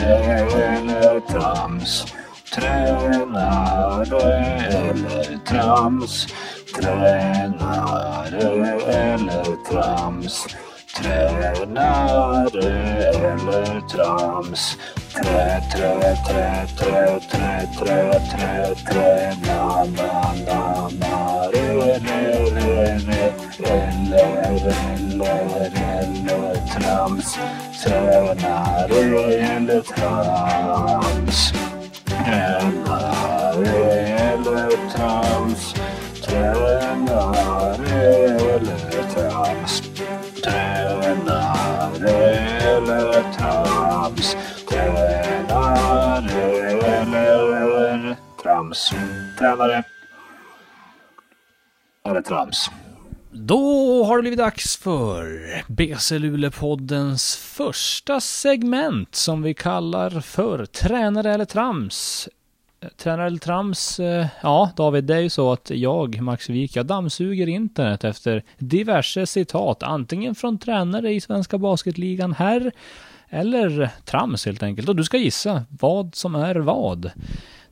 eller 0.00 1.20
trams? 1.20 2.04
Tränare 2.54 4.22
eller 4.78 5.38
trams? 5.46 6.26
Tränare 6.74 8.38
eller 8.90 9.56
trams? 9.70 10.46
Tränare 10.96 12.68
eller 13.32 13.80
trams? 13.88 14.76
Trä, 15.16 15.60
trä, 15.72 16.16
trä, 16.26 16.66
trä, 16.76 17.20
trä, 17.30 17.66
trä, 17.78 18.20
trä, 18.30 18.74
trä, 18.86 19.36
na, 19.46 19.84
na, 19.84 20.34
na, 20.46 20.90
na, 21.00 21.14
re, 21.52 21.66
re, 21.98 22.20
re, 22.54 22.98
re, 23.06 23.24
eller, 23.60 24.95
eller, 25.20 25.72
eller, 25.76 26.54
trams. 26.66 27.38
Tränar 27.84 28.90
eller 28.90 29.82
trams? 29.82 31.52
Tränare 32.06 33.66
eller 34.32 34.90
trams? 34.90 35.74
Tränare 36.24 38.02
eller 38.54 39.02
trams? 39.14 39.82
Tränare 40.44 42.10
eller 42.60 43.22
trams? 43.34 44.36
Tränare 44.68 45.46
eller 47.56 48.16
trams? 48.42 48.90
Tränare 49.38 49.82
eller 52.04 52.22
trams? 52.22 52.70
Då 53.38 54.04
har 54.04 54.16
det 54.16 54.20
blivit 54.22 54.38
dags 54.38 54.76
för 54.76 55.38
BC 55.72 56.18
Luleå-poddens 56.18 57.36
första 57.36 58.20
segment 58.20 59.14
som 59.14 59.42
vi 59.42 59.54
kallar 59.54 60.20
för 60.20 60.66
Tränare 60.66 61.34
eller 61.34 61.44
trams. 61.44 62.28
Eh, 62.80 62.88
tränare 62.88 63.26
eller 63.26 63.38
trams, 63.38 64.00
eh, 64.00 64.26
ja 64.42 64.70
David, 64.76 65.04
det 65.04 65.14
är 65.14 65.20
ju 65.20 65.30
så 65.30 65.52
att 65.52 65.70
jag, 65.70 66.20
Max 66.20 66.48
Wik, 66.48 66.76
jag 66.76 66.86
dammsuger 66.86 67.46
internet 67.46 68.04
efter 68.04 68.42
diverse 68.58 69.26
citat, 69.26 69.82
antingen 69.82 70.34
från 70.34 70.58
tränare 70.58 71.12
i 71.12 71.20
Svenska 71.20 71.58
Basketligan 71.58 72.32
här, 72.32 72.72
eller 73.28 73.90
trams 74.04 74.46
helt 74.46 74.62
enkelt. 74.62 74.88
Och 74.88 74.96
du 74.96 75.04
ska 75.04 75.16
gissa 75.16 75.64
vad 75.80 76.14
som 76.14 76.34
är 76.34 76.54
vad. 76.54 77.10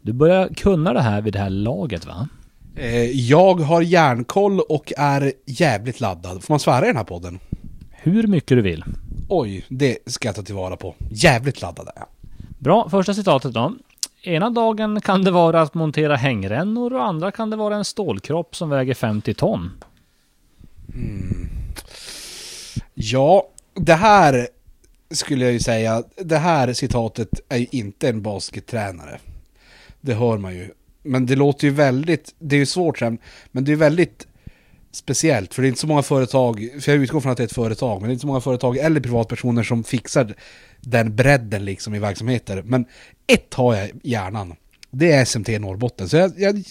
Du 0.01 0.13
börjar 0.13 0.49
kunna 0.49 0.93
det 0.93 1.03
här 1.03 1.23
vid 1.23 1.33
det 1.33 1.39
här 1.39 1.51
laget 1.51 2.07
va? 2.07 2.29
Eh, 2.77 3.11
jag 3.11 3.55
har 3.55 3.83
järnkoll 3.83 4.61
och 4.61 4.93
är 4.97 5.33
jävligt 5.47 6.01
laddad. 6.01 6.45
Får 6.45 6.53
man 6.55 6.61
svära 6.61 6.85
i 6.85 6.89
den 6.89 6.97
här 6.97 7.05
podden? 7.05 7.39
Hur 7.91 8.27
mycket 8.27 8.49
du 8.49 8.63
vill. 8.63 8.85
Oj, 9.29 9.65
det 9.69 9.99
ska 10.07 10.29
jag 10.29 10.35
ta 10.35 10.43
tillvara 10.43 10.77
på. 10.77 10.95
Jävligt 11.11 11.63
laddad 11.63 11.89
är 11.89 11.93
jag. 11.97 12.09
Bra, 12.59 12.89
första 12.91 13.15
citatet 13.15 13.53
då. 13.53 13.75
Ena 14.23 14.51
dagen 14.51 15.01
kan 15.01 15.25
det 15.25 15.31
vara 15.31 15.63
att 15.63 15.75
montera 15.75 16.17
hängrännor 16.17 16.93
och 16.93 17.05
andra 17.05 17.31
kan 17.31 17.51
det 17.51 17.57
vara 17.57 17.77
en 17.77 17.85
stålkropp 17.85 18.57
som 18.57 18.71
väger 18.71 18.95
50 18.95 19.35
ton. 19.35 19.71
Ja, 22.95 23.49
det 23.75 23.95
här 23.95 24.49
skulle 25.11 25.45
jag 25.45 25.53
ju 25.53 25.61
säga. 25.61 26.03
Det 26.17 26.39
här 26.39 26.73
citatet 26.73 27.29
är 27.49 27.57
ju 27.57 27.67
inte 27.71 28.09
en 28.09 28.23
baskettränare. 28.23 29.19
Det 30.01 30.15
hör 30.15 30.39
man 30.39 30.55
ju. 30.55 30.71
Men 31.05 31.27
det 31.27 31.37
låter 31.37 31.67
ju 31.67 31.73
väldigt, 31.73 32.35
det 32.39 32.57
är 32.57 32.61
ju 32.61 32.67
svårt 32.67 32.99
sen, 32.99 33.19
men 33.53 33.65
det 33.65 33.73
är 33.73 33.77
väldigt 33.77 34.27
speciellt. 34.93 35.55
För 35.55 35.63
det 35.63 35.67
är 35.67 35.69
inte 35.69 35.81
så 35.81 35.87
många 35.87 36.03
företag, 36.03 36.69
för 36.81 36.93
jag 36.93 37.03
utgår 37.03 37.21
från 37.21 37.33
att 37.33 37.39
det 37.39 37.43
är 37.43 37.47
ett 37.47 37.53
företag, 37.53 38.01
men 38.01 38.09
det 38.09 38.11
är 38.11 38.13
inte 38.13 38.21
så 38.21 38.27
många 38.27 38.41
företag 38.41 38.77
eller 38.77 39.01
privatpersoner 39.01 39.63
som 39.63 39.85
fixar 39.85 40.35
den 40.81 41.17
bredden 41.17 41.65
liksom 41.65 41.95
i 41.95 41.99
verksamheter. 41.99 42.63
Men 42.63 42.85
ett 43.27 43.55
har 43.55 43.75
jag 43.75 43.89
i 43.89 43.93
hjärnan. 44.03 44.55
Det 44.91 45.13
är 45.13 45.25
SMT 45.25 45.49
Norrbotten. 45.61 46.09
Så 46.09 46.17
jag, 46.17 46.33
jag 46.37 46.63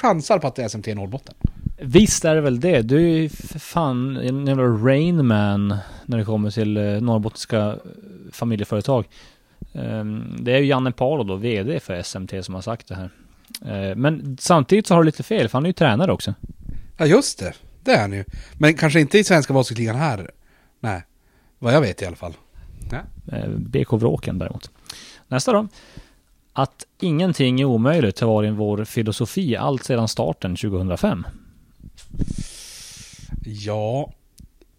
chansar 0.00 0.38
på 0.38 0.46
att 0.46 0.54
det 0.54 0.62
är 0.62 0.68
SMT 0.68 0.86
Norrbotten. 0.86 1.34
Visst 1.80 2.24
är 2.24 2.34
det 2.34 2.40
väl 2.40 2.60
det. 2.60 2.82
Du 2.82 2.96
är 2.96 3.16
ju 3.16 3.28
för 3.28 3.58
fan 3.58 4.16
en 4.16 4.46
jävla 4.46 4.64
Rainman 4.64 5.76
när 6.06 6.18
det 6.18 6.24
kommer 6.24 6.50
till 6.50 6.76
eh, 6.76 6.82
norrbottniska 6.84 7.58
eh, 7.58 7.74
familjeföretag. 8.32 9.04
Ehm, 9.72 10.36
det 10.40 10.52
är 10.52 10.58
ju 10.58 10.66
Janne 10.66 10.92
Palo 10.92 11.24
då, 11.24 11.36
VD 11.36 11.80
för 11.80 12.02
SMT 12.02 12.44
som 12.44 12.54
har 12.54 12.62
sagt 12.62 12.88
det 12.88 12.94
här. 12.94 13.10
Eh, 13.66 13.96
Men 13.96 14.36
samtidigt 14.40 14.86
så 14.86 14.94
har 14.94 15.02
du 15.02 15.06
lite 15.06 15.22
fel, 15.22 15.48
för 15.48 15.58
han 15.58 15.64
är 15.64 15.68
ju 15.68 15.72
tränare 15.72 16.12
också. 16.12 16.34
Ja 16.96 17.06
just 17.06 17.38
det, 17.38 17.52
det 17.82 17.92
är 17.92 18.00
han 18.00 18.12
ju. 18.12 18.24
Men 18.58 18.74
kanske 18.74 19.00
inte 19.00 19.18
i 19.18 19.24
Svenska 19.24 19.52
Basketligan 19.52 19.96
här. 19.96 20.30
Nej, 20.80 21.02
vad 21.58 21.74
jag 21.74 21.80
vet 21.80 22.02
i 22.02 22.06
alla 22.06 22.16
fall. 22.16 22.36
Ja. 22.90 22.98
Eh, 23.36 23.48
BK 23.48 23.92
Vråken 23.92 24.38
däremot. 24.38 24.70
Nästa 25.28 25.52
då. 25.52 25.68
Att 26.52 26.86
ingenting 27.00 27.60
är 27.60 27.64
omöjligt 27.64 28.20
har 28.20 28.28
varit 28.28 28.52
vår 28.52 28.84
filosofi 28.84 29.56
allt 29.56 29.84
sedan 29.84 30.08
starten 30.08 30.56
2005. 30.56 31.26
Ja, 33.44 34.12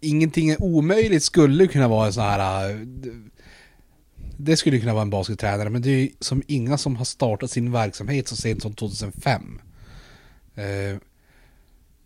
ingenting 0.02 0.50
är 0.50 0.64
omöjligt 0.64 1.24
skulle 1.24 1.68
kunna 1.68 1.88
vara 1.88 2.06
en 2.06 2.14
sån 2.14 2.24
här... 2.24 2.88
Det 4.42 4.58
skulle 4.58 4.80
kunna 4.80 4.94
vara 4.94 5.02
en 5.02 5.10
baskettränare, 5.10 5.70
men 5.70 5.82
det 5.82 5.90
är 5.90 6.00
ju 6.00 6.10
som 6.20 6.44
inga 6.48 6.78
som 6.78 6.96
har 6.96 7.06
startat 7.06 7.52
sin 7.52 7.72
verksamhet 7.72 8.28
så 8.28 8.36
sent 8.36 8.62
som 8.62 8.74
2005. 8.74 9.62
Eh, 10.56 10.98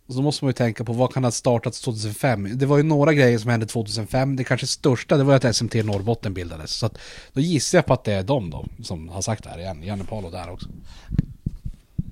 så 0.08 0.22
måste 0.22 0.46
man 0.46 0.50
ju 0.50 0.54
tänka 0.54 0.84
på 0.84 0.94
vad 0.94 1.14
kan 1.14 1.24
ha 1.24 1.32
startats 1.32 1.82
2005? 1.82 2.50
Det 2.54 2.66
var 2.66 2.78
ju 2.78 2.84
några 2.84 3.14
grejer 3.14 3.38
som 3.38 3.50
hände 3.50 3.66
2005. 3.66 4.36
Det 4.36 4.44
kanske 4.44 4.68
största 4.68 5.18
det 5.18 5.24
var 5.24 5.36
att 5.36 5.56
SMT 5.56 5.76
Norrbotten 5.84 6.34
bildades. 6.34 6.72
Så 6.72 6.86
att, 6.86 6.98
då 7.34 7.42
gissar 7.42 7.78
jag 7.78 7.86
på 7.86 7.94
att 7.94 8.04
det 8.04 8.14
är 8.14 8.24
de 8.24 8.50
då 8.50 8.66
som 8.84 9.10
har 9.10 9.22
sagt 9.22 9.44
det 9.44 9.50
här 9.50 9.60
igen. 9.60 9.84
Janne 9.84 10.04
Palo 10.04 10.30
där 10.30 10.50
också. 10.50 10.70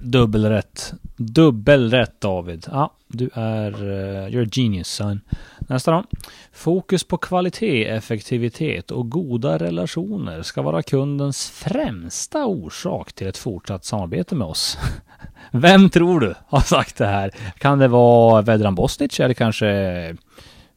Dubbelrätt. 0.01 0.93
Dubbelrätt 1.15 2.21
David. 2.21 2.67
Ja, 2.71 2.93
du 3.07 3.29
är... 3.33 3.83
Uh, 3.83 4.27
you're 4.27 4.47
a 4.47 4.49
genius 4.51 4.87
son. 4.87 5.21
Nästa 5.59 5.91
då. 5.91 6.03
Fokus 6.51 7.03
på 7.03 7.17
kvalitet, 7.17 7.87
effektivitet 7.87 8.91
och 8.91 9.09
goda 9.09 9.57
relationer 9.57 10.41
ska 10.41 10.61
vara 10.61 10.83
kundens 10.83 11.49
främsta 11.49 12.45
orsak 12.45 13.13
till 13.13 13.27
ett 13.27 13.37
fortsatt 13.37 13.85
samarbete 13.85 14.35
med 14.35 14.47
oss. 14.47 14.77
Vem 15.51 15.89
tror 15.89 16.19
du 16.19 16.35
har 16.47 16.59
sagt 16.59 16.97
det 16.97 17.07
här? 17.07 17.31
Kan 17.57 17.79
det 17.79 17.87
vara 17.87 18.41
Vedran 18.41 18.75
Bosnic 18.75 19.19
eller 19.19 19.33
kanske, 19.33 19.67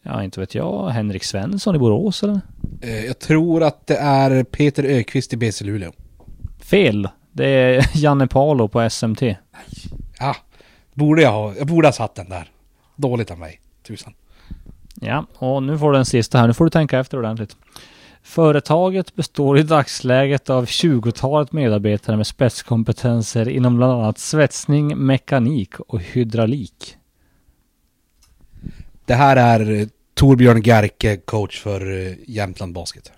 ja 0.02 0.22
inte 0.22 0.40
vet 0.40 0.54
jag, 0.54 0.88
Henrik 0.88 1.24
Svensson 1.24 1.76
i 1.76 1.78
Borås 1.78 2.22
eller? 2.22 2.40
Eh, 2.80 3.06
jag 3.06 3.18
tror 3.18 3.62
att 3.62 3.86
det 3.86 3.96
är 3.96 4.44
Peter 4.44 4.84
Ökvist 4.84 5.32
i 5.32 5.36
BC 5.36 5.64
Luleå. 5.64 5.92
Fel. 6.60 7.08
Det 7.34 7.46
är 7.46 7.90
Janne 7.94 8.26
Palo 8.26 8.68
på 8.68 8.90
SMT. 8.90 9.22
Ja, 10.18 10.36
borde 10.94 11.22
jag 11.22 11.32
ha. 11.32 11.54
Jag 11.54 11.66
borde 11.66 11.88
ha 11.88 11.92
satt 11.92 12.14
den 12.14 12.28
där. 12.28 12.50
Dåligt 12.96 13.30
av 13.30 13.38
mig. 13.38 13.60
Tusan. 13.86 14.14
Ja, 15.00 15.26
och 15.34 15.62
nu 15.62 15.78
får 15.78 15.92
du 15.92 15.96
den 15.98 16.04
sista 16.04 16.38
här. 16.38 16.46
Nu 16.46 16.54
får 16.54 16.64
du 16.64 16.70
tänka 16.70 16.98
efter 16.98 17.18
ordentligt. 17.18 17.56
Företaget 18.22 19.14
består 19.14 19.58
i 19.58 19.62
dagsläget 19.62 20.50
av 20.50 20.64
20-talet 20.64 21.52
medarbetare 21.52 22.16
med 22.16 22.26
spetskompetenser 22.26 23.48
inom 23.48 23.76
bland 23.76 23.92
annat 23.92 24.18
svetsning, 24.18 25.06
mekanik 25.06 25.80
och 25.80 26.00
hydraulik. 26.00 26.96
Det 29.06 29.14
här 29.14 29.36
är 29.36 29.80
eh, 29.80 29.86
Torbjörn 30.14 30.62
Gerke, 30.62 31.16
coach 31.16 31.60
för 31.60 32.06
eh, 32.06 32.14
Jämtland 32.26 32.72
Basket. 32.72 33.12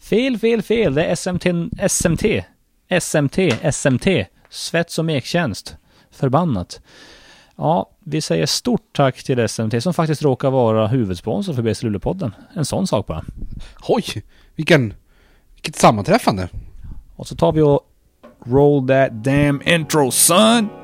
Fel, 0.00 0.38
fel, 0.38 0.62
fel. 0.62 0.94
Det 0.94 1.04
är 1.04 1.14
SMT, 1.14 1.46
SMT, 1.88 2.24
SMT, 3.00 3.38
SMT. 3.72 4.06
Svets 4.48 4.98
och 4.98 5.04
mektjänst. 5.04 5.76
Förbannat. 6.10 6.80
Ja, 7.56 7.90
vi 8.04 8.20
säger 8.20 8.46
stort 8.46 8.92
tack 8.92 9.22
till 9.22 9.48
SMT 9.48 9.82
som 9.82 9.94
faktiskt 9.94 10.22
råkar 10.22 10.50
vara 10.50 10.86
huvudsponsor 10.86 11.54
för 11.54 11.62
BC 11.62 11.86
Luleå-podden. 11.86 12.30
En 12.54 12.64
sån 12.64 12.86
sak 12.86 13.06
bara. 13.06 13.24
Oj, 13.88 14.04
vilken, 14.56 14.94
vilket 15.54 15.76
sammanträffande. 15.76 16.48
Och 17.16 17.26
så 17.26 17.36
tar 17.36 17.52
vi 17.52 17.60
och 17.60 17.80
roll 18.46 18.88
that 18.88 19.24
damn 19.24 19.62
intro 19.64 20.10
son! 20.10 20.79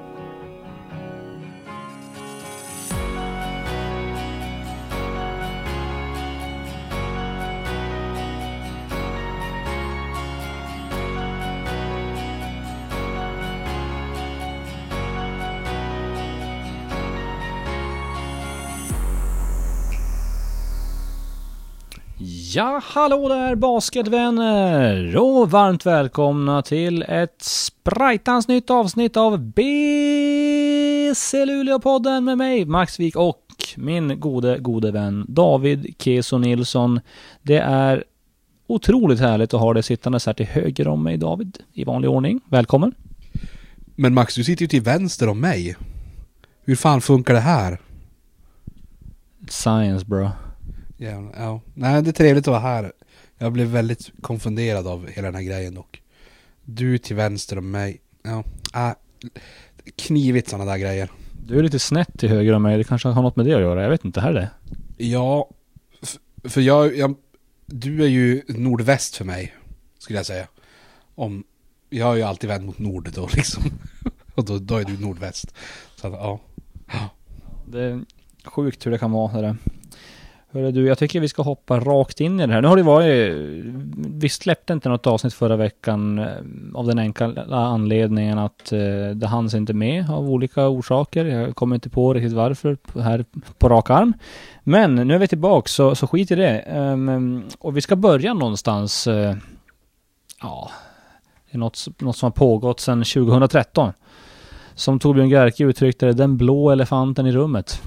Ja, 22.56 22.81
hallå 22.85 23.29
där 23.29 23.55
basketvänner! 23.55 25.17
Och 25.17 25.50
varmt 25.50 25.87
välkomna 25.87 26.62
till 26.62 27.03
ett 27.03 27.43
sprajtans 27.43 28.49
nytt 28.49 28.70
avsnitt 28.70 29.17
av 29.17 29.38
BC 29.38 31.44
Luleå-podden 31.44 32.25
med 32.25 32.38
mig, 32.38 32.64
Max 32.64 33.00
Wik 33.00 33.17
och 33.17 33.44
min 33.76 34.20
gode, 34.20 34.58
gode 34.58 34.91
vän 34.91 35.25
David 35.29 35.94
Keso 35.99 36.38
Nilsson. 36.38 37.00
Det 37.43 37.58
är 37.58 38.05
otroligt 38.67 39.20
härligt 39.20 39.55
att 39.55 39.61
ha 39.61 39.75
dig 39.75 39.82
sittandes 39.82 40.26
här 40.26 40.35
till 40.35 40.47
höger 40.47 40.88
om 40.88 41.02
mig 41.02 41.17
David, 41.17 41.59
i 41.73 41.85
vanlig 41.85 42.11
ordning. 42.11 42.41
Välkommen! 42.49 42.94
Men 43.94 44.14
Max, 44.14 44.35
du 44.35 44.44
sitter 44.44 44.62
ju 44.62 44.69
till 44.69 44.82
vänster 44.82 45.29
om 45.29 45.41
mig. 45.41 45.76
Hur 46.64 46.76
fan 46.76 47.00
funkar 47.00 47.35
det 47.35 47.41
här? 47.41 47.81
Science 49.49 50.06
bro. 50.06 50.29
Ja, 50.96 51.32
ja. 51.37 51.60
Nej, 51.75 52.02
det 52.02 52.10
är 52.10 52.12
trevligt 52.12 52.48
att 52.48 52.52
vara 52.52 52.60
här. 52.60 52.93
Jag 53.38 53.52
blev 53.52 53.66
väldigt 53.66 54.10
konfunderad 54.20 54.87
av 54.87 55.08
hela 55.08 55.28
den 55.28 55.34
här 55.34 55.43
grejen 55.43 55.75
dock. 55.75 56.02
Du 56.64 56.98
till 56.98 57.16
vänster 57.16 57.58
om 57.58 57.70
mig. 57.70 58.00
Ja, 58.22 58.44
äh, 58.75 58.93
knivigt 59.96 60.48
sådana 60.48 60.70
där 60.70 60.78
grejer. 60.78 61.10
Du 61.46 61.58
är 61.58 61.62
lite 61.62 61.78
snett 61.78 62.19
till 62.19 62.28
höger 62.28 62.52
om 62.52 62.62
mig, 62.62 62.78
det 62.78 62.84
kanske 62.84 63.08
har 63.08 63.22
något 63.22 63.37
med 63.37 63.46
det 63.46 63.54
att 63.54 63.60
göra, 63.60 63.82
jag 63.82 63.90
vet 63.90 64.04
inte, 64.04 64.20
här 64.20 64.31
är 64.31 64.34
det. 64.34 64.50
Ja, 65.04 65.50
för 66.44 66.60
jag, 66.60 66.96
jag, 66.96 67.14
du 67.66 68.04
är 68.04 68.08
ju 68.08 68.42
nordväst 68.49 69.16
för 69.16 69.25
mig, 69.25 69.54
skulle 69.99 70.19
jag 70.19 70.26
säga. 70.26 70.49
Om, 71.14 71.44
jag 71.90 72.06
har 72.06 72.14
ju 72.14 72.22
alltid 72.22 72.49
vänt 72.49 72.64
mot 72.66 72.78
nord 72.78 73.10
då 73.14 73.28
liksom. 73.34 73.62
Och 74.34 74.44
då, 74.44 74.58
då 74.58 74.76
är 74.76 74.84
du 74.84 74.99
nordväst. 75.00 75.54
Så 75.96 76.06
att, 76.06 76.12
ja. 76.12 76.40
Det 77.66 77.82
är 77.82 78.00
sjukt 78.44 78.87
hur 78.87 78.90
det 78.90 78.99
kan 78.99 79.10
vara. 79.10 79.32
Det 79.32 79.40
där. 79.40 79.56
Hörru 80.56 80.70
du, 80.70 80.87
jag 80.87 80.99
tycker 80.99 81.20
vi 81.20 81.29
ska 81.29 81.43
hoppa 81.43 81.81
rakt 81.81 82.20
in 82.20 82.41
i 82.41 82.47
det 82.47 82.53
här. 82.53 82.61
Nu 82.61 82.69
har 82.69 82.76
det 82.76 82.82
varit... 82.82 83.32
Vi 83.97 84.29
släppte 84.29 84.73
inte 84.73 84.88
något 84.88 85.06
avsnitt 85.06 85.35
förra 85.35 85.56
veckan 85.56 86.19
eh, 86.19 86.26
av 86.75 86.87
den 86.87 86.99
enkla 86.99 87.44
anledningen 87.50 88.38
att 88.38 88.73
eh, 88.73 88.79
det 89.14 89.26
hanns 89.26 89.55
inte 89.55 89.75
med 89.75 90.11
av 90.11 90.31
olika 90.31 90.69
orsaker. 90.69 91.25
Jag 91.25 91.56
kommer 91.56 91.75
inte 91.75 91.91
på 91.91 92.14
riktigt 92.14 92.32
varför 92.32 92.76
här 93.00 93.25
på 93.58 93.69
rak 93.69 93.91
arm. 93.91 94.12
Men 94.62 94.94
nu 94.94 95.14
är 95.14 95.19
vi 95.19 95.29
tillbaka 95.29 95.69
så, 95.69 95.94
så 95.94 96.06
skit 96.06 96.31
i 96.31 96.35
det. 96.35 96.59
Ehm, 96.59 97.43
och 97.59 97.76
vi 97.76 97.81
ska 97.81 97.97
börja 97.97 98.35
någonstans... 98.35 99.06
Eh, 99.06 99.37
ja, 100.43 100.70
det 101.50 101.56
är 101.56 101.59
något, 101.59 101.87
något 101.99 102.17
som 102.17 102.26
har 102.26 102.31
pågått 102.31 102.81
sedan 102.81 102.99
2013. 102.99 103.93
Som 104.75 104.99
Torbjörn 104.99 105.29
Gerke 105.29 105.64
uttryckte 105.64 106.06
det, 106.06 106.12
den 106.12 106.37
blå 106.37 106.70
elefanten 106.70 107.26
i 107.26 107.32
rummet. 107.32 107.82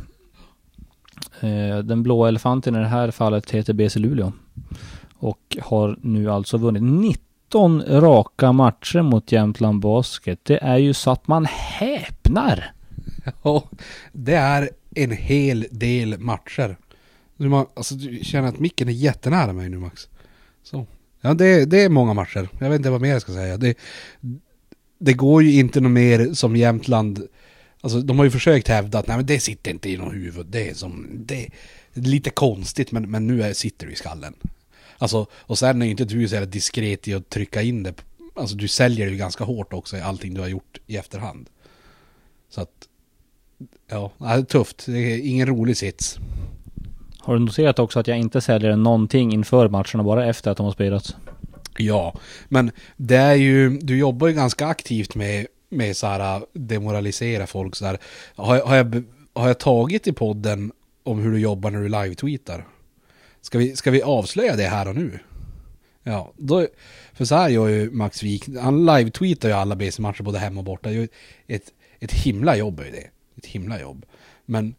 Eh, 1.42 1.78
den 1.78 2.04
blå 2.04 2.26
elefanten 2.26 2.76
i 2.76 2.80
det 2.80 2.88
här 2.88 3.12
fallet 3.12 3.52
heter 3.52 3.74
BC 3.74 4.00
Luleå. 4.00 4.32
Och 5.14 5.58
har 5.62 6.00
nu 6.02 6.32
alltså 6.32 6.58
vunnit 6.58 6.84
19 6.84 7.84
raka 7.88 8.52
matcher 8.52 9.02
mot 9.02 9.32
Jämtland 9.32 9.80
Basket. 9.82 10.40
Det 10.46 10.58
är 10.58 10.78
ju 10.78 10.94
så 10.94 11.12
att 11.12 11.28
man 11.28 11.46
häpnar. 11.46 12.72
Ja, 13.44 13.64
det 14.12 14.36
är 14.36 14.70
en 14.96 15.12
hel 15.12 15.66
del 15.72 16.20
matcher. 16.20 16.78
Du, 17.38 17.56
alltså, 17.56 17.96
du 17.96 18.20
känner 18.24 18.48
att 18.48 18.60
micken 18.60 18.88
är 18.88 18.94
jättenära 18.94 19.54
mig 19.54 19.70
nu 19.70 19.78
Max. 19.78 20.08
Så. 20.64 20.86
Ja, 21.22 21.34
det, 21.34 21.66
det 21.66 21.84
är 21.84 21.90
många 21.90 22.14
matcher. 22.14 22.50
Jag 22.60 22.70
vet 22.70 22.80
inte 22.80 22.90
vad 22.90 23.02
mer 23.02 23.10
jag 23.10 23.22
ska 23.22 23.32
säga. 23.32 23.58
Det, 23.58 23.78
det 25.00 25.14
går 25.14 25.44
ju 25.44 25.60
inte 25.60 25.82
något 25.82 25.92
mer 25.92 26.34
som 26.34 26.56
Jämtland. 26.56 27.28
Alltså 27.82 28.02
de 28.02 28.18
har 28.18 28.26
ju 28.26 28.32
försökt 28.32 28.68
hävda 28.68 29.00
att 29.00 29.08
nej 29.08 29.18
men 29.18 29.26
det 29.26 29.40
sitter 29.40 29.72
inte 29.72 29.90
i 29.90 29.98
något 29.98 30.14
huvud. 30.14 30.46
Det 30.46 30.70
är 30.70 30.74
som, 30.74 31.08
det 31.12 31.44
är 31.44 31.52
lite 31.94 32.30
konstigt 32.30 32.92
men, 32.92 33.12
men 33.12 33.28
nu 33.28 33.44
är, 33.44 33.54
sitter 33.54 33.88
det 33.88 33.94
i 33.94 33.96
skallen. 33.96 34.34
Alltså, 34.98 35.26
och 35.34 35.60
sen 35.60 35.82
är 35.82 35.86
ju 35.86 35.92
inte 35.92 36.06
du 36.06 36.28
så 36.28 36.34
jävla 36.34 36.50
diskret 36.50 37.08
i 37.08 37.14
att 37.14 37.30
trycka 37.30 37.62
in 37.62 37.84
det. 37.84 37.94
Alltså 38.36 38.56
du 38.56 38.68
säljer 38.68 39.06
det 39.06 39.12
ju 39.12 39.18
ganska 39.18 39.44
hårt 39.44 39.74
också 39.74 39.98
i 39.98 40.02
allting 40.02 40.34
du 40.34 40.42
har 40.42 40.48
gjort 40.48 40.80
i 40.88 40.98
efterhand. 40.98 41.50
Så 42.50 42.62
att, 42.62 42.88
ja, 43.88 44.12
det 44.18 44.26
är 44.26 44.42
tufft. 44.42 44.86
Det 44.86 45.00
är 45.00 45.18
ingen 45.18 45.48
rolig 45.48 45.78
sits. 45.78 46.20
Har 47.20 47.34
du 47.34 47.40
noterat 47.40 47.80
också 47.80 48.00
att 48.00 48.08
jag 48.08 48.18
inte 48.18 48.42
säljer 48.42 48.76
någonting 48.76 49.34
inför 49.34 49.70
matcherna, 49.70 50.04
bara 50.04 50.26
efter 50.26 50.52
att 50.52 50.58
de 50.58 50.66
har 50.66 50.74
spelats? 50.74 51.16
Ja, 51.78 52.20
men 52.50 52.72
det 52.98 53.16
är 53.16 53.36
ju, 53.36 53.70
du 53.70 53.98
jobbar 53.98 54.28
ju 54.28 54.34
ganska 54.34 54.68
aktivt 54.68 55.16
med, 55.16 55.48
med 55.70 55.98
så 55.98 56.08
här 56.08 56.36
äh, 56.36 56.42
demoralisera 56.54 57.48
folk 57.48 57.76
så 57.76 57.86
här. 57.86 57.98
Har, 58.36 58.56
jag- 58.56 58.66
har, 58.66 58.76
jag, 58.76 59.04
har 59.34 59.48
jag 59.48 59.60
tagit 59.60 60.08
i 60.08 60.14
podden 60.14 60.72
om 61.04 61.20
hur 61.20 61.32
du 61.32 61.40
jobbar 61.40 61.72
när 61.72 61.82
du 61.82 61.88
live-tweetar? 61.90 62.66
Ska 63.42 63.58
vi, 63.58 63.76
ska 63.76 63.92
vi 63.92 64.02
avslöja 64.02 64.56
det 64.56 64.64
här 64.68 64.88
och 64.88 64.96
nu? 64.96 65.20
Ja, 66.04 66.34
då, 66.38 66.68
för 67.14 67.26
så 67.26 67.36
här 67.36 67.50
gör 67.50 67.68
ju 67.68 67.92
Max 67.92 68.24
Wik, 68.24 68.46
han 68.60 68.86
live-tweetar 68.86 69.48
ju 69.50 69.54
alla 69.56 69.76
BC-matcher 69.76 70.24
både 70.24 70.40
hemma 70.40 70.60
och 70.60 70.66
borta. 70.66 70.92
Ju 70.92 71.08
ett, 71.48 71.64
ett 72.00 72.12
himla 72.12 72.58
jobb 72.58 72.80
är 72.80 72.86
ju 72.86 72.92
det. 72.92 73.08
Ett 73.38 73.46
himla 73.46 73.82
jobb. 73.82 74.06
Men 74.46 74.76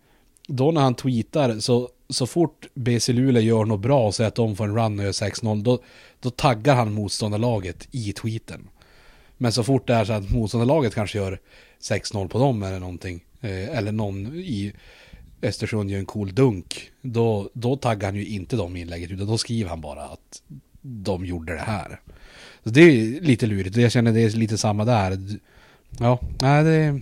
då 0.49 0.71
när 0.71 0.81
han 0.81 0.95
tweetar 0.95 1.59
så, 1.61 1.89
så 2.09 2.27
fort 2.27 2.67
BC 2.75 3.13
Luleå 3.13 3.43
gör 3.43 3.65
något 3.65 3.81
bra 3.81 4.07
och 4.07 4.15
säger 4.15 4.29
att 4.29 4.35
de 4.35 4.57
får 4.57 4.65
en 4.65 4.77
run 4.77 4.99
och 4.99 5.05
gör 5.05 5.13
6-0 5.13 5.63
då, 5.63 5.79
då 6.21 6.31
taggar 6.31 6.75
han 6.75 6.93
motståndarlaget 6.93 7.89
i 7.91 8.13
tweeten. 8.13 8.69
Men 9.43 9.53
så 9.53 9.65
fort 9.65 9.87
det 9.87 9.95
är 9.95 10.05
så 10.05 10.13
att 10.13 10.31
motståndarlaget 10.31 10.95
kanske 10.95 11.19
gör 11.19 11.39
6-0 11.81 12.29
på 12.29 12.39
dem 12.39 12.63
eller 12.63 12.81
någonting 12.81 13.25
eh, 13.41 13.79
eller 13.79 13.93
någon 13.93 14.27
i 14.35 14.73
Östersund 15.43 15.91
gör 15.91 15.99
en 15.99 16.07
cool 16.07 16.35
dunk 16.35 16.91
då, 17.03 17.51
då 17.53 17.77
taggar 17.77 18.09
han 18.09 18.17
ju 18.17 18.27
inte 18.27 18.57
dem 18.57 18.77
inlägget 18.77 19.11
utan 19.11 19.27
då 19.27 19.39
skriver 19.39 19.71
han 19.71 19.81
bara 19.81 20.03
att 20.03 20.43
de 20.83 21.25
gjorde 21.25 21.53
det 21.53 21.61
här. 21.61 22.01
Så 22.65 22.71
det 22.71 22.81
är 22.81 23.21
lite 23.21 23.47
lurigt 23.47 23.77
och 23.77 23.83
jag 23.83 23.93
känner 23.93 24.13
det 24.13 24.21
är 24.21 24.31
lite 24.31 24.59
samma 24.59 24.85
där. 24.85 25.19
Ja, 25.99 26.19
nej 26.41 26.65
det, 26.65 27.01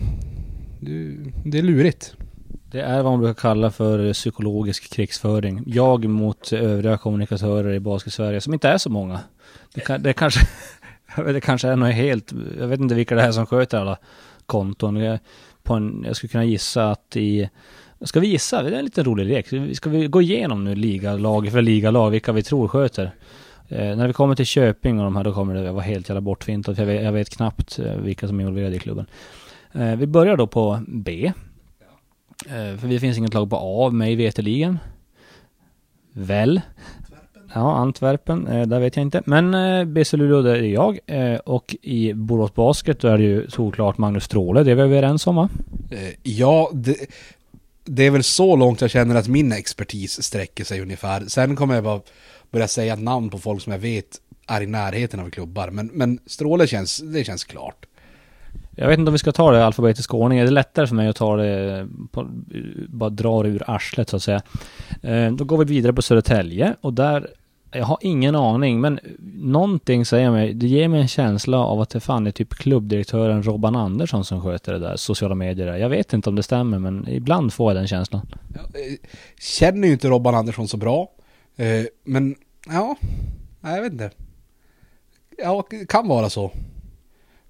det, 0.81 1.17
det 1.45 1.59
är 1.59 1.63
lurigt. 1.63 2.15
Det 2.71 2.81
är 2.81 3.03
vad 3.03 3.13
man 3.13 3.21
brukar 3.21 3.41
kalla 3.41 3.71
för 3.71 4.13
psykologisk 4.13 4.93
krigsföring. 4.93 5.63
Jag 5.67 6.05
mot 6.05 6.53
övriga 6.53 6.99
kommunikatörer 6.99 7.75
i 7.75 7.81
Basket-Sverige, 7.81 8.41
som 8.41 8.55
inte 8.55 8.69
är 8.69 8.79
så 8.79 8.91
många. 8.91 9.21
Det, 9.75 9.81
kan, 9.81 10.03
det 10.03 10.13
kanske... 10.13 10.41
Det 11.25 11.41
kanske 11.41 11.69
är 11.69 11.77
något 11.77 11.95
helt... 11.95 12.33
Jag 12.59 12.69
vet 12.69 12.81
inte 12.81 12.95
vilka 12.95 13.15
det 13.15 13.23
är 13.23 13.33
som 13.33 13.47
sköter 13.47 13.79
alla 13.79 13.99
konton. 14.47 14.97
Jag, 14.97 15.19
på 15.63 15.75
en, 15.75 16.05
jag 16.07 16.17
skulle 16.17 16.29
kunna 16.29 16.45
gissa 16.45 16.91
att 16.91 17.17
i... 17.17 17.51
Ska 18.01 18.21
vi 18.21 18.29
gissa? 18.29 18.63
Det 18.63 18.69
är 18.69 18.79
en 18.79 18.85
liten 18.85 19.05
rolig 19.05 19.27
lek. 19.27 19.77
Ska 19.77 19.91
vi 19.91 20.07
gå 20.07 20.23
igenom 20.23 20.65
nu 20.65 20.75
ligalag 20.75 21.53
för 21.53 21.63
ligalag, 21.63 22.11
vilka 22.11 22.33
vi 22.33 22.43
tror 22.43 22.69
sköter? 22.69 23.15
Eh, 23.69 23.97
när 23.97 24.07
vi 24.07 24.13
kommer 24.13 24.35
till 24.35 24.47
Köping 24.47 24.99
och 24.99 25.05
de 25.05 25.17
här, 25.17 25.25
då 25.25 25.33
kommer 25.33 25.55
det 25.55 25.73
vara 25.73 25.83
helt 25.83 26.09
jävla 26.09 26.21
bortfintat. 26.21 26.79
Jag 26.79 26.87
vet, 26.87 27.05
jag 27.05 27.13
vet 27.13 27.31
knappt 27.31 27.79
eh, 27.79 27.97
vilka 27.97 28.29
som 28.29 28.41
är 28.41 28.41
involverade 28.41 28.77
i 28.77 28.79
klubben. 28.79 29.07
Eh, 29.73 29.97
vi 29.97 30.07
börjar 30.07 30.37
då 30.37 30.47
på 30.47 30.81
B. 30.89 31.33
Eh, 32.47 32.77
För 32.79 32.89
det 32.89 33.01
finns 33.01 33.19
inget 33.19 33.35
lag 33.35 33.51
på 33.51 33.57
A, 33.57 33.91
mig 33.91 34.17
veterligen. 34.17 34.79
Väl? 36.13 36.61
Ja, 37.55 37.77
Antwerpen, 37.77 38.47
eh, 38.47 38.67
där 38.67 38.81
vet 38.81 38.97
jag 38.97 39.03
inte. 39.03 39.23
Men 39.25 39.55
eh, 39.55 39.85
BC 39.85 40.17
Luleå, 40.17 40.43
där 40.43 40.55
är 40.55 40.63
jag. 40.63 40.99
Eh, 41.07 41.37
och 41.39 41.77
i 41.83 42.13
Borås 42.15 42.55
Basket, 42.55 43.01
då 43.01 43.09
är 43.09 43.19
det 43.19 43.25
ju 43.25 43.51
såklart 43.51 43.99
Magnus 43.99 44.25
Stråle, 44.25 44.63
det 44.63 44.71
är 44.71 44.75
vi 44.75 44.83
överens 44.83 45.27
om 45.27 45.37
va? 45.37 45.49
Eh, 45.91 46.15
Ja, 46.23 46.71
det, 46.75 46.97
det 47.85 48.07
är 48.07 48.11
väl 48.11 48.23
så 48.23 48.57
långt 48.57 48.81
jag 48.81 48.91
känner 48.91 49.15
att 49.15 49.29
min 49.29 49.53
expertis 49.53 50.23
sträcker 50.23 50.65
sig 50.65 50.81
ungefär. 50.81 51.25
Sen 51.29 51.57
kommer 51.57 51.75
jag 51.75 51.85
bara 51.85 52.01
börja 52.51 52.69
säga 52.69 52.97
namn 52.97 53.31
på 53.31 53.39
folk 53.39 53.63
som 53.63 53.73
jag 53.73 53.81
vet 53.81 54.21
är 54.47 54.61
i 54.61 54.67
närheten 54.67 55.21
av 55.21 55.31
klubbar. 55.31 55.71
Men, 55.71 55.91
men 55.93 56.19
Stråle 56.27 56.67
känns, 56.67 56.99
det 56.99 57.25
känns 57.25 57.45
klart. 57.45 57.87
Jag 58.81 58.89
vet 58.89 58.99
inte 58.99 59.09
om 59.09 59.13
vi 59.13 59.19
ska 59.19 59.33
ta 59.33 59.51
det 59.51 59.59
i 59.59 59.63
alfabetisk 59.63 60.15
ordning. 60.15 60.39
Det 60.39 60.45
är 60.45 60.51
lättare 60.51 60.87
för 60.87 60.95
mig 60.95 61.09
att 61.09 61.17
ta 61.17 61.37
det, 61.37 61.89
på, 62.11 62.27
bara 62.89 63.11
dra 63.11 63.43
det 63.43 63.49
ur 63.49 63.63
arslet 63.67 64.09
så 64.09 64.17
att 64.17 64.23
säga. 64.23 64.43
Eh, 65.03 65.33
då 65.33 65.45
går 65.45 65.59
vi 65.59 65.65
vidare 65.65 65.93
på 65.93 66.03
Södertälje 66.03 66.75
och 66.81 66.95
där, 66.95 67.31
jag 67.71 67.85
har 67.85 67.99
ingen 68.01 68.35
aning 68.35 68.81
men 68.81 69.01
någonting 69.35 70.05
säger 70.05 70.31
mig, 70.31 70.55
det 70.55 70.67
ger 70.67 70.89
mig 70.89 71.01
en 71.01 71.09
känsla 71.09 71.59
av 71.59 71.81
att 71.81 71.91
det 71.91 72.01
fan 72.01 72.27
är 72.27 72.31
typ 72.31 72.55
klubbdirektören 72.55 73.43
Robban 73.43 73.77
Andersson 73.77 74.25
som 74.25 74.43
sköter 74.43 74.73
det 74.73 74.79
där, 74.79 74.97
sociala 74.97 75.35
medier 75.35 75.67
där. 75.67 75.77
Jag 75.77 75.89
vet 75.89 76.13
inte 76.13 76.29
om 76.29 76.37
det 76.37 76.43
stämmer 76.43 76.79
men 76.79 77.09
ibland 77.09 77.53
får 77.53 77.71
jag 77.71 77.81
den 77.81 77.89
känslan. 77.89 78.27
Jag 78.55 78.63
eh, 78.63 78.99
känner 79.41 79.89
ju 79.89 79.93
inte 79.93 80.09
Robban 80.09 80.35
Andersson 80.35 80.69
så 80.69 80.77
bra. 80.77 81.11
Eh, 81.57 81.85
men 82.05 82.35
ja, 82.67 82.97
nej, 83.61 83.75
jag 83.75 83.83
vet 83.83 83.93
inte. 83.93 84.11
Ja, 85.39 85.63
kan 85.89 86.09
vara 86.09 86.31
så. 86.31 86.51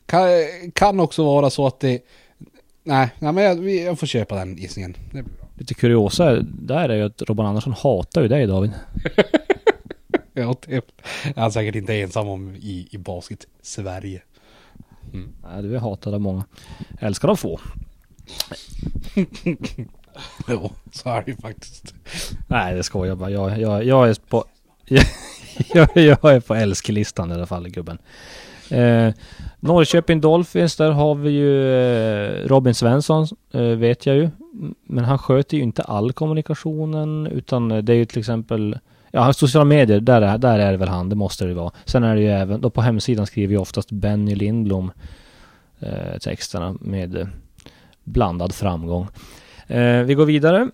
Kan, 0.08 0.28
kan 0.74 1.00
också 1.00 1.24
vara 1.24 1.50
så 1.50 1.66
att 1.66 1.80
det... 1.80 2.02
Nej, 2.82 3.08
nej 3.18 3.32
men 3.32 3.44
jag, 3.44 3.70
jag 3.70 3.98
får 3.98 4.06
köpa 4.06 4.36
den 4.36 4.56
gissningen. 4.56 4.92
Det 4.92 5.10
blir 5.10 5.22
bra. 5.22 5.48
Lite 5.54 5.74
kuriosa 5.74 6.36
där 6.42 6.88
är 6.88 6.96
ju 6.96 7.02
att 7.02 7.22
Robban 7.22 7.46
Andersson 7.46 7.72
hatar 7.72 8.22
ju 8.22 8.28
dig 8.28 8.46
David. 8.46 8.70
Ja, 10.32 10.56
det 10.66 10.74
är 10.74 10.82
han 11.36 11.52
säkert 11.52 11.74
inte 11.74 11.94
ensam 11.94 12.28
om 12.28 12.56
i, 12.56 12.88
i 12.90 12.98
basket 12.98 13.46
Sverige. 13.62 14.22
Nej, 15.12 15.62
du 15.62 15.76
är 15.76 15.78
hatad 15.78 16.14
av 16.14 16.20
många. 16.20 16.44
Älskar 17.00 17.28
av 17.28 17.36
få. 17.36 17.60
Jo, 20.48 20.70
så 20.92 21.08
är 21.08 21.22
det 21.22 21.30
ju 21.30 21.36
faktiskt. 21.36 21.94
Nej, 22.48 22.74
det 22.74 22.82
skojar 22.82 23.08
jag 23.08 23.18
bara. 23.18 23.30
Jag, 23.30 23.60
jag, 23.60 23.84
jag 23.84 24.08
är 24.08 24.16
på... 24.28 24.44
jag, 25.74 25.88
jag 25.94 26.24
är 26.34 26.40
på 26.40 26.54
älsklistan 26.54 27.30
i 27.30 27.34
alla 27.34 27.46
fall, 27.46 27.68
gubben. 27.68 27.98
Eh, 28.70 29.14
Norrköping 29.60 30.20
Dolphins, 30.20 30.76
där 30.76 30.90
har 30.90 31.14
vi 31.14 31.30
ju 31.30 31.74
eh, 31.82 32.48
Robin 32.48 32.74
Svensson, 32.74 33.26
eh, 33.52 33.62
vet 33.62 34.06
jag 34.06 34.16
ju. 34.16 34.30
Men 34.84 35.04
han 35.04 35.18
sköter 35.18 35.56
ju 35.56 35.62
inte 35.62 35.82
all 35.82 36.12
kommunikationen, 36.12 37.26
utan 37.26 37.70
eh, 37.70 37.78
det 37.78 37.92
är 37.92 37.96
ju 37.96 38.04
till 38.04 38.18
exempel 38.18 38.78
Ja, 39.10 39.32
sociala 39.32 39.64
medier, 39.64 40.00
där 40.00 40.22
är, 40.22 40.38
där 40.38 40.58
är 40.58 40.72
det 40.72 40.76
väl 40.78 40.88
han, 40.88 41.08
det 41.08 41.16
måste 41.16 41.44
det 41.44 41.54
vara. 41.54 41.72
Sen 41.84 42.04
är 42.04 42.14
det 42.14 42.20
ju 42.20 42.28
även, 42.28 42.60
då 42.60 42.70
på 42.70 42.80
hemsidan 42.80 43.26
skriver 43.26 43.52
ju 43.52 43.60
oftast 43.60 43.90
Benny 43.90 44.34
Lindblom 44.34 44.90
eh, 45.80 46.18
texterna 46.20 46.76
med 46.80 47.16
eh, 47.16 47.26
blandad 48.04 48.54
framgång. 48.54 49.08
Eh, 49.66 50.02
vi 50.02 50.14
går 50.14 50.24
vidare. 50.24 50.70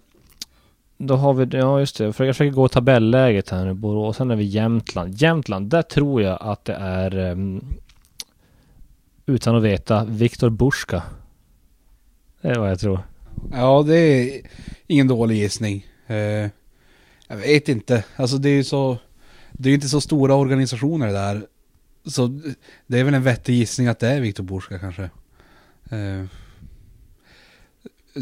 Då 0.98 1.16
har 1.16 1.34
vi, 1.34 1.56
ja 1.58 1.80
just 1.80 1.98
det, 1.98 2.04
jag 2.04 2.14
försöker 2.14 2.50
gå 2.50 2.68
tabelläget 2.68 3.50
här 3.50 3.64
nu, 3.64 3.74
Borås, 3.74 4.16
sen 4.16 4.30
är 4.30 4.36
vi 4.36 4.44
Jämtland. 4.44 5.14
Jämtland, 5.14 5.70
där 5.70 5.82
tror 5.82 6.22
jag 6.22 6.38
att 6.40 6.64
det 6.64 6.74
är, 6.74 7.18
um, 7.18 7.64
utan 9.26 9.56
att 9.56 9.62
veta, 9.62 10.04
Viktor 10.04 10.50
Burska. 10.50 11.02
Det 12.40 12.48
är 12.48 12.58
vad 12.58 12.70
jag 12.70 12.80
tror. 12.80 13.00
Ja, 13.52 13.82
det 13.86 13.96
är 13.96 14.40
ingen 14.86 15.08
dålig 15.08 15.36
gissning. 15.36 15.86
Eh, 16.06 16.16
jag 17.28 17.36
vet 17.36 17.68
inte, 17.68 18.04
alltså 18.16 18.36
det 18.36 18.48
är 18.48 18.54
ju 18.54 18.64
så, 18.64 18.98
det 19.52 19.68
är 19.68 19.70
ju 19.70 19.74
inte 19.74 19.88
så 19.88 20.00
stora 20.00 20.34
organisationer 20.34 21.12
där. 21.12 21.46
Så 22.06 22.40
det 22.86 22.98
är 22.98 23.04
väl 23.04 23.14
en 23.14 23.22
vettig 23.22 23.54
gissning 23.54 23.86
att 23.86 23.98
det 23.98 24.08
är 24.08 24.20
Viktor 24.20 24.44
Burska 24.44 24.78
kanske. 24.78 25.02
Eh, 25.90 26.24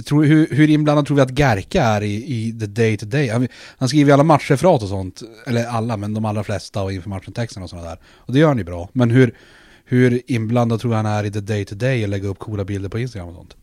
tror, 0.07 0.25
hur, 0.25 0.49
hur 0.51 0.71
inblandad 0.71 1.07
tror 1.07 1.17
vi 1.17 1.23
att 1.23 1.39
Gerka 1.39 1.83
är 1.83 2.03
i, 2.03 2.15
i 2.15 2.59
the 2.61 2.67
day 2.67 2.97
to 2.97 3.07
day? 3.07 3.29
Han, 3.29 3.49
han 3.79 3.89
skriver 3.89 4.09
ju 4.09 4.13
alla 4.13 4.25
matchreferat 4.25 4.83
och 4.83 4.89
sånt. 4.89 5.23
Eller 5.47 5.67
alla, 5.67 5.97
men 5.97 6.15
de 6.15 6.25
allra 6.25 6.45
flesta 6.45 6.83
och 6.83 6.93
inför 6.93 7.09
matchen-texten 7.09 7.63
och 7.63 7.71
sådana 7.71 7.89
där. 7.89 7.99
Och 8.07 8.33
det 8.33 8.39
gör 8.39 8.49
han 8.49 8.59
ju 8.59 8.65
bra. 8.65 8.89
Men 8.93 9.11
hur, 9.11 9.35
hur 9.93 10.23
inblandad 10.27 10.81
tror 10.81 10.95
han 10.95 11.07
är 11.07 11.25
i 11.25 11.31
the 11.31 11.41
day 11.41 11.65
to 11.65 11.75
day 11.75 12.03
och 12.03 12.09
lägga 12.09 12.29
upp 12.29 12.39
coola 12.39 12.65
bilder 12.65 12.89
på 12.89 12.99
Instagram 12.99 13.29
och 13.29 13.35
sånt? 13.35 13.57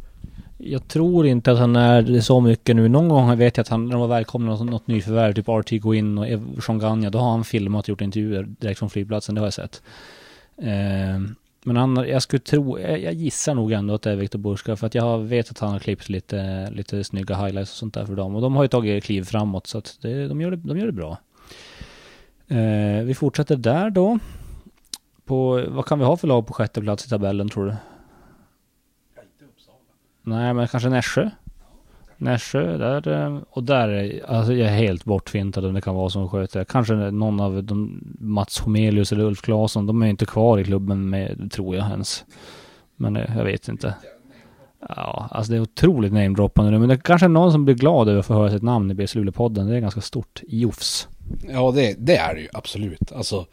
Jag 0.57 0.87
tror 0.87 1.27
inte 1.27 1.51
att 1.51 1.59
han 1.59 1.75
är 1.75 2.01
det 2.01 2.21
så 2.21 2.41
mycket 2.41 2.75
nu. 2.75 2.87
Någon 2.87 3.09
gång 3.09 3.37
vet 3.37 3.57
jag 3.57 3.61
att 3.61 3.67
han, 3.67 3.85
när 3.85 3.91
de 3.91 4.01
var 4.01 4.07
välkomna 4.07 4.51
något, 4.51 4.69
något 4.69 4.87
nyförvärv, 4.87 5.33
typ 5.33 5.47
RT 5.47 5.81
gå 5.81 5.95
in 5.95 6.17
och 6.17 6.63
Sean 6.63 6.79
Ganya, 6.79 7.09
då 7.09 7.19
har 7.19 7.31
han 7.31 7.43
filmat 7.43 7.85
och 7.85 7.89
gjort 7.89 8.01
intervjuer 8.01 8.43
direkt 8.43 8.79
från 8.79 8.89
flygplatsen, 8.89 9.35
det 9.35 9.41
har 9.41 9.45
jag 9.45 9.53
sett. 9.53 9.81
Eh, 10.57 11.19
men 11.63 11.75
han, 11.75 11.95
jag 11.95 12.21
skulle 12.21 12.39
tro, 12.39 12.79
jag, 12.79 13.03
jag 13.03 13.13
gissar 13.13 13.55
nog 13.55 13.71
ändå 13.71 13.93
att 13.93 14.01
det 14.01 14.11
är 14.11 14.15
Viktor 14.15 14.39
Burska 14.39 14.75
för 14.75 14.87
att 14.87 14.95
jag 14.95 15.19
vet 15.19 15.51
att 15.51 15.59
han 15.59 15.71
har 15.71 15.79
klippt 15.79 16.09
lite, 16.09 16.69
lite 16.71 17.03
snygga 17.03 17.35
highlights 17.35 17.71
och 17.71 17.77
sånt 17.77 17.93
där 17.93 18.05
för 18.05 18.15
dem. 18.15 18.35
Och 18.35 18.41
de 18.41 18.55
har 18.55 18.63
ju 18.63 18.67
tagit 18.67 19.03
kliv 19.03 19.23
framåt 19.23 19.67
så 19.67 19.77
att 19.77 19.97
det, 20.01 20.27
de, 20.27 20.41
gör 20.41 20.51
det, 20.51 20.57
de 20.57 20.77
gör 20.77 20.85
det 20.85 20.91
bra. 20.91 21.17
Eh, 22.47 23.03
vi 23.03 23.15
fortsätter 23.15 23.55
där 23.55 23.89
då. 23.89 24.19
På, 25.29 25.65
vad 25.69 25.85
kan 25.85 25.99
vi 25.99 26.05
ha 26.05 26.17
för 26.17 26.27
lag 26.27 26.47
på 26.47 26.53
sjätte 26.53 26.81
plats 26.81 27.05
i 27.05 27.09
tabellen 27.09 27.49
tror 27.49 27.65
du? 27.65 27.75
Nej, 30.23 30.53
men 30.53 30.67
kanske 30.67 30.89
Nässjö. 30.89 31.29
Nässjö, 32.17 32.77
där, 32.77 33.07
eh, 33.07 33.39
och 33.49 33.63
där, 33.63 33.89
är- 33.89 34.25
alltså 34.31 34.53
jag 34.53 34.67
är 34.69 34.73
helt 34.77 35.05
bortfintad 35.05 35.65
om 35.65 35.73
det 35.73 35.81
kan 35.81 35.95
vara 35.95 36.09
som 36.09 36.29
sköter. 36.29 36.63
Kanske 36.63 36.93
någon 36.93 37.39
av 37.39 37.63
de, 37.63 38.01
Mats 38.19 38.59
Homelius 38.59 39.11
eller 39.11 39.23
Ulf 39.23 39.41
Claesson, 39.41 39.85
de 39.87 40.01
är 40.01 40.07
inte 40.07 40.25
kvar 40.25 40.57
i 40.59 40.63
klubben 40.63 41.09
med, 41.09 41.51
tror 41.51 41.75
jag 41.75 41.89
ens. 41.89 42.25
Men 42.95 43.15
eh, 43.17 43.37
jag 43.37 43.45
vet 43.45 43.67
inte. 43.67 43.95
Ja, 44.89 45.27
alltså 45.31 45.51
det 45.51 45.57
är 45.57 45.61
otroligt 45.61 46.13
namedroppande 46.13 46.71
nu, 46.71 46.79
men 46.79 46.89
det 46.89 46.97
kanske 46.97 47.25
är 47.25 47.29
någon 47.29 47.51
som 47.51 47.65
blir 47.65 47.75
glad 47.75 48.09
över 48.09 48.19
att 48.19 48.25
få 48.25 48.33
höra 48.33 48.51
sitt 48.51 48.63
namn 48.63 48.91
i 48.91 48.93
BS 48.93 49.15
Luleå-podden. 49.15 49.67
Det 49.67 49.75
är 49.75 49.79
ganska 49.79 50.01
stort. 50.01 50.41
Jofs. 50.47 51.07
Ja, 51.49 51.71
det, 51.71 51.95
det 51.97 52.17
är 52.17 52.35
det 52.35 52.41
ju 52.41 52.47
absolut. 52.53 53.11
Alltså, 53.11 53.45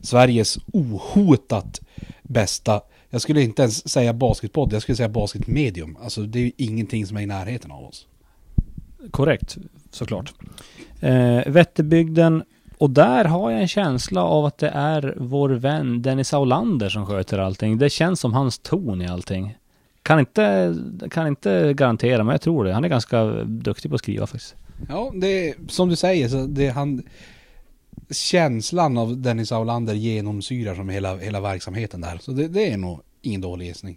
Sveriges 0.00 0.58
ohotat 0.72 1.80
bästa, 2.22 2.80
jag 3.10 3.20
skulle 3.20 3.42
inte 3.42 3.62
ens 3.62 3.88
säga 3.88 4.12
basketpodd, 4.12 4.72
jag 4.72 4.82
skulle 4.82 4.96
säga 4.96 5.08
basketmedium. 5.08 5.96
Alltså 6.02 6.22
det 6.22 6.38
är 6.38 6.42
ju 6.42 6.52
ingenting 6.56 7.06
som 7.06 7.16
är 7.16 7.20
i 7.20 7.26
närheten 7.26 7.70
av 7.70 7.84
oss. 7.84 8.06
Korrekt, 9.10 9.58
såklart. 9.90 10.32
Eh, 11.00 11.40
Vätterbygden, 11.46 12.42
och 12.78 12.90
där 12.90 13.24
har 13.24 13.50
jag 13.50 13.60
en 13.60 13.68
känsla 13.68 14.22
av 14.22 14.44
att 14.44 14.58
det 14.58 14.68
är 14.68 15.14
vår 15.18 15.50
vän 15.50 16.02
Dennis 16.02 16.34
Aulander 16.34 16.88
som 16.88 17.06
sköter 17.06 17.38
allting. 17.38 17.78
Det 17.78 17.90
känns 17.90 18.20
som 18.20 18.32
hans 18.32 18.58
ton 18.58 19.02
i 19.02 19.06
allting. 19.08 19.56
Kan 20.02 20.20
inte, 20.20 20.74
kan 21.10 21.26
inte 21.26 21.74
garantera, 21.74 22.24
men 22.24 22.32
jag 22.32 22.40
tror 22.40 22.64
det. 22.64 22.72
Han 22.72 22.84
är 22.84 22.88
ganska 22.88 23.24
duktig 23.44 23.90
på 23.90 23.94
att 23.94 24.00
skriva 24.00 24.26
faktiskt. 24.26 24.54
Ja, 24.88 25.12
det 25.14 25.48
är 25.48 25.54
som 25.68 25.88
du 25.88 25.96
säger, 25.96 26.28
så 26.28 26.46
det 26.46 26.66
är 26.66 26.72
han... 26.72 27.02
Känslan 28.10 28.98
av 28.98 29.18
Dennis 29.18 29.52
Aulander 29.52 29.94
genomsyrar 29.94 30.74
som 30.74 30.88
hela, 30.88 31.16
hela 31.16 31.40
verksamheten 31.40 32.00
där. 32.00 32.18
Så 32.18 32.32
det, 32.32 32.48
det 32.48 32.72
är 32.72 32.76
nog 32.76 33.00
ingen 33.22 33.40
dålig 33.40 33.66
gissning. 33.66 33.96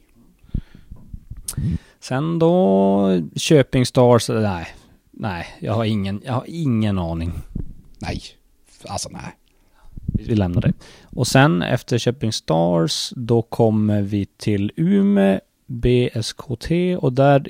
Sen 1.99 2.39
då 2.39 3.21
Köping 3.35 3.85
Stars, 3.85 4.29
nej. 4.29 4.67
Nej, 5.11 5.45
jag 5.59 5.73
har 5.73 5.85
ingen, 5.85 6.21
jag 6.25 6.33
har 6.33 6.45
ingen 6.47 6.99
aning. 6.99 7.31
Nej, 7.99 8.21
alltså 8.87 9.09
nej. 9.09 9.37
Vi 10.27 10.35
lämnar 10.35 10.61
det. 10.61 10.73
Och 11.03 11.27
sen 11.27 11.61
efter 11.61 11.97
Köping 11.97 12.33
Stars, 12.33 13.13
då 13.15 13.41
kommer 13.41 14.01
vi 14.01 14.25
till 14.25 14.71
Ume 14.77 15.39
BSKT 15.73 16.71
och 16.97 17.13
där 17.13 17.47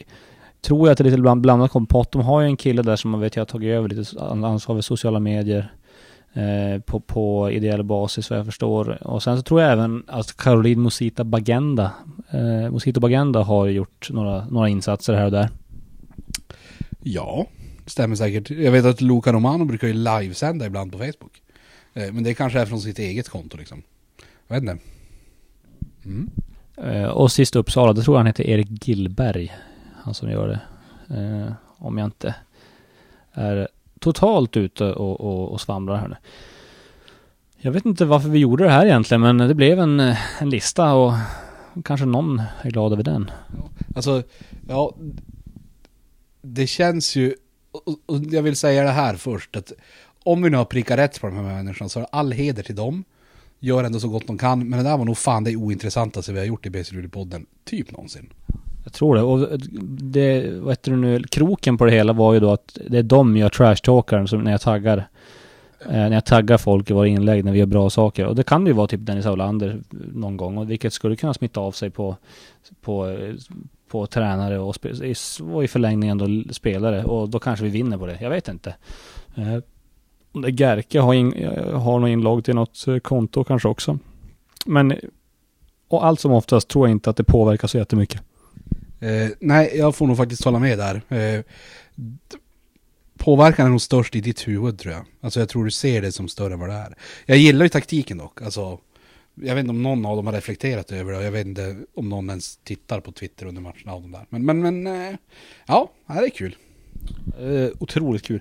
tror 0.62 0.88
jag 0.88 0.92
att 0.92 0.98
det 0.98 1.02
är 1.02 1.06
lite 1.06 1.22
bland- 1.22 1.42
blandad 1.42 1.72
kompott. 1.72 2.12
De 2.12 2.22
har 2.22 2.42
ju 2.42 2.48
en 2.48 2.58
kille 2.58 2.82
där 2.82 2.96
som 2.96 3.12
man 3.12 3.20
vet 3.20 3.36
jag 3.36 3.42
har 3.42 3.46
tagit 3.46 3.68
över 3.70 3.90
lite 3.90 4.22
ansvar 4.22 4.76
för 4.76 4.82
sociala 4.82 5.20
medier 5.20 5.74
eh, 6.34 6.82
på, 6.82 7.00
på 7.00 7.52
ideell 7.52 7.84
basis 7.84 8.30
vad 8.30 8.40
jag 8.40 8.46
förstår. 8.46 9.08
Och 9.08 9.24
sen 9.24 9.38
så 9.38 9.44
tror 9.44 9.62
jag 9.62 9.72
även 9.72 10.04
att 10.08 10.38
Caroline 10.38 10.82
Musita 10.82 11.24
Bagenda, 11.24 11.92
eh, 12.32 12.72
Musito 12.72 13.00
Bagenda 13.00 13.44
har 13.44 13.68
gjort 13.68 14.10
några, 14.12 14.46
några 14.46 14.70
insatser 14.70 15.14
här 15.14 15.26
och 15.26 15.32
där. 15.32 15.50
Ja, 17.04 17.48
stämmer 17.86 18.16
säkert. 18.16 18.50
Jag 18.50 18.72
vet 18.72 18.86
att 18.86 19.02
Luca 19.02 19.34
Romano 19.34 19.66
brukar 19.66 19.88
ju 19.88 19.94
livesända 19.94 20.66
ibland 20.66 20.92
på 20.92 20.98
Facebook. 20.98 21.42
Eh, 21.94 22.12
Men 22.14 22.24
det 22.24 22.34
kanske 22.34 22.60
är 22.60 22.66
från 22.66 22.82
sitt 22.82 23.00
eget 23.00 23.30
konto 23.30 23.58
liksom. 23.58 23.82
Jag 24.48 24.56
vet 24.56 24.62
inte. 24.64 24.84
Mm. 26.06 26.30
Eh, 26.78 27.04
och 27.04 27.32
sist 27.32 27.56
Uppsala, 27.56 27.94
det 27.94 28.02
tror 28.02 28.16
jag 28.16 28.20
han 28.20 28.28
heter 28.28 28.48
Erik 28.50 28.88
Gillberg. 28.88 29.54
Han 30.04 30.14
som 30.14 30.32
gör 30.32 30.48
det. 30.48 30.60
Eh, 31.18 31.54
om 31.78 31.98
jag 31.98 32.08
inte 32.08 32.36
är 33.32 33.68
totalt 34.00 34.58
ute 34.58 34.84
och, 34.94 35.22
och, 35.22 35.52
och 35.52 35.62
svamlar 35.62 35.96
här 35.96 36.08
nu. 36.08 36.16
Jag 37.58 37.72
vet 37.72 37.86
inte 37.86 38.06
varför 38.06 38.30
vi 38.30 38.40
gjorde 38.40 38.64
det 38.64 38.70
här 38.70 38.86
egentligen, 38.86 39.22
men 39.22 39.38
det 39.38 39.54
blev 39.56 39.80
en, 39.80 40.00
en 40.40 40.50
lista 40.50 40.94
och 40.94 41.14
kanske 41.84 42.06
någon 42.06 42.42
är 42.62 42.72
glad 42.72 42.94
över 42.94 43.04
den. 43.04 43.32
Alltså, 43.96 44.24
ja. 44.68 44.96
Det 46.42 46.68
känns 46.68 47.16
ju, 47.16 47.36
och- 47.72 48.00
och 48.06 48.18
jag 48.24 48.42
vill 48.44 48.56
säga 48.56 48.84
det 48.84 48.90
här 48.90 49.16
först, 49.16 49.56
att 49.56 49.72
om 50.24 50.42
vi 50.42 50.50
nu 50.50 50.58
har 50.58 50.66
prickat 50.66 50.98
rätt 51.00 51.22
på 51.22 51.28
de 51.28 51.36
här 51.36 51.44
människorna 51.44 51.90
så 51.90 52.00
är 52.00 52.08
all 52.12 52.32
heder 52.32 52.64
till 52.64 52.76
dem. 52.76 53.04
Gör 53.66 53.84
ändå 53.84 54.00
så 54.00 54.08
gott 54.08 54.28
de 54.28 54.38
kan, 54.38 54.70
men 54.70 54.84
det 54.84 54.90
där 54.90 54.98
var 54.98 55.06
nog 55.06 55.18
fan 55.18 55.44
det 55.44 55.56
ointressantaste 55.56 56.34
vi 56.34 56.40
har 56.40 56.46
gjort 56.46 56.66
i 56.66 56.70
BC 56.70 56.96
Luleå-podden, 56.96 57.46
typ 57.66 57.92
någonsin. 57.92 58.30
Jag 58.84 58.94
tror 58.94 59.16
det. 59.16 59.22
Och 59.22 59.60
det, 59.90 60.52
vad 60.60 60.72
heter 60.72 60.92
det 60.92 60.98
nu, 60.98 61.24
kroken 61.24 61.78
på 61.78 61.86
det 61.86 61.92
hela 61.92 62.14
var 62.14 62.34
ju 62.34 62.40
då 62.40 62.52
att 62.52 62.78
det 62.88 62.98
är 62.98 63.04
de 63.04 63.38
jag 63.38 63.52
trashtalkar 63.54 64.26
som 64.26 64.44
när 64.44 64.52
jag 64.52 64.62
taggar. 64.62 64.98
Eh, 65.86 65.92
när 65.92 66.14
jag 66.14 66.26
taggar 66.26 66.58
folk 66.58 66.90
i 66.90 66.94
våra 66.94 67.08
inlägg 67.08 67.46
när 67.46 67.52
vi 67.52 67.60
gör 67.60 67.66
bra 67.66 67.90
saker. 67.90 68.26
Och 68.26 68.36
det 68.36 68.44
kan 68.44 68.68
ju 68.68 68.74
vara 68.74 68.88
typ 68.88 69.06
Dennis 69.06 69.26
Aulander 69.26 69.82
någon 70.14 70.38
gång. 70.38 70.58
Och 70.58 70.72
vilket 70.72 70.94
skulle 70.94 71.16
kunna 71.16 71.34
smitta 71.34 71.60
av 71.60 71.72
sig 71.72 71.90
på, 71.90 72.16
på, 72.82 73.18
på 73.88 74.08
tränare 74.08 74.60
och, 74.60 74.86
i, 74.86 75.16
och 75.54 75.64
i 75.64 75.68
förlängningen 75.68 76.18
då 76.18 76.54
spelare. 76.54 77.04
Och 77.04 77.30
då 77.30 77.40
kanske 77.40 77.66
vi 77.66 77.72
vinner 77.72 77.98
på 77.98 78.06
det. 78.06 78.18
Jag 78.22 78.30
vet 78.30 78.48
inte. 78.48 78.76
Eh, 79.36 79.58
Gerke 80.34 81.00
har, 81.00 81.14
in, 81.14 81.48
har 81.74 82.00
någon 82.00 82.10
inlogg 82.10 82.46
till 82.46 82.56
något 82.56 82.88
eh, 82.88 82.98
konto 82.98 83.44
kanske 83.44 83.68
också. 83.68 84.00
Men 84.66 84.94
och 85.88 86.06
allt 86.06 86.20
som 86.20 86.32
oftast 86.32 86.68
tror 86.68 86.88
jag 86.88 86.92
inte 86.96 87.10
att 87.10 87.18
det 87.18 87.24
påverkar 87.24 87.68
så 87.68 87.78
jättemycket. 87.78 88.22
Eh, 89.00 89.30
nej, 89.40 89.72
jag 89.74 89.96
får 89.96 90.08
nog 90.08 90.18
faktiskt 90.18 90.44
hålla 90.44 90.60
med 90.60 90.78
där. 90.78 91.02
Eh, 91.10 91.44
påverkan 93.18 93.66
är 93.66 93.70
nog 93.70 93.82
störst 93.82 94.16
i 94.16 94.22
ditt 94.22 94.48
huvud 94.48 94.80
tror 94.80 94.94
jag. 94.94 95.06
Alltså 95.22 95.40
jag 95.40 95.50
tror 95.50 95.66
du 95.66 95.72
ser 95.72 96.02
det 96.02 96.12
som 96.12 96.28
större 96.28 96.54
än 96.54 96.60
vad 96.60 96.70
det 96.70 96.76
är. 96.76 96.96
Jag 97.26 97.38
gillar 97.38 97.66
ju 97.66 97.70
taktiken 97.70 98.18
dock. 98.18 98.42
Alltså, 98.42 98.80
jag 99.36 99.56
vet 99.56 99.62
inte 99.62 99.70
om 99.70 99.84
någon 99.84 100.06
av 100.06 100.16
dem 100.16 100.26
har 100.26 100.34
reflekterat 100.34 100.92
över 100.92 101.12
det. 101.12 101.18
och 101.18 101.24
Jag 101.24 101.32
vet 101.32 101.48
inte 101.48 101.78
om 101.96 102.10
någon 102.10 102.30
ens 102.30 102.58
tittar 102.58 103.00
på 103.00 103.12
Twitter 103.12 103.46
under 103.46 103.62
matcherna 103.62 103.94
av 103.94 104.02
dem 104.02 104.12
där. 104.12 104.26
Men, 104.30 104.46
men, 104.46 104.62
men 104.62 104.88
eh, 104.88 105.16
ja, 105.66 105.92
det 106.08 106.14
är 106.14 106.30
kul. 106.30 106.56
Eh, 107.40 107.70
otroligt 107.80 108.24
kul. 108.24 108.40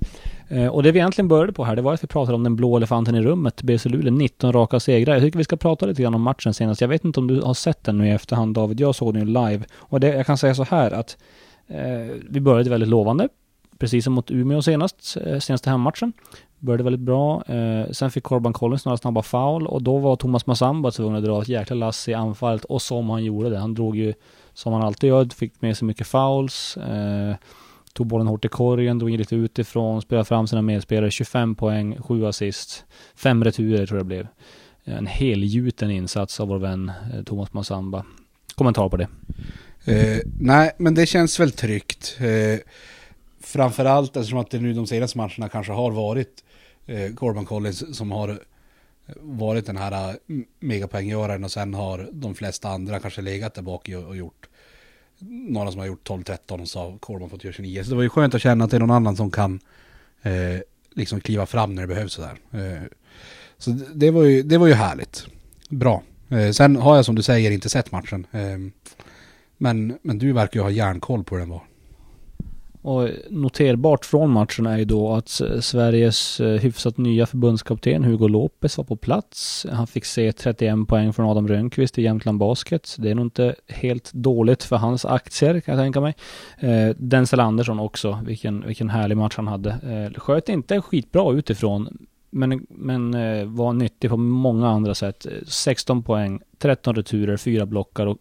Eh, 0.48 0.66
och 0.66 0.82
det 0.82 0.92
vi 0.92 0.98
egentligen 0.98 1.28
började 1.28 1.52
på 1.52 1.64
här, 1.64 1.76
det 1.76 1.82
var 1.82 1.94
att 1.94 2.04
vi 2.04 2.08
pratade 2.08 2.34
om 2.34 2.42
den 2.42 2.56
blå 2.56 2.76
elefanten 2.76 3.14
i 3.14 3.22
rummet, 3.22 3.62
BC 3.62 3.88
Luleå, 3.88 4.12
19 4.12 4.52
raka 4.52 4.80
segrar. 4.80 5.14
Jag 5.14 5.22
tycker 5.22 5.38
vi 5.38 5.44
ska 5.44 5.56
prata 5.56 5.86
lite 5.86 6.02
grann 6.02 6.14
om 6.14 6.22
matchen 6.22 6.54
senast. 6.54 6.80
Jag 6.80 6.88
vet 6.88 7.04
inte 7.04 7.20
om 7.20 7.26
du 7.26 7.40
har 7.40 7.54
sett 7.54 7.84
den 7.84 7.98
nu 7.98 8.06
i 8.06 8.10
efterhand 8.10 8.54
David, 8.54 8.80
jag 8.80 8.94
såg 8.94 9.14
den 9.14 9.22
ju 9.22 9.28
live. 9.28 9.64
Och 9.74 10.00
det, 10.00 10.08
jag 10.08 10.26
kan 10.26 10.38
säga 10.38 10.54
så 10.54 10.64
här 10.64 10.90
att 10.90 11.16
eh, 11.68 12.16
vi 12.30 12.40
började 12.40 12.70
väldigt 12.70 12.88
lovande, 12.88 13.28
precis 13.78 14.04
som 14.04 14.12
mot 14.12 14.30
Umeå 14.30 14.62
senast, 14.62 15.16
eh, 15.26 15.38
senaste 15.38 15.70
hemmatchen. 15.70 16.12
Började 16.58 16.84
väldigt 16.84 17.00
bra. 17.00 17.42
Eh, 17.46 17.90
sen 17.90 18.10
fick 18.10 18.24
Corban 18.24 18.52
Collins 18.52 18.84
några 18.84 18.96
snabba 18.96 19.22
foul 19.22 19.66
och 19.66 19.82
då 19.82 19.98
var 19.98 20.16
Thomas 20.16 20.46
Massamba 20.46 20.90
tvungen 20.90 21.16
att 21.16 21.24
dra 21.24 21.42
ett 21.42 21.48
jäkla 21.48 21.76
lass 21.76 22.08
i 22.08 22.14
anfallet 22.14 22.64
och 22.64 22.82
som 22.82 23.10
han 23.10 23.24
gjorde 23.24 23.50
det. 23.50 23.58
Han 23.58 23.74
drog 23.74 23.96
ju, 23.96 24.14
som 24.54 24.72
han 24.72 24.82
alltid 24.82 25.08
gör, 25.08 25.24
fick 25.24 25.62
med 25.62 25.76
sig 25.76 25.86
mycket 25.86 26.06
fouls. 26.06 26.76
Eh, 26.76 27.34
Tog 27.92 28.06
bollen 28.06 28.26
hårt 28.26 28.44
i 28.44 28.48
korgen, 28.48 28.98
drog 28.98 29.10
in 29.10 29.18
lite 29.18 29.36
utifrån, 29.36 30.02
spelade 30.02 30.24
fram 30.24 30.46
sina 30.46 30.62
medspelare. 30.62 31.10
25 31.10 31.54
poäng, 31.54 31.96
7 32.02 32.26
assist, 32.26 32.84
5 33.14 33.44
returer 33.44 33.86
tror 33.86 33.98
jag 33.98 34.06
det 34.06 34.08
blev. 34.08 34.26
En 34.84 35.06
helgjuten 35.06 35.90
insats 35.90 36.40
av 36.40 36.48
vår 36.48 36.58
vän 36.58 36.92
eh, 37.14 37.22
Thomas 37.22 37.52
Massamba. 37.52 38.04
Kommentar 38.54 38.88
på 38.88 38.96
det? 38.96 39.08
Eh, 39.84 40.18
nej, 40.40 40.70
men 40.78 40.94
det 40.94 41.06
känns 41.06 41.40
väl 41.40 41.52
tryggt. 41.52 42.16
Eh, 42.20 42.60
framförallt 43.40 44.16
eftersom 44.16 44.38
att 44.38 44.50
det 44.50 44.58
nu 44.58 44.72
de 44.72 44.86
senaste 44.86 45.18
matcherna 45.18 45.48
kanske 45.48 45.72
har 45.72 45.90
varit 45.90 46.44
eh, 46.86 47.14
Corbin 47.14 47.44
Collins 47.44 47.96
som 47.96 48.10
har 48.10 48.38
varit 49.20 49.66
den 49.66 49.76
här 49.76 50.10
eh, 50.10 50.16
megapoänggöraren 50.60 51.44
och 51.44 51.52
sen 51.52 51.74
har 51.74 52.08
de 52.12 52.34
flesta 52.34 52.68
andra 52.68 53.00
kanske 53.00 53.22
legat 53.22 53.54
där 53.54 53.62
bak 53.62 53.88
och, 53.96 54.04
och 54.04 54.16
gjort 54.16 54.48
några 55.28 55.70
som 55.70 55.80
har 55.80 55.86
gjort 55.86 56.08
12-13 56.08 56.60
och 56.60 56.68
så 56.68 56.78
har 56.78 56.98
Corbin 56.98 57.30
fått 57.30 57.44
göra 57.44 57.54
29. 57.54 57.84
Så 57.84 57.90
det 57.90 57.96
var 57.96 58.02
ju 58.02 58.08
skönt 58.08 58.34
att 58.34 58.42
känna 58.42 58.64
att 58.64 58.70
det 58.70 58.76
är 58.76 58.80
någon 58.80 58.90
annan 58.90 59.16
som 59.16 59.30
kan 59.30 59.60
eh, 60.22 60.60
liksom 60.94 61.20
kliva 61.20 61.46
fram 61.46 61.74
när 61.74 61.82
det 61.82 61.88
behövs 61.88 62.12
sådär. 62.12 62.36
Eh, 62.50 62.82
så 63.58 63.70
det 63.70 64.10
var, 64.10 64.22
ju, 64.22 64.42
det 64.42 64.58
var 64.58 64.66
ju 64.66 64.74
härligt. 64.74 65.26
Bra. 65.68 66.02
Eh, 66.28 66.50
sen 66.50 66.76
har 66.76 66.96
jag 66.96 67.04
som 67.04 67.14
du 67.14 67.22
säger 67.22 67.50
inte 67.50 67.68
sett 67.68 67.92
matchen. 67.92 68.26
Eh, 68.30 68.58
men, 69.56 69.98
men 70.02 70.18
du 70.18 70.32
verkar 70.32 70.60
ju 70.60 70.64
ha 70.64 70.70
järnkoll 70.70 71.24
på 71.24 71.34
hur 71.34 71.40
den 71.40 71.50
var. 71.50 71.62
Och 72.82 73.08
noterbart 73.30 74.04
från 74.04 74.30
matchen 74.30 74.66
är 74.66 74.78
ju 74.78 74.84
då 74.84 75.12
att 75.12 75.40
Sveriges 75.60 76.40
eh, 76.40 76.60
hyfsat 76.60 76.98
nya 76.98 77.26
förbundskapten 77.26 78.04
Hugo 78.04 78.28
Lopez 78.28 78.78
var 78.78 78.84
på 78.84 78.96
plats. 78.96 79.66
Han 79.72 79.86
fick 79.86 80.04
se 80.04 80.32
31 80.32 80.88
poäng 80.88 81.12
från 81.12 81.26
Adam 81.26 81.48
Rönnqvist 81.48 81.98
i 81.98 82.02
Jämtland 82.02 82.38
Basket. 82.38 82.96
Det 82.98 83.10
är 83.10 83.14
nog 83.14 83.26
inte 83.26 83.54
helt 83.68 84.12
dåligt 84.12 84.62
för 84.62 84.76
hans 84.76 85.04
aktier 85.04 85.60
kan 85.60 85.74
jag 85.74 85.84
tänka 85.84 86.00
mig. 86.00 86.14
Eh, 86.58 86.96
Denzel 86.96 87.40
Andersson 87.40 87.80
också, 87.80 88.18
vilken, 88.26 88.66
vilken 88.66 88.88
härlig 88.88 89.16
match 89.16 89.36
han 89.36 89.46
hade. 89.46 89.70
Eh, 89.70 90.20
sköt 90.20 90.48
inte 90.48 90.80
skitbra 90.80 91.32
utifrån, 91.32 92.06
men, 92.30 92.66
men 92.68 93.14
eh, 93.14 93.46
var 93.46 93.72
nyttig 93.72 94.10
på 94.10 94.16
många 94.16 94.68
andra 94.68 94.94
sätt. 94.94 95.26
Eh, 95.26 95.32
16 95.46 96.02
poäng, 96.02 96.40
13 96.58 96.94
returer, 96.94 97.36
4 97.36 97.66
blockar 97.66 98.06
och 98.06 98.18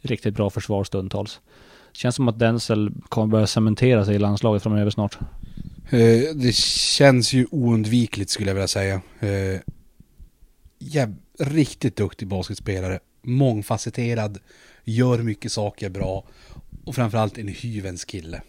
riktigt 0.00 0.34
bra 0.34 0.50
försvar 0.50 0.84
stundtals. 0.84 1.40
Känns 1.96 2.14
som 2.14 2.28
att 2.28 2.38
Denzel 2.38 2.92
kommer 3.08 3.26
börja 3.26 3.46
cementera 3.46 4.04
sig 4.04 4.14
i 4.14 4.18
landslaget 4.18 4.62
framöver 4.62 4.90
snart. 4.90 5.18
Eh, 5.90 6.34
det 6.34 6.54
känns 6.54 7.32
ju 7.32 7.46
oundvikligt 7.50 8.30
skulle 8.30 8.50
jag 8.50 8.54
vilja 8.54 8.68
säga. 8.68 9.00
Eh, 9.20 9.60
ja, 10.78 11.06
riktigt 11.38 11.96
duktig 11.96 12.28
basketspelare. 12.28 12.98
Mångfacetterad. 13.22 14.38
Gör 14.84 15.18
mycket 15.18 15.52
saker 15.52 15.90
bra. 15.90 16.24
Och 16.84 16.94
framförallt 16.94 17.38
en 17.38 17.48
hyvens 17.48 18.04
kille. 18.04 18.42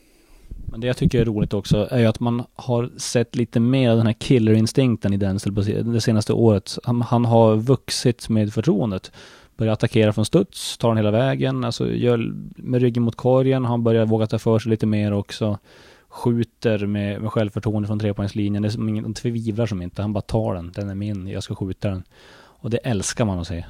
Men 0.65 0.81
det 0.81 0.87
jag 0.87 0.97
tycker 0.97 1.21
är 1.21 1.25
roligt 1.25 1.53
också 1.53 1.87
är 1.91 1.99
ju 1.99 2.05
att 2.05 2.19
man 2.19 2.43
har 2.55 2.89
sett 2.97 3.35
lite 3.35 3.59
mer 3.59 3.89
av 3.89 3.97
den 3.97 4.05
här 4.05 4.13
killerinstinkten 4.13 5.13
i 5.13 5.17
Denzel 5.17 5.55
det 5.93 6.01
senaste 6.01 6.33
året. 6.33 6.77
Han, 6.83 7.01
han 7.01 7.25
har 7.25 7.55
vuxit 7.55 8.29
med 8.29 8.53
förtroendet 8.53 9.11
börjar 9.57 9.73
attackera 9.73 10.13
från 10.13 10.25
studs, 10.25 10.77
tar 10.77 10.89
den 10.89 10.97
hela 10.97 11.11
vägen, 11.11 11.63
alltså 11.63 11.91
gör 11.91 12.33
med 12.55 12.81
ryggen 12.81 13.03
mot 13.03 13.15
korgen, 13.15 13.65
han 13.65 13.83
börjar 13.83 14.05
våga 14.05 14.27
ta 14.27 14.39
för 14.39 14.59
sig 14.59 14.69
lite 14.69 14.85
mer 14.85 15.13
också. 15.13 15.59
Skjuter 16.07 16.85
med, 16.85 17.21
med 17.21 17.31
självförtroende 17.31 17.87
från 17.87 17.99
trepoängslinjen, 17.99 18.63
det 18.63 18.67
är 18.67 18.69
som 18.69 18.89
ingen, 18.89 19.13
tvivlar 19.13 19.65
som 19.65 19.81
inte, 19.81 20.01
han 20.01 20.13
bara 20.13 20.21
tar 20.21 20.55
den, 20.55 20.71
den 20.71 20.89
är 20.89 20.95
min, 20.95 21.27
jag 21.27 21.43
ska 21.43 21.55
skjuta 21.55 21.89
den. 21.89 22.03
Och 22.35 22.69
det 22.69 22.77
älskar 22.77 23.25
man 23.25 23.39
att 23.39 23.47
se. 23.47 23.65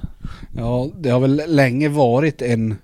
Ja, 0.56 0.90
det 0.98 1.10
har 1.10 1.20
väl 1.20 1.42
länge 1.48 1.90
varit 1.90 2.42
en 2.42 2.76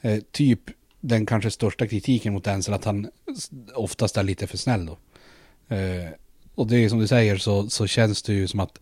eh, 0.00 0.18
typ 0.30 0.60
den 1.00 1.26
kanske 1.26 1.50
största 1.50 1.86
kritiken 1.86 2.32
mot 2.32 2.44
Denzel 2.44 2.74
att 2.74 2.84
han 2.84 3.08
oftast 3.74 4.16
är 4.16 4.22
lite 4.22 4.46
för 4.46 4.58
snäll 4.58 4.86
då. 4.86 4.98
Eh, 5.74 6.08
och 6.54 6.66
det 6.66 6.76
är 6.76 6.88
som 6.88 6.98
du 6.98 7.06
säger 7.06 7.36
så, 7.36 7.68
så 7.68 7.86
känns 7.86 8.22
det 8.22 8.32
ju 8.32 8.46
som 8.46 8.60
att 8.60 8.80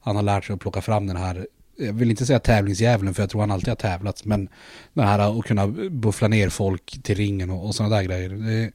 han 0.00 0.16
har 0.16 0.22
lärt 0.22 0.44
sig 0.44 0.54
att 0.54 0.60
plocka 0.60 0.80
fram 0.80 1.06
den 1.06 1.16
här 1.16 1.46
jag 1.86 1.92
vill 1.92 2.10
inte 2.10 2.26
säga 2.26 2.38
tävlingsdjävulen 2.38 3.14
för 3.14 3.22
jag 3.22 3.30
tror 3.30 3.40
han 3.40 3.50
alltid 3.50 3.68
har 3.68 3.76
tävlat. 3.76 4.24
Men 4.24 4.48
det 4.92 5.02
här 5.02 5.38
att 5.38 5.44
kunna 5.44 5.66
buffla 5.90 6.28
ner 6.28 6.48
folk 6.48 7.02
till 7.02 7.14
ringen 7.14 7.50
och, 7.50 7.66
och 7.66 7.74
sådana 7.74 7.96
där 7.96 8.02
grejer. 8.02 8.28
Det, 8.28 8.70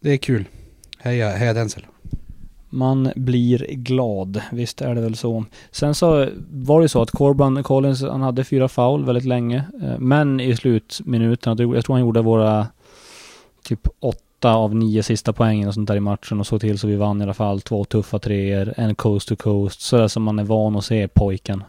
det 0.00 0.10
är 0.10 0.16
kul. 0.16 0.44
Heja, 0.98 1.30
heja 1.30 1.54
Denzel. 1.54 1.86
Man 2.70 3.12
blir 3.16 3.66
glad, 3.68 4.42
visst 4.52 4.80
är 4.80 4.94
det 4.94 5.00
väl 5.00 5.16
så. 5.16 5.44
Sen 5.70 5.94
så 5.94 6.28
var 6.50 6.80
det 6.80 6.88
så 6.88 7.02
att 7.02 7.10
Corban 7.10 7.62
Collins, 7.62 8.02
han 8.02 8.22
hade 8.22 8.44
fyra 8.44 8.68
foul 8.68 9.04
väldigt 9.04 9.24
länge. 9.24 9.64
Eh, 9.82 9.98
men 9.98 10.40
i 10.40 10.56
slutminuterna, 10.56 11.74
jag 11.74 11.84
tror 11.84 11.94
han 11.94 12.00
gjorde 12.00 12.22
våra 12.22 12.66
typ 13.64 13.88
åtta 14.00 14.54
av 14.54 14.74
nio 14.74 15.02
sista 15.02 15.32
poängen 15.32 15.68
och 15.68 15.74
sånt 15.74 15.88
där 15.88 15.96
i 15.96 16.00
matchen 16.00 16.40
och 16.40 16.46
såg 16.46 16.60
till 16.60 16.78
så 16.78 16.86
vi 16.86 16.96
vann 16.96 17.20
i 17.20 17.24
alla 17.24 17.34
fall 17.34 17.60
två 17.60 17.84
tuffa 17.84 18.18
treor, 18.18 18.74
en 18.76 18.94
coast 18.94 19.28
to 19.28 19.36
coast, 19.36 19.80
sådär 19.80 20.08
som 20.08 20.22
man 20.22 20.38
är 20.38 20.44
van 20.44 20.76
att 20.76 20.84
se 20.84 21.08
pojken. 21.08 21.64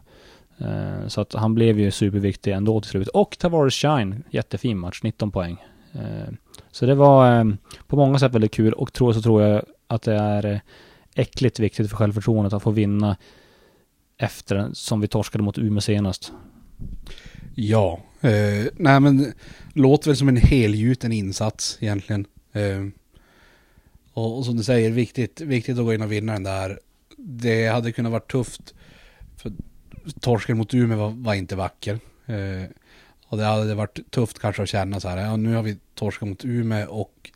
Eh, 0.61 1.07
så 1.07 1.21
att 1.21 1.33
han 1.33 1.55
blev 1.55 1.79
ju 1.79 1.91
superviktig 1.91 2.51
ändå 2.51 2.81
till 2.81 2.91
slut. 2.91 3.07
Och 3.07 3.37
Tavares 3.39 3.73
Shine, 3.73 4.23
jättefin 4.29 4.77
match, 4.77 5.03
19 5.03 5.31
poäng. 5.31 5.57
Eh, 5.93 6.33
så 6.71 6.85
det 6.85 6.95
var 6.95 7.39
eh, 7.39 7.45
på 7.87 7.95
många 7.95 8.19
sätt 8.19 8.33
väldigt 8.33 8.53
kul 8.53 8.73
och 8.73 8.93
tror 8.93 9.13
så 9.13 9.21
tror 9.21 9.41
jag 9.41 9.63
att 9.87 10.01
det 10.01 10.13
är 10.13 10.61
äckligt 11.15 11.59
viktigt 11.59 11.89
för 11.89 11.97
självförtroendet 11.97 12.53
att 12.53 12.63
få 12.63 12.71
vinna 12.71 13.17
efter 14.17 14.69
som 14.73 15.01
vi 15.01 15.07
torskade 15.07 15.43
mot 15.43 15.57
Umeå 15.57 15.81
senast. 15.81 16.31
Ja, 17.55 17.99
eh, 18.21 18.65
nej 18.73 18.99
men 18.99 19.33
låter 19.73 20.09
väl 20.09 20.17
som 20.17 20.27
en 20.27 20.37
helgjuten 20.37 21.11
insats 21.11 21.77
egentligen. 21.79 22.25
Eh, 22.53 22.87
och, 24.13 24.37
och, 24.37 24.45
som 24.45 24.57
du 24.57 24.63
säger, 24.63 24.91
viktigt, 24.91 25.41
viktigt 25.41 25.79
att 25.79 25.85
gå 25.85 25.93
in 25.93 26.01
och 26.01 26.11
vinna 26.11 26.33
den 26.33 26.43
där. 26.43 26.79
Det 27.17 27.67
hade 27.67 27.91
kunnat 27.91 28.11
vara 28.11 28.21
tufft. 28.21 28.73
För 29.37 29.51
torsken 30.19 30.57
mot 30.57 30.73
Umeå 30.73 30.97
var, 30.97 31.09
var 31.09 31.33
inte 31.33 31.55
vacker. 31.55 31.99
Eh, 32.25 32.69
och 33.27 33.37
det 33.37 33.45
hade 33.45 33.75
varit 33.75 34.11
tufft 34.11 34.39
kanske 34.39 34.63
att 34.63 34.69
känna 34.69 34.99
så 34.99 35.09
här, 35.09 35.17
ja 35.17 35.35
nu 35.35 35.55
har 35.55 35.63
vi 35.63 35.77
torskat 35.95 36.29
mot 36.29 36.45
Umeå 36.45 36.89
och 36.89 37.31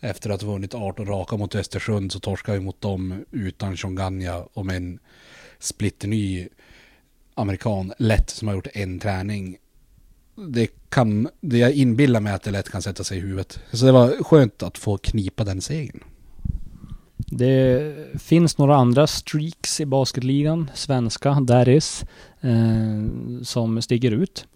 efter 0.00 0.30
att 0.30 0.42
ha 0.42 0.52
vunnit 0.52 0.74
18 0.74 1.06
raka 1.06 1.36
mot 1.36 1.54
Östersund 1.54 2.12
så 2.12 2.20
torskar 2.20 2.52
vi 2.52 2.60
mot 2.60 2.80
dem 2.80 3.24
utan 3.30 3.76
Shonganya 3.76 4.38
och 4.52 4.66
med 4.66 4.76
en 4.76 4.98
splitterny 5.58 6.48
amerikan 7.34 7.92
lätt 7.98 8.30
som 8.30 8.48
har 8.48 8.54
gjort 8.54 8.66
en 8.72 8.98
träning. 8.98 9.56
Det 10.34 10.70
kan, 10.88 11.28
det 11.40 11.58
jag 11.58 11.72
inbillar 11.72 12.20
mig 12.20 12.32
att 12.32 12.42
det 12.42 12.50
lätt 12.50 12.70
kan 12.70 12.82
sätta 12.82 13.04
sig 13.04 13.18
i 13.18 13.20
huvudet. 13.20 13.60
Så 13.72 13.86
det 13.86 13.92
var 13.92 14.24
skönt 14.24 14.62
att 14.62 14.78
få 14.78 14.98
knipa 14.98 15.44
den 15.44 15.60
segern. 15.60 16.00
Det 17.34 17.94
finns 18.20 18.58
några 18.58 18.76
andra 18.76 19.06
streaks 19.06 19.80
i 19.80 19.86
basketligan, 19.86 20.70
svenska, 20.74 21.40
där 21.40 21.68
is, 21.68 22.04
eh, 22.40 23.42
som 23.42 23.82
sticker 23.82 24.10
ut. 24.10 24.46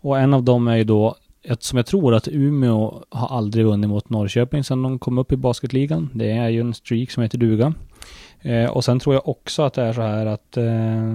Och 0.00 0.18
en 0.18 0.34
av 0.34 0.42
dem 0.42 0.68
är 0.68 0.76
ju 0.76 0.84
då, 0.84 1.16
som 1.58 1.76
jag 1.76 1.86
tror 1.86 2.14
att 2.14 2.28
Umeå 2.28 3.04
har 3.08 3.36
aldrig 3.36 3.64
vunnit 3.64 3.90
mot 3.90 4.10
Norrköping 4.10 4.64
sedan 4.64 4.82
de 4.82 4.98
kom 4.98 5.18
upp 5.18 5.32
i 5.32 5.36
basketligan. 5.36 6.10
Det 6.14 6.30
är 6.30 6.48
ju 6.48 6.60
en 6.60 6.74
streak 6.74 7.10
som 7.10 7.22
heter 7.22 7.38
duga. 7.38 7.74
Eh, 8.40 8.70
och 8.70 8.84
sen 8.84 9.00
tror 9.00 9.14
jag 9.14 9.28
också 9.28 9.62
att 9.62 9.74
det 9.74 9.82
är 9.82 9.92
så 9.92 10.02
här 10.02 10.26
att 10.26 10.56
eh, 10.56 11.12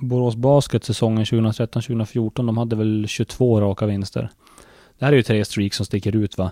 Borås 0.00 0.36
Basket 0.36 0.84
säsongen 0.84 1.24
2013-2014, 1.24 2.46
de 2.46 2.58
hade 2.58 2.76
väl 2.76 3.06
22 3.08 3.60
raka 3.60 3.86
vinster. 3.86 4.30
Det 4.98 5.04
här 5.04 5.12
är 5.12 5.16
ju 5.16 5.22
tre 5.22 5.44
streaks 5.44 5.76
som 5.76 5.86
sticker 5.86 6.16
ut 6.16 6.38
va. 6.38 6.50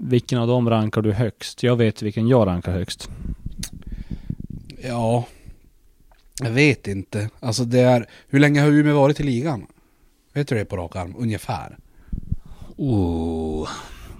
Vilken 0.00 0.38
av 0.38 0.48
dem 0.48 0.70
rankar 0.70 1.02
du 1.02 1.12
högst? 1.12 1.62
Jag 1.62 1.76
vet 1.76 2.02
vilken 2.02 2.28
jag 2.28 2.46
rankar 2.46 2.72
högst. 2.72 3.08
Ja, 4.82 5.24
jag 6.42 6.50
vet 6.50 6.86
inte. 6.86 7.30
Alltså 7.40 7.64
det 7.64 7.80
är, 7.80 8.06
hur 8.28 8.38
länge 8.38 8.60
har 8.60 8.68
Umeå 8.68 8.94
varit 8.94 9.20
i 9.20 9.22
ligan? 9.22 9.66
Vet 10.32 10.48
du 10.48 10.54
det 10.54 10.64
på 10.64 10.76
rak 10.76 10.96
arm? 10.96 11.14
Ungefär. 11.18 11.78
Oh. 12.76 13.68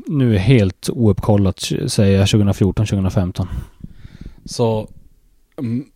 Nu 0.07 0.35
är 0.35 0.39
helt 0.39 0.89
ouppkollat 0.89 1.61
säger 1.87 2.19
jag 2.19 2.27
2014-2015. 2.27 3.47
Så 4.45 4.89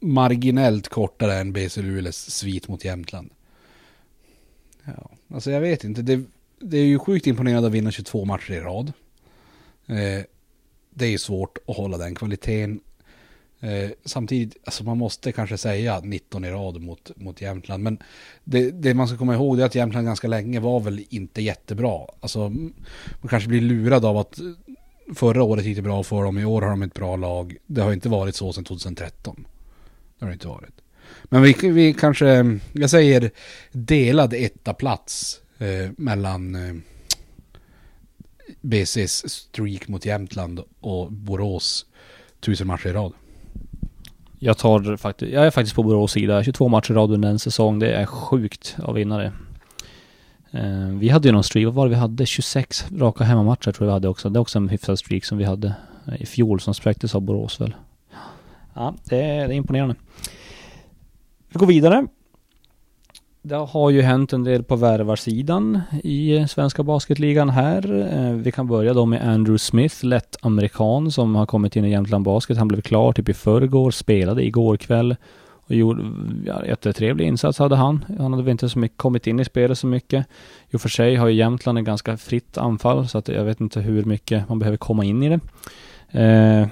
marginellt 0.01 0.89
kortare 0.89 1.35
än 1.35 1.53
BC 1.53 1.83
Luleås 1.83 2.17
svit 2.17 2.69
mot 2.69 2.85
Jämtland. 2.85 3.31
Ja, 4.85 5.11
alltså 5.35 5.51
jag 5.51 5.61
vet 5.61 5.85
inte. 5.85 6.03
Det, 6.03 6.25
det 6.61 6.79
är 6.79 6.85
ju 6.85 6.99
sjukt 6.99 7.27
imponerande 7.27 7.67
att 7.67 7.75
vinna 7.75 7.91
22 7.91 8.25
matcher 8.25 8.53
i 8.53 8.61
rad. 8.61 8.93
Eh, 9.93 10.25
det 10.91 11.05
är 11.05 11.11
ju 11.11 11.19
svårt 11.19 11.59
att 11.69 11.77
hålla 11.77 11.99
den 11.99 12.15
kvaliteten. 12.15 12.81
Eh, 13.61 13.91
samtidigt, 14.05 14.57
alltså 14.65 14.85
man 14.85 14.99
måste 14.99 15.33
kanske 15.33 15.59
säga 15.59 16.01
19 16.01 16.45
i 16.45 16.51
rad 16.51 16.81
mot, 16.81 17.11
mot 17.17 17.41
Jämtland. 17.41 17.83
Men 17.83 17.99
det, 18.45 18.71
det, 18.71 18.95
man 18.95 19.09
ska 19.09 19.17
komma 19.17 19.35
ihåg 19.35 19.61
är 19.61 19.65
att 19.65 19.75
Jämtland 19.75 20.07
ganska 20.07 20.29
länge 20.29 20.61
var 20.61 20.81
väl 20.81 21.05
inte 21.09 21.43
jättebra. 21.43 22.07
Alltså 22.21 22.49
man 22.49 23.29
kanske 23.29 23.49
blir 23.49 23.61
lurad 23.61 24.05
av 24.05 24.17
att 24.19 24.41
förra 25.15 25.43
året 25.43 25.65
gick 25.65 25.77
det 25.77 25.83
bra 25.83 26.03
för 26.03 26.23
dem, 26.23 26.39
i 26.39 26.45
år 26.45 26.63
har 26.63 26.71
de 26.71 26.83
ett 26.83 26.95
bra 26.95 27.17
lag. 27.17 27.57
Det 27.67 27.81
har 27.81 27.93
inte 27.93 28.09
varit 28.09 28.37
så 28.37 28.53
sedan 28.53 28.65
2013. 28.65 29.47
Det 30.19 30.25
har 30.25 30.31
det 30.31 30.35
inte 30.35 30.49
varit. 30.49 30.75
Men 31.25 31.43
vi, 31.43 31.57
vi 31.63 31.95
kanske, 31.95 32.59
jag 32.73 32.91
säger 32.91 33.31
delad 33.73 34.35
etta 34.35 34.75
plats 34.75 35.41
eh, 35.59 35.91
mellan 35.97 36.55
eh, 36.55 36.75
BCs 38.63 39.31
streak 39.31 39.89
mot 39.89 40.07
Jämtland 40.07 40.61
och 40.81 41.13
Borås 41.13 41.87
tusen 42.41 42.67
matcher 42.67 42.87
i 42.89 42.93
rad. 42.93 43.13
Jag 44.39 44.59
tar 44.59 44.97
faktiskt, 44.97 45.33
jag 45.33 45.47
är 45.47 45.51
faktiskt 45.51 45.77
på 45.77 45.83
Borås 45.83 46.13
sida. 46.13 46.45
22 46.45 46.69
matcher 46.69 46.91
i 46.91 46.95
rad 46.95 47.11
under 47.11 47.29
en 47.29 47.39
säsong. 47.39 47.79
Det 47.79 47.93
är 47.93 48.07
sjukt 48.07 48.77
av 48.83 48.95
vinnare. 48.95 49.33
Eh, 50.51 50.87
vi 50.87 51.09
hade 51.09 51.29
ju 51.29 51.33
någon 51.33 51.45
streak, 51.45 51.65
vad 51.65 51.75
var 51.75 51.87
det 51.87 51.91
vi 51.91 51.97
hade? 51.97 52.27
26 52.27 52.87
raka 52.97 53.25
hemmamatcher 53.25 53.73
tror 53.73 53.87
jag 53.87 53.87
vi 53.87 53.93
hade 53.93 54.09
också. 54.09 54.29
Det 54.29 54.39
är 54.39 54.41
också 54.41 54.59
en 54.59 54.69
hyfsad 54.69 54.99
streak 54.99 55.25
som 55.25 55.39
vi 55.39 55.45
hade 55.45 55.75
i 56.19 56.27
fjol 56.27 56.61
som 56.61 56.75
spräcktes 56.75 57.15
av 57.15 57.21
Borås 57.21 57.61
väl. 57.61 57.75
Ja, 58.75 58.95
det 59.05 59.23
är, 59.23 59.49
det 59.49 59.55
är 59.55 59.57
imponerande. 59.57 59.95
Vi 61.49 61.59
går 61.59 61.67
vidare. 61.67 62.07
Det 63.45 63.57
har 63.57 63.91
ju 63.91 64.03
hänt 64.03 64.33
en 64.33 64.45
del 64.45 64.63
på 64.63 64.77
värvarsidan 64.77 65.81
i 66.05 66.47
svenska 66.49 66.83
basketligan 66.83 67.51
här. 67.51 68.09
Eh, 68.13 68.33
vi 68.33 68.53
kan 68.53 68.67
börja 68.67 68.95
då 68.95 69.07
med 69.07 69.29
Andrew 69.29 69.59
Smith, 69.59 70.05
lätt 70.05 70.37
amerikan 70.41 71.11
som 71.11 71.35
har 71.35 71.47
kommit 71.47 71.77
in 71.77 71.85
i 71.85 71.91
Jämtland 71.91 72.25
Basket. 72.25 72.59
Han 72.59 72.69
blev 72.69 72.81
klar 72.81 73.13
typ 73.13 73.29
i 73.29 73.35
förrgår, 73.35 73.91
spelade 73.91 74.47
igår 74.47 74.77
kväll 74.77 75.17
och 75.67 75.75
gjorde 75.75 76.05
ja, 76.47 76.67
jättetrevlig 76.67 77.27
insats 77.27 77.59
hade 77.59 77.77
han. 77.77 78.05
Han 78.19 78.33
hade 78.33 78.43
väl 78.43 78.51
inte 78.51 78.69
så 78.69 78.79
mycket 78.79 78.99
kommit 78.99 79.27
in 79.27 79.41
i 79.41 79.45
spelet 79.45 79.79
så 79.79 79.87
mycket. 79.87 80.27
I 80.71 80.77
och 80.77 80.81
för 80.81 80.89
sig 80.89 81.17
har 81.17 81.29
ju 81.29 81.35
Jämtland 81.35 81.79
en 81.79 81.85
ganska 81.85 82.17
fritt 82.17 82.59
anfall 82.59 83.09
så 83.09 83.19
att 83.19 83.29
jag 83.29 83.45
vet 83.45 83.61
inte 83.61 83.81
hur 83.81 84.05
mycket 84.05 84.49
man 84.49 84.59
behöver 84.59 84.77
komma 84.77 85.05
in 85.05 85.23
i 85.23 85.29
det. 85.29 85.41
Eh, 86.21 86.69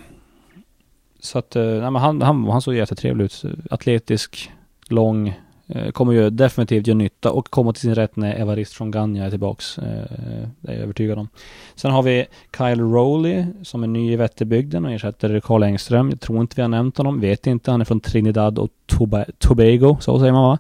så 1.21 1.39
att, 1.39 1.57
eh, 1.57 1.63
nej, 1.63 1.91
men 1.91 1.97
han, 1.97 2.23
han, 2.23 2.45
han 2.45 2.63
såg 2.63 2.75
jättetrevlig 2.75 3.25
ut. 3.25 3.45
Atletisk, 3.71 4.51
lång, 4.89 5.35
kommer 5.93 6.13
ju 6.13 6.31
definitivt 6.31 6.87
göra 6.87 6.97
nytta 6.97 7.33
och 7.33 7.51
komma 7.51 7.73
till 7.73 7.81
sin 7.81 7.95
rätt 7.95 8.17
när 8.17 8.35
Evarist 8.35 8.73
från 8.73 8.91
Ganja 8.91 9.25
är 9.25 9.31
tillbaks. 9.31 9.79
Eh, 9.79 9.85
det 10.61 10.73
är 10.73 10.75
jag 10.75 10.83
övertygad 10.83 11.19
om. 11.19 11.29
Sen 11.75 11.91
har 11.91 12.03
vi 12.03 12.27
Kyle 12.57 12.81
Rowley 12.81 13.45
som 13.63 13.83
är 13.83 13.87
ny 13.87 14.13
i 14.13 14.17
Vätterbygden 14.17 14.85
och 14.85 14.93
ersätter 14.93 15.41
Karl 15.41 15.63
Engström. 15.63 16.11
Jag 16.11 16.21
tror 16.21 16.41
inte 16.41 16.57
vi 16.57 16.63
har 16.63 16.69
nämnt 16.69 16.99
honom, 16.99 17.21
vet 17.21 17.47
inte. 17.47 17.71
Han 17.71 17.81
är 17.81 17.85
från 17.85 18.01
Trinidad 18.01 18.59
och 18.59 18.71
Toba 18.87 19.25
Tobago, 19.39 19.97
så 20.01 20.19
säger 20.19 20.33
man 20.33 20.43
va? 20.43 20.59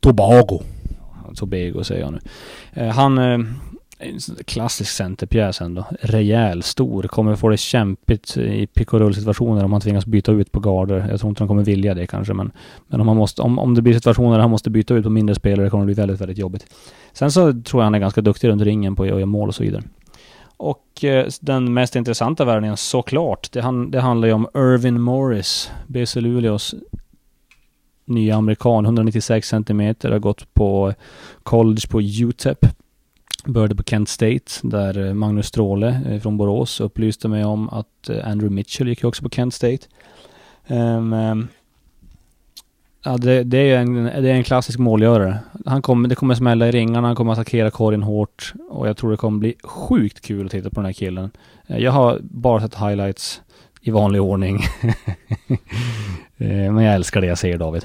Tobago. 0.00 0.62
Tobago 1.34 1.84
säger 1.84 2.00
jag 2.00 2.12
nu. 2.12 2.20
Han 2.88 3.18
en 4.00 4.18
klassisk 4.44 4.90
centerpjäs 4.90 5.60
ändå. 5.60 5.84
Rejäl, 6.00 6.62
stor. 6.62 7.02
Kommer 7.02 7.36
få 7.36 7.48
det 7.48 7.56
kämpigt 7.56 8.36
i 8.36 8.66
pick 8.66 8.92
och 8.92 9.00
rull-situationer 9.00 9.64
om 9.64 9.72
han 9.72 9.80
tvingas 9.80 10.06
byta 10.06 10.32
ut 10.32 10.52
på 10.52 10.60
garder. 10.60 11.06
Jag 11.10 11.20
tror 11.20 11.30
inte 11.30 11.42
han 11.42 11.48
kommer 11.48 11.64
vilja 11.64 11.94
det 11.94 12.06
kanske, 12.06 12.34
men, 12.34 12.52
men 12.88 13.00
om, 13.00 13.08
han 13.08 13.16
måste, 13.16 13.42
om, 13.42 13.58
om 13.58 13.74
det 13.74 13.82
blir 13.82 13.94
situationer 13.94 14.32
där 14.32 14.40
han 14.40 14.50
måste 14.50 14.70
byta 14.70 14.94
ut 14.94 15.04
på 15.04 15.10
mindre 15.10 15.34
spelare 15.34 15.70
kommer 15.70 15.82
det 15.82 15.86
bli 15.86 15.94
väldigt, 15.94 16.20
väldigt 16.20 16.38
jobbigt. 16.38 16.66
Sen 17.12 17.32
så 17.32 17.52
tror 17.62 17.82
jag 17.82 17.84
han 17.84 17.94
är 17.94 17.98
ganska 17.98 18.20
duktig 18.20 18.48
runt 18.48 18.62
ringen 18.62 18.96
på 18.96 19.02
att 19.02 19.08
göra 19.08 19.26
mål 19.26 19.48
och 19.48 19.54
så 19.54 19.62
vidare. 19.62 19.82
Och 20.56 21.04
eh, 21.04 21.26
den 21.40 21.74
mest 21.74 21.96
intressanta 21.96 22.44
värvningen 22.44 22.76
såklart, 22.76 23.52
det, 23.52 23.60
han, 23.60 23.90
det 23.90 24.00
handlar 24.00 24.28
ju 24.28 24.34
om 24.34 24.48
Irvin 24.54 25.00
Morris, 25.00 25.70
BC 25.86 26.20
Luleås 26.20 26.74
nya 28.04 28.36
amerikan, 28.36 28.84
196 28.84 29.48
centimeter, 29.48 30.10
har 30.10 30.18
gått 30.18 30.54
på 30.54 30.94
college 31.42 31.88
på 31.90 32.00
UTEP 32.00 32.66
Började 33.50 33.74
på 33.74 33.82
Kent 33.82 34.08
State 34.08 34.52
där 34.62 35.06
eh, 35.06 35.14
Magnus 35.14 35.46
Stråle 35.46 36.00
eh, 36.08 36.20
från 36.20 36.36
Borås 36.36 36.80
upplyste 36.80 37.28
mig 37.28 37.44
om 37.44 37.68
att 37.68 38.08
eh, 38.08 38.28
Andrew 38.28 38.54
Mitchell 38.54 38.88
gick 38.88 39.04
också 39.04 39.22
på 39.22 39.28
Kent 39.28 39.54
State. 39.54 39.86
Um, 40.66 41.48
ja, 43.04 43.16
det, 43.16 43.44
det, 43.44 43.58
är 43.58 43.78
en, 43.78 44.04
det 44.04 44.30
är 44.30 44.34
en 44.34 44.44
klassisk 44.44 44.78
målgörare. 44.78 45.38
Han 45.66 45.82
kom, 45.82 46.08
det 46.08 46.14
kommer 46.14 46.34
smälla 46.34 46.68
i 46.68 46.70
ringarna, 46.70 47.08
han 47.08 47.16
kommer 47.16 47.32
attackera 47.32 47.70
korgen 47.70 48.02
hårt 48.02 48.52
och 48.70 48.88
jag 48.88 48.96
tror 48.96 49.10
det 49.10 49.16
kommer 49.16 49.38
bli 49.38 49.54
sjukt 49.62 50.20
kul 50.20 50.46
att 50.46 50.52
titta 50.52 50.70
på 50.70 50.76
den 50.76 50.84
här 50.84 50.92
killen. 50.92 51.30
Jag 51.66 51.92
har 51.92 52.18
bara 52.22 52.60
sett 52.60 52.74
highlights 52.74 53.42
i 53.80 53.90
vanlig 53.90 54.22
ordning. 54.22 54.60
men 56.36 56.84
jag 56.84 56.94
älskar 56.94 57.20
det 57.20 57.26
jag 57.26 57.38
ser 57.38 57.58
David. 57.58 57.84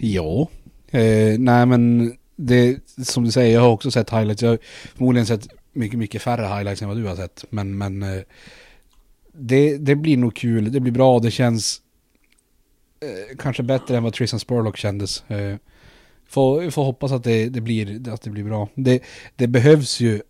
Ja, 0.00 0.48
eh, 0.90 1.38
nej 1.38 1.66
men 1.66 2.12
det, 2.36 2.78
som 3.06 3.24
du 3.24 3.32
säger, 3.32 3.54
jag 3.54 3.60
har 3.60 3.68
också 3.68 3.90
sett 3.90 4.10
highlights. 4.10 4.42
Jag 4.42 4.50
har 4.50 4.58
förmodligen 4.94 5.26
sett 5.26 5.48
mycket, 5.72 5.98
mycket 5.98 6.22
färre 6.22 6.46
highlights 6.46 6.82
än 6.82 6.88
vad 6.88 6.96
du 6.96 7.06
har 7.06 7.16
sett. 7.16 7.44
Men, 7.50 7.78
men 7.78 8.02
eh, 8.02 8.22
det, 9.32 9.76
det 9.78 9.94
blir 9.94 10.16
nog 10.16 10.36
kul, 10.36 10.72
det 10.72 10.80
blir 10.80 10.92
bra, 10.92 11.18
det 11.18 11.30
känns 11.30 11.80
eh, 13.00 13.36
kanske 13.38 13.62
bättre 13.62 13.96
än 13.96 14.02
vad 14.02 14.12
Tristan 14.12 14.40
Spurlock 14.40 14.76
kändes. 14.76 15.30
Eh, 15.30 15.56
får, 16.28 16.70
får 16.70 16.84
hoppas 16.84 17.12
att 17.12 17.24
det, 17.24 17.48
det, 17.48 17.60
blir, 17.60 18.08
att 18.08 18.22
det 18.22 18.30
blir 18.30 18.44
bra. 18.44 18.68
Det, 18.74 19.02
det 19.36 19.46
behövs 19.46 20.00
ju 20.00 20.22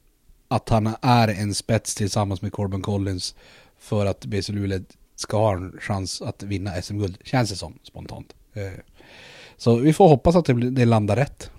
att 0.49 0.69
han 0.69 0.95
är 1.01 1.29
en 1.29 1.55
spets 1.55 1.95
tillsammans 1.95 2.43
med 2.43 2.53
Corbin 2.53 2.83
Collins 2.83 3.35
för 3.79 4.07
att 4.07 4.27
BC 4.27 4.53
Luleå 4.53 4.81
ska 5.17 5.39
ha 5.39 5.53
en 5.53 5.77
chans 5.81 6.23
att 6.23 6.43
vinna 6.43 6.83
SM-guld, 6.83 7.19
känns 7.25 7.51
det 7.51 7.57
som 7.57 7.79
spontant. 7.83 8.35
Eh, 8.53 8.73
så 9.57 9.77
vi 9.77 9.93
får 9.93 10.09
hoppas 10.09 10.37
att 10.37 10.45
det, 10.45 10.71
det 10.71 10.85
landar 10.85 11.17
rätt. 11.17 11.51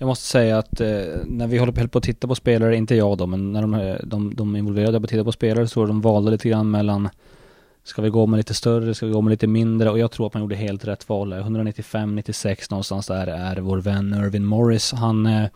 Jag 0.00 0.06
måste 0.06 0.26
säga 0.26 0.58
att 0.58 0.80
eh, 0.80 0.88
när 1.26 1.46
vi 1.46 1.58
håller 1.58 1.86
på 1.86 1.98
att 1.98 2.04
titta 2.04 2.28
på 2.28 2.34
spelare, 2.34 2.76
inte 2.76 2.94
jag 2.94 3.18
då, 3.18 3.26
men 3.26 3.52
när 3.52 3.62
de, 3.62 3.74
eh, 3.74 3.96
de, 4.02 4.34
de 4.34 4.56
involverade 4.56 5.00
på 5.00 5.04
att 5.04 5.10
titta 5.10 5.24
på 5.24 5.32
spelare 5.32 5.68
så 5.68 5.86
de 5.86 6.00
valde 6.00 6.30
lite 6.30 6.48
grann 6.48 6.70
mellan 6.70 7.08
Ska 7.84 8.02
vi 8.02 8.10
gå 8.10 8.26
med 8.26 8.36
lite 8.36 8.54
större, 8.54 8.94
ska 8.94 9.06
vi 9.06 9.12
gå 9.12 9.20
med 9.20 9.30
lite 9.30 9.46
mindre? 9.46 9.90
Och 9.90 9.98
jag 9.98 10.10
tror 10.10 10.26
att 10.26 10.34
man 10.34 10.42
gjorde 10.42 10.56
helt 10.56 10.84
rätt 10.84 11.08
val. 11.08 11.32
195-96 11.32 12.66
någonstans 12.70 13.06
där 13.06 13.26
är 13.26 13.56
vår 13.56 13.78
vän 13.78 14.14
Irvin 14.24 14.44
Morris. 14.44 14.92
Han, 14.92 15.26
eh, 15.26 15.48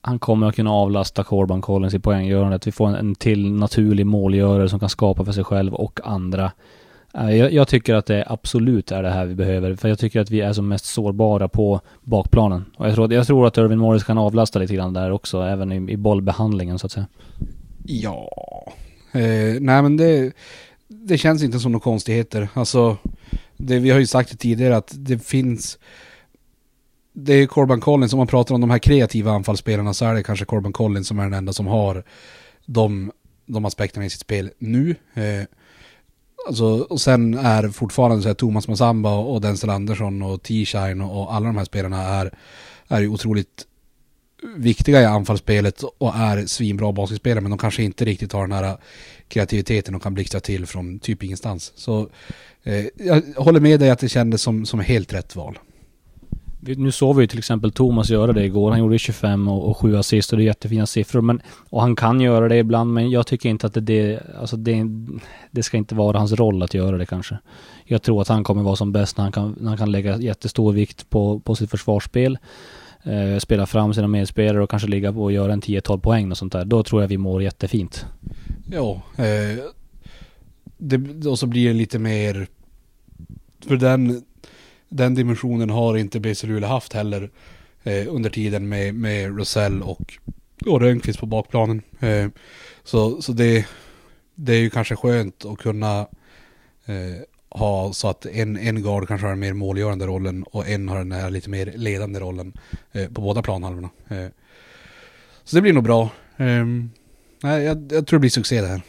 han 0.00 0.18
kommer 0.18 0.46
att 0.46 0.56
kunna 0.56 0.70
avlasta 0.70 1.24
Corban 1.24 1.60
Collins 1.60 1.94
i 1.94 1.98
poänggörandet. 1.98 2.66
Vi 2.66 2.72
får 2.72 2.88
en, 2.88 2.94
en 2.94 3.14
till 3.14 3.52
naturlig 3.52 4.06
målgörare 4.06 4.68
som 4.68 4.80
kan 4.80 4.88
skapa 4.88 5.24
för 5.24 5.32
sig 5.32 5.44
själv 5.44 5.74
och 5.74 6.00
andra. 6.04 6.52
Eh, 7.14 7.36
jag, 7.36 7.52
jag, 7.52 7.68
tycker 7.68 7.94
att 7.94 8.06
det 8.06 8.24
absolut 8.26 8.92
är 8.92 9.02
det 9.02 9.10
här 9.10 9.26
vi 9.26 9.34
behöver, 9.34 9.76
för 9.76 9.88
jag 9.88 9.98
tycker 9.98 10.20
att 10.20 10.30
vi 10.30 10.40
är 10.40 10.52
som 10.52 10.68
mest 10.68 10.84
sårbara 10.84 11.48
på 11.48 11.80
bakplanen. 12.02 12.64
Och 12.76 12.88
jag 12.88 12.94
tror, 12.94 13.12
jag 13.12 13.26
tror 13.26 13.46
att 13.46 13.58
Irvin 13.58 13.78
Morris 13.78 14.04
kan 14.04 14.18
avlasta 14.18 14.58
lite 14.58 14.74
grann 14.74 14.92
där 14.92 15.10
också, 15.10 15.42
även 15.42 15.72
i, 15.72 15.92
i 15.92 15.96
bollbehandlingen 15.96 16.78
så 16.78 16.86
att 16.86 16.92
säga. 16.92 17.06
Ja, 17.84 18.30
eh, 19.12 19.60
nej 19.60 19.82
men 19.82 19.96
det, 19.96 20.32
det 20.88 21.18
känns 21.18 21.42
inte 21.42 21.58
som 21.58 21.72
några 21.72 21.82
konstigheter. 21.82 22.48
Alltså, 22.54 22.96
det, 23.56 23.78
vi 23.78 23.90
har 23.90 23.98
ju 23.98 24.06
sagt 24.06 24.30
det 24.30 24.36
tidigare 24.36 24.76
att 24.76 24.92
det 24.96 25.18
finns 25.18 25.78
det 27.20 27.32
är 27.32 27.46
Corban 27.46 27.80
Collins, 27.80 28.12
om 28.12 28.18
man 28.18 28.26
pratar 28.26 28.54
om 28.54 28.60
de 28.60 28.70
här 28.70 28.78
kreativa 28.78 29.32
anfallsspelarna 29.32 29.94
så 29.94 30.04
är 30.04 30.14
det 30.14 30.22
kanske 30.22 30.44
Corban 30.44 30.72
Collins 30.72 31.08
som 31.08 31.18
är 31.18 31.24
den 31.24 31.34
enda 31.34 31.52
som 31.52 31.66
har 31.66 32.04
de, 32.66 33.12
de 33.46 33.64
aspekterna 33.64 34.06
i 34.06 34.10
sitt 34.10 34.20
spel 34.20 34.50
nu. 34.58 34.94
Eh, 35.14 35.44
Alltså, 36.46 36.64
och 36.64 37.00
sen 37.00 37.34
är 37.34 37.68
fortfarande 37.68 38.22
så 38.22 38.28
här 38.28 38.34
Thomas 38.34 38.68
Massamba 38.68 39.16
och 39.16 39.40
Denzel 39.40 39.70
Andersson 39.70 40.22
och 40.22 40.42
T-Shine 40.42 41.00
och 41.00 41.34
alla 41.34 41.46
de 41.46 41.56
här 41.56 41.64
spelarna 41.64 42.02
är, 42.02 42.38
är 42.88 43.00
ju 43.00 43.08
otroligt 43.08 43.66
viktiga 44.56 45.02
i 45.02 45.04
anfallsspelet 45.04 45.82
och 45.82 46.14
är 46.16 46.46
svinbra 46.46 46.92
basketspelare 46.92 47.40
men 47.40 47.50
de 47.50 47.58
kanske 47.58 47.82
inte 47.82 48.04
riktigt 48.04 48.32
har 48.32 48.40
den 48.40 48.52
här 48.52 48.76
kreativiteten 49.28 49.94
och 49.94 50.02
kan 50.02 50.14
blixtra 50.14 50.40
till 50.40 50.66
från 50.66 50.98
typ 50.98 51.22
ingenstans. 51.22 51.72
Så 51.76 52.08
eh, 52.62 52.84
jag 52.96 53.22
håller 53.36 53.60
med 53.60 53.80
dig 53.80 53.90
att 53.90 53.98
det 53.98 54.08
kändes 54.08 54.42
som, 54.42 54.66
som 54.66 54.80
helt 54.80 55.12
rätt 55.12 55.36
val. 55.36 55.58
Nu 56.60 56.92
såg 56.92 57.16
vi 57.16 57.22
ju 57.22 57.26
till 57.26 57.38
exempel 57.38 57.72
Thomas 57.72 58.10
göra 58.10 58.32
det 58.32 58.44
igår. 58.44 58.70
Han 58.70 58.80
gjorde 58.80 58.98
25 58.98 59.48
och, 59.48 59.70
och 59.70 59.76
7 59.76 59.96
assist 59.96 60.32
och 60.32 60.38
det 60.38 60.44
är 60.44 60.46
jättefina 60.46 60.86
siffror. 60.86 61.20
Men, 61.20 61.42
och 61.70 61.80
han 61.80 61.96
kan 61.96 62.20
göra 62.20 62.48
det 62.48 62.56
ibland, 62.56 62.92
men 62.92 63.10
jag 63.10 63.26
tycker 63.26 63.48
inte 63.48 63.66
att 63.66 63.74
det, 63.74 63.80
det, 63.80 64.20
alltså 64.40 64.56
det, 64.56 64.84
det 65.50 65.62
ska 65.62 65.76
inte 65.76 65.94
vara 65.94 66.18
hans 66.18 66.32
roll 66.32 66.62
att 66.62 66.74
göra 66.74 66.98
det 66.98 67.06
kanske. 67.06 67.38
Jag 67.84 68.02
tror 68.02 68.22
att 68.22 68.28
han 68.28 68.44
kommer 68.44 68.62
vara 68.62 68.76
som 68.76 68.92
bäst 68.92 69.16
när 69.16 69.24
han 69.24 69.32
kan, 69.32 69.56
när 69.60 69.68
han 69.68 69.78
kan 69.78 69.92
lägga 69.92 70.18
jättestor 70.18 70.72
vikt 70.72 71.10
på, 71.10 71.40
på 71.40 71.54
sitt 71.54 71.70
försvarsspel. 71.70 72.38
Eh, 73.02 73.38
spela 73.38 73.66
fram 73.66 73.94
sina 73.94 74.08
medspelare 74.08 74.62
och 74.62 74.70
kanske 74.70 74.88
ligga 74.88 75.12
på 75.12 75.22
och 75.22 75.32
göra 75.32 75.52
en 75.52 75.62
10-12 75.62 75.98
poäng 75.98 76.30
och 76.30 76.38
sånt 76.38 76.52
där. 76.52 76.64
Då 76.64 76.82
tror 76.82 77.02
jag 77.02 77.08
vi 77.08 77.18
mår 77.18 77.42
jättefint. 77.42 78.06
Ja, 78.70 79.02
eh, 79.16 79.64
det, 80.78 81.26
och 81.26 81.38
så 81.38 81.46
blir 81.46 81.68
det 81.68 81.74
lite 81.74 81.98
mer... 81.98 82.46
För 83.66 83.76
den 83.76 84.22
den 84.88 85.14
dimensionen 85.14 85.70
har 85.70 85.96
inte 85.96 86.20
BC 86.20 86.46
Luleå 86.46 86.68
haft 86.68 86.92
heller 86.92 87.30
eh, 87.82 88.06
under 88.08 88.30
tiden 88.30 88.68
med, 88.68 88.94
med 88.94 89.38
Rosell 89.38 89.82
och, 89.82 90.18
och 90.66 90.80
Rönnqvist 90.80 91.20
på 91.20 91.26
bakplanen. 91.26 91.82
Eh, 92.00 92.28
så 92.84 93.22
så 93.22 93.32
det, 93.32 93.66
det 94.34 94.52
är 94.52 94.60
ju 94.60 94.70
kanske 94.70 94.96
skönt 94.96 95.44
att 95.44 95.58
kunna 95.58 96.00
eh, 96.86 97.22
ha 97.50 97.92
så 97.92 98.08
att 98.08 98.26
en, 98.26 98.56
en 98.56 98.82
guard 98.82 99.08
kanske 99.08 99.26
har 99.26 99.32
den 99.32 99.40
mer 99.40 99.52
målgörande 99.52 100.06
rollen 100.06 100.42
och 100.42 100.68
en 100.68 100.88
har 100.88 100.98
den 100.98 101.12
här 101.12 101.30
lite 101.30 101.50
mer 101.50 101.72
ledande 101.76 102.20
rollen 102.20 102.52
eh, 102.92 103.08
på 103.08 103.20
båda 103.20 103.42
planhalvorna. 103.42 103.90
Eh, 104.08 104.26
så 105.44 105.56
det 105.56 105.62
blir 105.62 105.72
nog 105.72 105.84
bra. 105.84 106.10
Ehm, 106.36 106.90
nej, 107.42 107.62
jag, 107.62 107.92
jag 107.92 108.06
tror 108.06 108.18
det 108.18 108.20
blir 108.20 108.30
succé 108.30 108.60
det 108.60 108.66
här. 108.66 108.82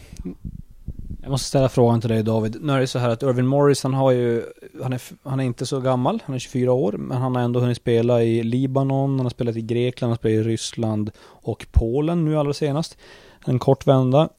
Jag 1.22 1.32
måste 1.32 1.48
ställa 1.48 1.70
frågan 1.70 2.02
till 2.02 2.10
dig 2.10 2.24
David. 2.24 2.58
Nu 2.62 2.74
är 2.74 2.80
det 2.80 2.88
så 2.88 3.00
här 3.00 3.10
att 3.10 3.24
Irvin 3.24 3.48
Morris, 3.48 3.84
han 3.84 3.94
har 3.94 4.12
ju, 4.12 4.44
han 4.84 4.94
är, 4.94 5.02
han 5.24 5.40
är 5.40 5.44
inte 5.44 5.66
så 5.66 5.80
gammal, 5.80 6.24
han 6.26 6.36
är 6.36 6.40
24 6.40 6.74
år, 6.74 6.92
men 6.92 7.18
han 7.18 7.36
har 7.36 7.44
ändå 7.44 7.60
hunnit 7.60 7.78
spela 7.78 8.24
i 8.24 8.44
Libanon, 8.44 9.10
han 9.10 9.26
har 9.26 9.30
spelat 9.30 9.56
i 9.56 9.62
Grekland, 9.62 10.10
han 10.10 10.12
har 10.12 10.18
spelat 10.18 10.46
i 10.46 10.50
Ryssland 10.50 11.12
och 11.26 11.68
Polen 11.72 12.26
nu 12.26 12.38
allra 12.38 12.54
senast. 12.54 12.98
En 13.46 13.60
kort 13.60 13.88
vända. 13.88 14.30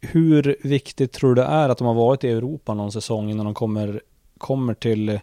Hur 0.00 0.56
viktigt 0.62 1.12
tror 1.12 1.34
du 1.34 1.42
det 1.42 1.48
är 1.48 1.68
att 1.68 1.78
de 1.78 1.86
har 1.86 1.94
varit 1.94 2.24
i 2.24 2.28
Europa 2.28 2.74
någon 2.74 2.92
säsong 2.92 3.30
innan 3.30 3.44
de 3.44 3.54
kommer, 3.54 4.00
kommer 4.38 4.74
till 4.74 5.20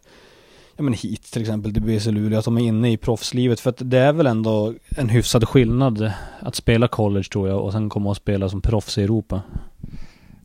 ja 0.76 0.84
men 0.84 0.94
hit 0.94 1.24
till 1.24 1.42
exempel 1.42 1.74
till 1.74 1.84
BC 1.84 2.12
Luleå, 2.12 2.40
att 2.40 2.46
de 2.46 2.58
är 2.58 2.62
inne 2.62 2.92
i 2.92 2.98
proffslivet. 2.98 3.60
För 3.60 3.70
att 3.70 3.82
det 3.90 3.98
är 3.98 4.14
väl 4.14 4.28
ändå 4.28 4.74
en 4.90 5.10
hyfsad 5.10 5.50
skillnad 5.50 6.12
att 6.40 6.56
spela 6.56 6.88
college 6.88 7.30
tror 7.32 7.50
jag 7.50 7.64
och 7.64 7.72
sen 7.72 7.90
komma 7.90 8.10
och 8.10 8.18
spela 8.18 8.50
som 8.50 8.62
proffs 8.62 8.98
i 8.98 9.04
Europa. 9.04 9.42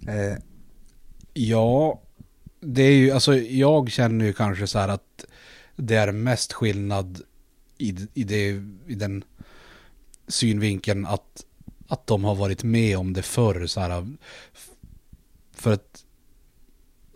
Eh, 0.09 0.37
ja, 1.33 2.03
det 2.61 2.83
är 2.83 2.93
ju, 2.93 3.11
alltså 3.11 3.37
jag 3.37 3.91
känner 3.91 4.25
ju 4.25 4.33
kanske 4.33 4.67
så 4.67 4.79
här 4.79 4.89
att 4.89 5.25
det 5.77 5.97
är 5.97 6.13
mest 6.13 6.53
skillnad 6.53 7.21
i, 7.79 7.97
i, 8.15 8.25
det, 8.25 8.49
i 8.87 8.95
den 8.95 9.25
synvinkeln 10.29 11.07
att, 11.07 11.45
att 11.89 12.07
de 12.07 12.25
har 12.25 12.35
varit 12.35 12.65
med 12.65 12.99
om 12.99 13.13
det 13.13 13.23
förr. 13.23 13.67
Så 13.67 13.81
här, 13.81 14.17
för 15.53 15.73
att 15.73 16.05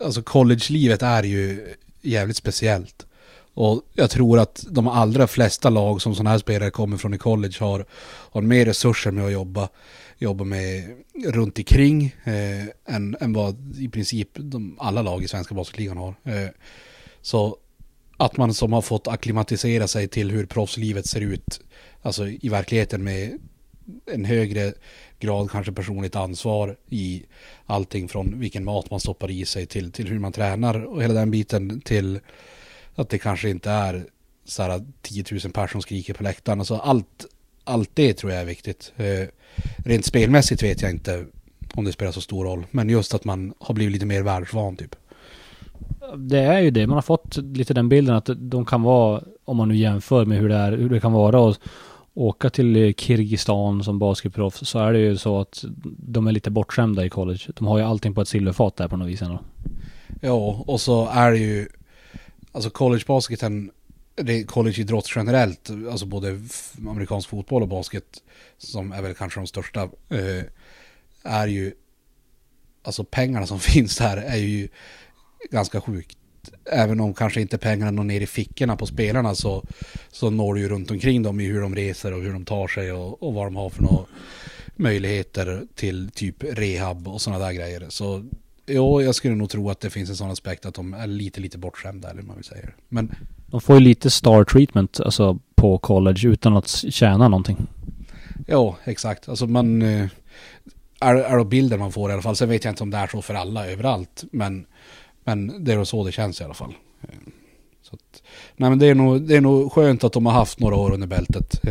alltså 0.03 0.21
college-livet 0.21 1.01
är 1.01 1.23
ju 1.23 1.75
jävligt 2.01 2.37
speciellt. 2.37 3.05
Och 3.53 3.83
jag 3.93 4.09
tror 4.09 4.39
att 4.39 4.65
de 4.69 4.87
allra 4.87 5.27
flesta 5.27 5.69
lag 5.69 6.01
som 6.01 6.15
sådana 6.15 6.29
här 6.29 6.37
spelare 6.37 6.71
kommer 6.71 6.97
från 6.97 7.13
i 7.13 7.17
college 7.17 7.55
har, 7.59 7.85
har 8.31 8.41
mer 8.41 8.65
resurser 8.65 9.11
med 9.11 9.25
att 9.25 9.31
jobba, 9.31 9.69
jobba 10.17 10.43
med 10.43 10.95
runt 11.25 11.57
omkring 11.57 12.15
eh, 12.23 12.95
än, 12.95 13.17
än 13.19 13.33
vad 13.33 13.75
i 13.79 13.89
princip 13.89 14.29
de, 14.33 14.77
alla 14.79 15.01
lag 15.01 15.23
i 15.23 15.27
svenska 15.27 15.55
basketligan 15.55 15.97
har. 15.97 16.15
Eh, 16.23 16.49
så 17.21 17.57
att 18.17 18.37
man 18.37 18.53
som 18.53 18.73
har 18.73 18.81
fått 18.81 19.07
akklimatisera 19.07 19.87
sig 19.87 20.07
till 20.07 20.31
hur 20.31 20.45
proffslivet 20.45 21.07
ser 21.07 21.21
ut, 21.21 21.61
alltså 22.01 22.27
i 22.27 22.49
verkligheten 22.49 23.03
med 23.03 23.39
en 24.05 24.25
högre 24.25 24.73
grad 25.19 25.51
kanske 25.51 25.71
personligt 25.71 26.15
ansvar 26.15 26.77
i 26.89 27.23
allting 27.65 28.07
från 28.07 28.39
vilken 28.39 28.63
mat 28.63 28.91
man 28.91 28.99
stoppar 28.99 29.31
i 29.31 29.45
sig 29.45 29.65
till, 29.65 29.91
till 29.91 30.07
hur 30.07 30.19
man 30.19 30.31
tränar 30.31 30.85
och 30.85 31.03
hela 31.03 31.13
den 31.13 31.31
biten 31.31 31.81
till 31.81 32.19
att 32.95 33.09
det 33.09 33.17
kanske 33.17 33.49
inte 33.49 33.71
är 33.71 34.05
så 34.45 34.63
här 34.63 34.85
10 35.01 35.23
000 35.31 35.39
personer 35.39 35.67
som 35.67 35.81
skriker 35.81 36.13
på 36.13 36.23
läktaren. 36.23 36.59
Alltså 36.59 36.75
allt, 36.75 37.25
allt 37.63 37.89
det 37.93 38.13
tror 38.13 38.31
jag 38.31 38.41
är 38.41 38.45
viktigt. 38.45 38.93
Eh, 38.97 39.27
rent 39.77 40.05
spelmässigt 40.05 40.63
vet 40.63 40.81
jag 40.81 40.91
inte 40.91 41.25
om 41.73 41.85
det 41.85 41.91
spelar 41.91 42.11
så 42.11 42.21
stor 42.21 42.45
roll. 42.45 42.65
Men 42.71 42.89
just 42.89 43.13
att 43.13 43.25
man 43.25 43.53
har 43.59 43.75
blivit 43.75 43.93
lite 43.93 44.05
mer 44.05 44.21
världsvan 44.21 44.75
typ. 44.75 44.95
Det 46.17 46.39
är 46.39 46.59
ju 46.59 46.71
det. 46.71 46.87
Man 46.87 46.97
har 46.97 47.01
fått 47.01 47.37
lite 47.37 47.73
den 47.73 47.89
bilden 47.89 48.15
att 48.15 48.29
de 48.37 48.65
kan 48.65 48.81
vara, 48.81 49.21
om 49.45 49.57
man 49.57 49.67
nu 49.67 49.75
jämför 49.75 50.25
med 50.25 50.37
hur 50.37 50.49
det 50.49 50.55
är, 50.55 50.71
hur 50.71 50.89
det 50.89 50.99
kan 50.99 51.13
vara 51.13 51.49
att 51.49 51.59
åka 52.13 52.49
till 52.49 52.93
Kirgizistan 52.97 53.83
som 53.83 53.99
basketproffs 53.99 54.69
så 54.69 54.79
är 54.79 54.93
det 54.93 54.99
ju 54.99 55.17
så 55.17 55.39
att 55.39 55.63
de 55.83 56.27
är 56.27 56.31
lite 56.31 56.51
bortskämda 56.51 57.05
i 57.05 57.09
college. 57.09 57.39
De 57.55 57.67
har 57.67 57.77
ju 57.77 57.83
allting 57.83 58.13
på 58.15 58.21
ett 58.21 58.27
silverfat 58.27 58.75
där 58.75 58.87
på 58.87 58.97
något 58.97 59.07
vis 59.07 59.21
ändå. 59.21 59.39
Ja, 60.21 60.63
och 60.67 60.81
så 60.81 61.07
är 61.07 61.31
det 61.31 61.37
ju 61.37 61.67
alltså 62.51 62.69
collegebasketen, 62.69 63.71
det 64.21 64.33
är 64.33 64.43
collegeidrott 64.43 65.11
generellt, 65.15 65.69
alltså 65.91 66.05
både 66.05 66.39
amerikansk 66.89 67.29
fotboll 67.29 67.61
och 67.61 67.67
basket, 67.67 68.23
som 68.57 68.91
är 68.91 69.01
väl 69.01 69.15
kanske 69.15 69.39
de 69.39 69.47
största, 69.47 69.81
eh, 70.09 70.43
är 71.23 71.47
ju, 71.47 71.73
alltså 72.83 73.03
pengarna 73.03 73.47
som 73.47 73.59
finns 73.59 73.97
där 73.97 74.17
är 74.17 74.37
ju 74.37 74.67
ganska 75.51 75.81
sjukt. 75.81 76.17
Även 76.71 76.99
om 76.99 77.13
kanske 77.13 77.41
inte 77.41 77.57
pengarna 77.57 77.91
når 77.91 78.03
ner 78.03 78.21
i 78.21 78.27
fickorna 78.27 78.75
på 78.75 78.85
spelarna 78.85 79.35
så, 79.35 79.65
så 80.11 80.29
når 80.29 80.53
det 80.53 80.61
ju 80.61 80.69
runt 80.69 80.91
omkring 80.91 81.23
dem 81.23 81.39
i 81.39 81.45
hur 81.45 81.61
de 81.61 81.75
reser 81.75 82.13
och 82.13 82.21
hur 82.21 82.33
de 82.33 82.45
tar 82.45 82.67
sig 82.67 82.91
och, 82.91 83.23
och 83.23 83.33
vad 83.33 83.47
de 83.47 83.55
har 83.55 83.69
för 83.69 83.81
några 83.81 84.05
möjligheter 84.75 85.67
till 85.75 86.09
typ 86.11 86.43
rehab 86.43 87.07
och 87.07 87.21
sådana 87.21 87.45
där 87.45 87.53
grejer. 87.53 87.85
Så 87.89 88.25
Jo, 88.69 89.01
jag 89.01 89.15
skulle 89.15 89.35
nog 89.35 89.49
tro 89.49 89.69
att 89.69 89.79
det 89.79 89.89
finns 89.89 90.09
en 90.09 90.15
sån 90.15 90.31
aspekt 90.31 90.65
att 90.65 90.73
de 90.73 90.93
är 90.93 91.07
lite, 91.07 91.41
lite 91.41 91.57
bortskämda 91.57 92.09
eller 92.09 92.21
vad 92.21 92.27
man 92.27 92.35
vill 92.35 92.45
säga. 92.45 92.69
Men... 92.89 93.15
De 93.47 93.61
får 93.61 93.75
ju 93.75 93.81
lite 93.81 94.09
star 94.09 94.43
treatment, 94.43 94.99
alltså 94.99 95.39
på 95.55 95.77
college 95.77 96.27
utan 96.27 96.57
att 96.57 96.67
tjäna 96.69 97.27
någonting. 97.27 97.67
Ja, 98.47 98.77
exakt. 98.83 99.29
Alltså 99.29 99.47
man... 99.47 99.81
Eh, 99.81 100.07
är, 101.01 101.15
är 101.15 101.37
det 101.37 101.45
bilden 101.45 101.79
man 101.79 101.91
får 101.91 102.09
i 102.09 102.13
alla 102.13 102.21
fall. 102.21 102.35
Sen 102.35 102.49
vet 102.49 102.63
jag 102.63 102.71
inte 102.71 102.83
om 102.83 102.89
det 102.89 102.97
är 102.97 103.07
så 103.07 103.21
för 103.21 103.33
alla 103.33 103.67
överallt. 103.67 104.23
Men, 104.31 104.65
men 105.23 105.63
det 105.63 105.73
är 105.73 105.83
så 105.83 106.03
det 106.03 106.11
känns 106.11 106.41
i 106.41 106.43
alla 106.43 106.53
fall. 106.53 106.73
Eh, 107.01 107.09
så 107.81 107.95
att, 107.95 108.23
nej 108.57 108.69
men 108.69 108.79
det 108.79 108.85
är, 108.85 108.95
nog, 108.95 109.21
det 109.21 109.35
är 109.35 109.41
nog 109.41 109.71
skönt 109.71 110.03
att 110.03 110.13
de 110.13 110.25
har 110.25 110.33
haft 110.33 110.59
några 110.59 110.75
år 110.75 110.93
under 110.93 111.07
bältet. 111.07 111.65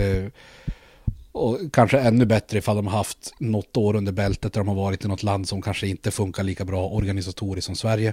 Och 1.32 1.58
kanske 1.72 2.00
ännu 2.00 2.26
bättre 2.26 2.58
ifall 2.58 2.76
de 2.76 2.86
har 2.86 2.96
haft 2.96 3.34
något 3.38 3.76
år 3.76 3.96
under 3.96 4.12
bältet 4.12 4.52
där 4.52 4.60
de 4.60 4.68
har 4.68 4.74
varit 4.74 5.04
i 5.04 5.08
något 5.08 5.22
land 5.22 5.48
som 5.48 5.62
kanske 5.62 5.86
inte 5.86 6.10
funkar 6.10 6.42
lika 6.42 6.64
bra 6.64 6.88
organisatoriskt 6.88 7.66
som 7.66 7.76
Sverige. 7.76 8.12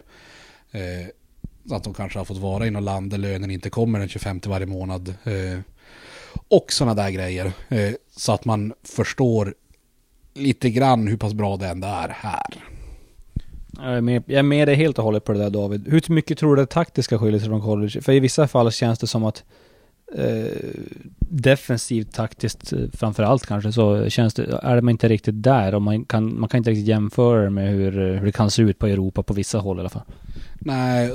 Eh, 0.72 1.08
att 1.76 1.84
de 1.84 1.94
kanske 1.94 2.20
har 2.20 2.26
fått 2.26 2.38
vara 2.38 2.68
i 2.68 2.72
något 2.72 2.84
land 2.84 3.12
där 3.12 3.18
lönen 3.18 3.52
inte 3.52 3.70
kommer 3.70 4.00
den 4.00 4.10
25 4.10 4.42
varje 4.46 4.66
månad. 4.66 5.08
Eh, 5.24 5.60
och 6.48 6.72
sådana 6.72 6.94
där 6.94 7.10
grejer. 7.10 7.52
Eh, 7.70 7.94
så 8.16 8.32
att 8.32 8.46
man 8.46 8.74
förstår 8.84 9.54
lite 10.34 10.70
grann 10.70 11.08
hur 11.08 11.18
pass 11.18 11.34
bra 11.34 11.58
det 11.58 11.68
ändå 11.68 11.88
är 11.88 12.10
här. 12.10 12.64
Jag 13.78 13.98
är, 13.98 14.02
med, 14.02 14.24
jag 14.26 14.40
är 14.40 14.44
med 14.44 14.68
dig 14.68 14.76
helt 14.76 14.98
och 14.98 15.04
hållet 15.04 15.24
på 15.24 15.34
det 15.34 15.40
där 15.40 15.50
David. 15.50 15.88
Hur 15.88 16.14
mycket 16.14 16.38
tror 16.38 16.56
du 16.56 16.62
det 16.62 16.68
taktiska 16.68 17.20
skiljer 17.20 17.40
sig 17.40 17.50
från 17.50 17.62
college? 17.62 18.02
För 18.02 18.12
i 18.12 18.20
vissa 18.20 18.48
fall 18.48 18.72
känns 18.72 19.00
det 19.00 19.08
som 19.08 19.24
att 19.24 19.44
Eh, 20.18 20.52
defensivt 21.20 22.14
taktiskt 22.14 22.70
framför 22.70 22.98
framförallt 22.98 23.46
kanske 23.46 23.72
så 23.72 24.10
känns 24.10 24.34
det, 24.34 24.60
är 24.64 24.82
man 24.82 24.92
inte 24.92 25.08
riktigt 25.08 25.44
där 25.44 25.76
och 25.76 25.82
man 25.82 26.06
kan, 26.06 26.40
man 26.40 26.50
kan 26.50 26.58
inte 26.58 26.70
riktigt 26.70 26.88
jämföra 26.88 27.44
det 27.44 27.50
med 27.50 27.70
hur, 27.70 28.00
eh, 28.00 28.20
hur 28.20 28.26
det 28.26 28.32
kan 28.32 28.52
se 28.52 28.62
ut 28.62 28.80
på 28.80 28.88
Europa 28.88 29.24
på 29.24 29.34
vissa 29.34 29.58
håll 29.58 29.78
i 29.78 29.80
alla 29.80 29.90
fall. 29.90 30.06
Nej, 30.60 31.12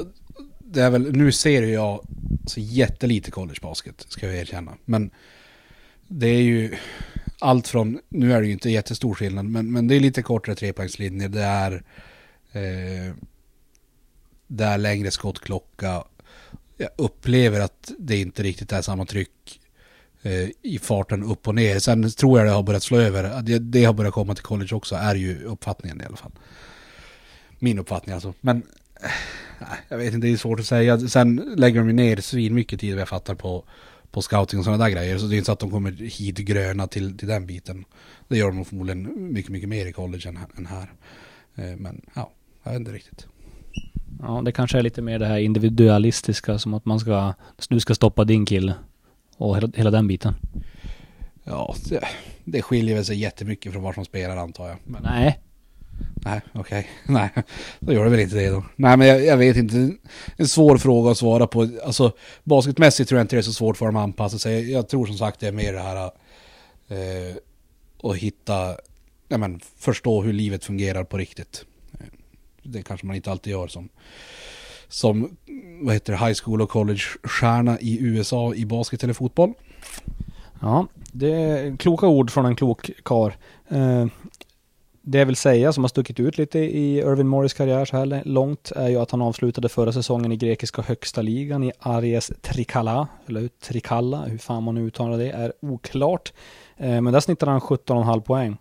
det 0.58 0.80
är 0.80 0.90
väl, 0.90 1.12
nu 1.12 1.32
ser 1.32 1.62
jag 1.62 2.06
så 2.46 2.60
jättelite 2.60 3.30
collegebasket 3.30 4.06
ska 4.08 4.26
jag 4.26 4.36
erkänna. 4.36 4.72
Men 4.84 5.10
det 6.08 6.28
är 6.28 6.42
ju 6.42 6.74
allt 7.38 7.68
från, 7.68 7.98
nu 8.08 8.32
är 8.32 8.40
det 8.40 8.46
ju 8.46 8.52
inte 8.52 8.70
jättestor 8.70 9.14
skillnad, 9.14 9.44
men, 9.44 9.72
men 9.72 9.88
det 9.88 9.94
är 9.94 10.00
lite 10.00 10.22
kortare 10.22 10.54
trepoängslinjer, 10.54 11.28
det 11.28 11.42
är 11.42 11.72
eh, 12.52 13.14
det 14.46 14.64
är 14.64 14.78
längre 14.78 15.10
skottklocka 15.10 16.04
jag 16.80 16.90
upplever 16.96 17.60
att 17.60 17.92
det 17.98 18.16
inte 18.16 18.42
riktigt 18.42 18.72
är 18.72 18.82
samma 18.82 19.06
tryck 19.06 19.60
eh, 20.22 20.48
i 20.62 20.78
farten 20.82 21.22
upp 21.22 21.48
och 21.48 21.54
ner. 21.54 21.78
Sen 21.78 22.10
tror 22.10 22.38
jag 22.38 22.48
det 22.48 22.52
har 22.52 22.62
börjat 22.62 22.82
slå 22.82 22.98
över. 22.98 23.42
Det, 23.42 23.58
det 23.58 23.84
har 23.84 23.92
börjat 23.92 24.14
komma 24.14 24.34
till 24.34 24.44
college 24.44 24.74
också, 24.74 24.94
är 24.94 25.14
ju 25.14 25.44
uppfattningen 25.44 26.00
i 26.00 26.04
alla 26.04 26.16
fall. 26.16 26.32
Min 27.58 27.78
uppfattning 27.78 28.14
alltså. 28.14 28.34
Men 28.40 28.56
eh, 28.56 29.10
nej, 29.58 29.78
jag 29.88 29.98
vet 29.98 30.14
inte, 30.14 30.26
det 30.26 30.32
är 30.32 30.36
svårt 30.36 30.60
att 30.60 30.66
säga. 30.66 30.98
Sen 30.98 31.54
lägger 31.56 31.80
de 31.80 31.86
ju 31.86 31.92
ner 31.92 32.16
svin 32.16 32.54
mycket 32.54 32.80
tid, 32.80 32.98
jag 32.98 33.08
fattar, 33.08 33.34
på, 33.34 33.64
på 34.10 34.22
scouting 34.22 34.58
och 34.58 34.64
sådana 34.64 34.84
där 34.84 34.90
grejer. 34.90 35.18
Så 35.18 35.26
det 35.26 35.34
är 35.34 35.36
inte 35.36 35.46
så 35.46 35.52
att 35.52 35.58
de 35.58 35.70
kommer 35.70 35.92
hit 35.92 36.36
gröna 36.36 36.86
till, 36.86 37.18
till 37.18 37.28
den 37.28 37.46
biten. 37.46 37.84
Det 38.28 38.38
gör 38.38 38.50
de 38.50 38.64
förmodligen 38.64 39.32
mycket, 39.32 39.50
mycket 39.50 39.68
mer 39.68 39.86
i 39.86 39.92
college 39.92 40.28
än, 40.28 40.38
än 40.56 40.66
här. 40.66 40.92
Eh, 41.54 41.76
men 41.76 42.00
ja, 42.14 42.32
jag 42.62 42.70
vet 42.70 42.80
inte 42.80 42.92
riktigt. 42.92 43.26
Ja, 44.22 44.42
det 44.44 44.52
kanske 44.52 44.78
är 44.78 44.82
lite 44.82 45.02
mer 45.02 45.18
det 45.18 45.26
här 45.26 45.38
individualistiska 45.38 46.58
som 46.58 46.74
att 46.74 46.84
man 46.84 47.00
ska, 47.00 47.34
du 47.68 47.80
ska 47.80 47.94
stoppa 47.94 48.24
din 48.24 48.46
kille 48.46 48.74
och 49.36 49.56
hela, 49.56 49.68
hela 49.74 49.90
den 49.90 50.06
biten. 50.06 50.34
Ja, 51.44 51.74
det, 51.88 52.00
det 52.44 52.62
skiljer 52.62 52.94
väl 52.94 53.04
sig 53.04 53.16
jättemycket 53.16 53.72
från 53.72 53.82
var 53.82 53.92
som 53.92 54.04
spelar 54.04 54.36
antar 54.36 54.68
jag. 54.68 54.76
Men... 54.84 55.02
Nej. 55.02 55.40
Nej, 56.14 56.40
okej. 56.52 56.78
Okay. 56.78 56.84
Nej, 57.14 57.30
då 57.78 57.92
gör 57.92 58.04
det 58.04 58.10
väl 58.10 58.20
inte 58.20 58.36
det 58.36 58.50
då. 58.50 58.64
Nej, 58.76 58.96
men 58.96 59.08
jag, 59.08 59.24
jag, 59.24 59.36
vet 59.36 59.56
inte. 59.56 59.96
En 60.36 60.48
svår 60.48 60.78
fråga 60.78 61.10
att 61.10 61.18
svara 61.18 61.46
på. 61.46 61.68
Alltså, 61.84 62.12
basketmässigt 62.44 63.08
tror 63.08 63.18
jag 63.18 63.24
inte 63.24 63.36
det 63.36 63.40
är 63.40 63.42
så 63.42 63.52
svårt 63.52 63.76
för 63.76 63.86
dem 63.86 63.96
att 63.96 64.02
anpassa 64.02 64.38
sig. 64.38 64.70
Jag 64.70 64.88
tror 64.88 65.06
som 65.06 65.18
sagt 65.18 65.40
det 65.40 65.48
är 65.48 65.52
mer 65.52 65.72
det 65.72 65.80
här 65.80 66.10
eh, 66.88 67.36
att 68.02 68.16
hitta, 68.16 68.76
ja 69.28 69.38
men 69.38 69.60
förstå 69.76 70.22
hur 70.22 70.32
livet 70.32 70.64
fungerar 70.64 71.04
på 71.04 71.18
riktigt 71.18 71.64
det 72.62 72.82
kanske 72.82 73.06
man 73.06 73.16
inte 73.16 73.30
alltid 73.30 73.50
gör 73.50 73.68
som, 73.68 73.88
som 74.88 75.36
vad 75.82 75.94
heter 75.94 76.12
det, 76.12 76.18
high 76.18 76.38
school 76.44 76.62
och 76.62 76.70
college-stjärna 76.70 77.80
i 77.80 77.98
USA 78.00 78.54
i 78.54 78.66
basket 78.66 79.04
eller 79.04 79.14
fotboll. 79.14 79.52
Ja, 80.60 80.86
det 81.12 81.32
är 81.32 81.76
kloka 81.76 82.06
ord 82.06 82.30
från 82.30 82.46
en 82.46 82.56
klok 82.56 82.90
kar. 83.04 83.36
Eh, 83.68 84.06
det 85.02 85.18
jag 85.18 85.26
vill 85.26 85.36
säga 85.36 85.72
som 85.72 85.84
har 85.84 85.88
stuckit 85.88 86.20
ut 86.20 86.38
lite 86.38 86.58
i 86.58 86.98
Irvin 86.98 87.28
Morris 87.28 87.54
karriär 87.54 87.84
så 87.84 87.96
här 87.96 88.22
långt 88.24 88.72
är 88.76 88.88
ju 88.88 88.96
att 88.96 89.10
han 89.10 89.22
avslutade 89.22 89.68
förra 89.68 89.92
säsongen 89.92 90.32
i 90.32 90.36
grekiska 90.36 90.82
högsta 90.82 91.22
ligan 91.22 91.64
i 91.64 91.72
Aries 91.78 92.32
Trikala, 92.40 93.08
eller 93.26 93.48
Trikalla, 93.48 94.24
hur 94.24 94.38
fan 94.38 94.62
man 94.62 94.76
uttalar 94.76 95.18
det, 95.18 95.30
är 95.30 95.52
oklart. 95.60 96.32
Eh, 96.76 97.00
men 97.00 97.12
där 97.12 97.20
snittade 97.20 97.52
han 97.52 97.60
17,5 97.60 98.20
poäng 98.20 98.56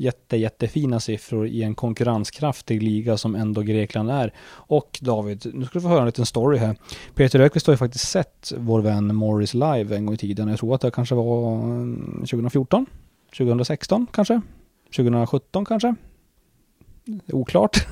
jätte, 0.00 0.36
jättefina 0.36 1.00
siffror 1.00 1.46
i 1.46 1.62
en 1.62 1.74
konkurrenskraftig 1.74 2.82
liga 2.82 3.16
som 3.16 3.34
ändå 3.34 3.62
Grekland 3.62 4.10
är. 4.10 4.32
Och 4.50 4.98
David, 5.02 5.50
nu 5.54 5.64
ska 5.64 5.78
du 5.78 5.82
få 5.82 5.88
höra 5.88 6.00
en 6.00 6.06
liten 6.06 6.26
story 6.26 6.58
här. 6.58 6.76
Peter 7.14 7.40
Ökvist 7.40 7.66
har 7.66 7.74
ju 7.74 7.78
faktiskt 7.78 8.08
sett 8.08 8.52
vår 8.56 8.80
vän 8.80 9.14
Morris 9.14 9.54
live 9.54 9.96
en 9.96 10.06
gång 10.06 10.14
i 10.14 10.18
tiden. 10.18 10.48
Jag 10.48 10.58
tror 10.58 10.74
att 10.74 10.80
det 10.80 10.90
kanske 10.90 11.14
var 11.14 11.54
mm, 11.54 12.24
2014, 12.30 12.86
2016 13.36 14.06
kanske, 14.12 14.40
2017 14.96 15.64
kanske. 15.64 15.94
Oklart. 17.32 17.86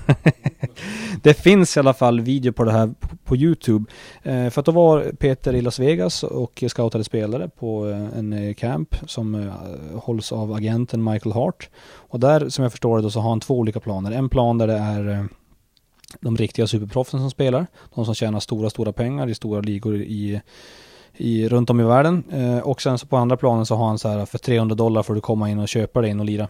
det 1.22 1.34
finns 1.34 1.76
i 1.76 1.80
alla 1.80 1.94
fall 1.94 2.20
video 2.20 2.52
på 2.52 2.64
det 2.64 2.72
här 2.72 2.94
på, 3.24 3.36
Youtube. 3.36 3.90
Eh, 4.22 4.50
för 4.50 4.60
att 4.60 4.66
då 4.66 4.72
var 4.72 5.12
Peter 5.18 5.54
i 5.54 5.60
Las 5.60 5.78
Vegas 5.78 6.22
och 6.22 6.64
scoutade 6.68 7.04
spelare 7.04 7.48
på 7.48 7.88
eh, 7.88 8.18
en 8.18 8.32
eh, 8.32 8.54
camp 8.54 8.96
som 9.06 9.34
eh, 9.34 9.52
hålls 9.98 10.32
av 10.32 10.52
agenten 10.52 11.04
Michael 11.04 11.32
Hart. 11.32 11.70
Och 11.88 12.20
där, 12.20 12.48
som 12.48 12.62
jag 12.62 12.72
förstår 12.72 12.96
det, 12.96 13.02
då, 13.02 13.10
så 13.10 13.20
har 13.20 13.30
han 13.30 13.40
två 13.40 13.58
olika 13.58 13.80
planer. 13.80 14.12
En 14.12 14.28
plan 14.28 14.58
där 14.58 14.66
det 14.66 14.78
är 14.78 15.08
eh, 15.08 15.24
de 16.20 16.36
riktiga 16.36 16.66
superproffsen 16.66 17.20
som 17.20 17.30
spelar. 17.30 17.66
De 17.94 18.04
som 18.04 18.14
tjänar 18.14 18.40
stora, 18.40 18.70
stora 18.70 18.92
pengar 18.92 19.28
i 19.28 19.34
stora 19.34 19.60
ligor 19.60 19.96
i, 19.96 20.40
i, 21.16 21.48
runt 21.48 21.70
om 21.70 21.80
i 21.80 21.84
världen. 21.84 22.24
Eh, 22.32 22.58
och 22.58 22.82
sen 22.82 22.98
så 22.98 23.06
på 23.06 23.16
andra 23.16 23.36
planen 23.36 23.66
så 23.66 23.74
har 23.74 23.86
han 23.86 23.98
så 23.98 24.08
här 24.08 24.18
eh, 24.18 24.26
för 24.26 24.38
300 24.38 24.74
dollar 24.74 25.02
får 25.02 25.14
du 25.14 25.20
komma 25.20 25.50
in 25.50 25.58
och 25.58 25.68
köpa 25.68 26.00
dig 26.00 26.10
in 26.10 26.20
och 26.20 26.26
lira. 26.26 26.48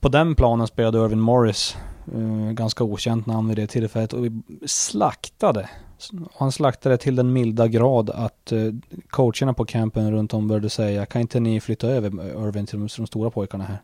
På 0.00 0.08
den 0.08 0.34
planen 0.34 0.66
spelade 0.66 0.98
Irvin 0.98 1.20
Morris, 1.20 1.76
eh, 2.14 2.52
ganska 2.52 2.84
okänt 2.84 3.26
namn 3.26 3.48
vid 3.48 3.56
det 3.56 3.66
tillfället, 3.66 4.12
och 4.12 4.24
vi 4.24 4.42
slaktade. 4.66 5.68
Han 6.36 6.52
slaktade 6.52 6.96
till 6.96 7.16
den 7.16 7.32
milda 7.32 7.68
grad 7.68 8.10
att 8.10 8.52
eh, 8.52 8.72
coacherna 9.10 9.54
på 9.54 9.64
campen 9.64 10.12
runt 10.12 10.34
om 10.34 10.48
började 10.48 10.70
säga, 10.70 11.06
kan 11.06 11.20
inte 11.20 11.40
ni 11.40 11.60
flytta 11.60 11.88
över 11.88 12.08
Irvin 12.48 12.66
till 12.66 12.80
de, 12.80 12.88
till 12.88 13.00
de 13.00 13.06
stora 13.06 13.30
pojkarna 13.30 13.64
här? 13.64 13.78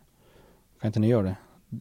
Kan 0.81 0.87
inte 0.87 0.99
ni 0.99 1.07
göra 1.07 1.23
det? 1.23 1.35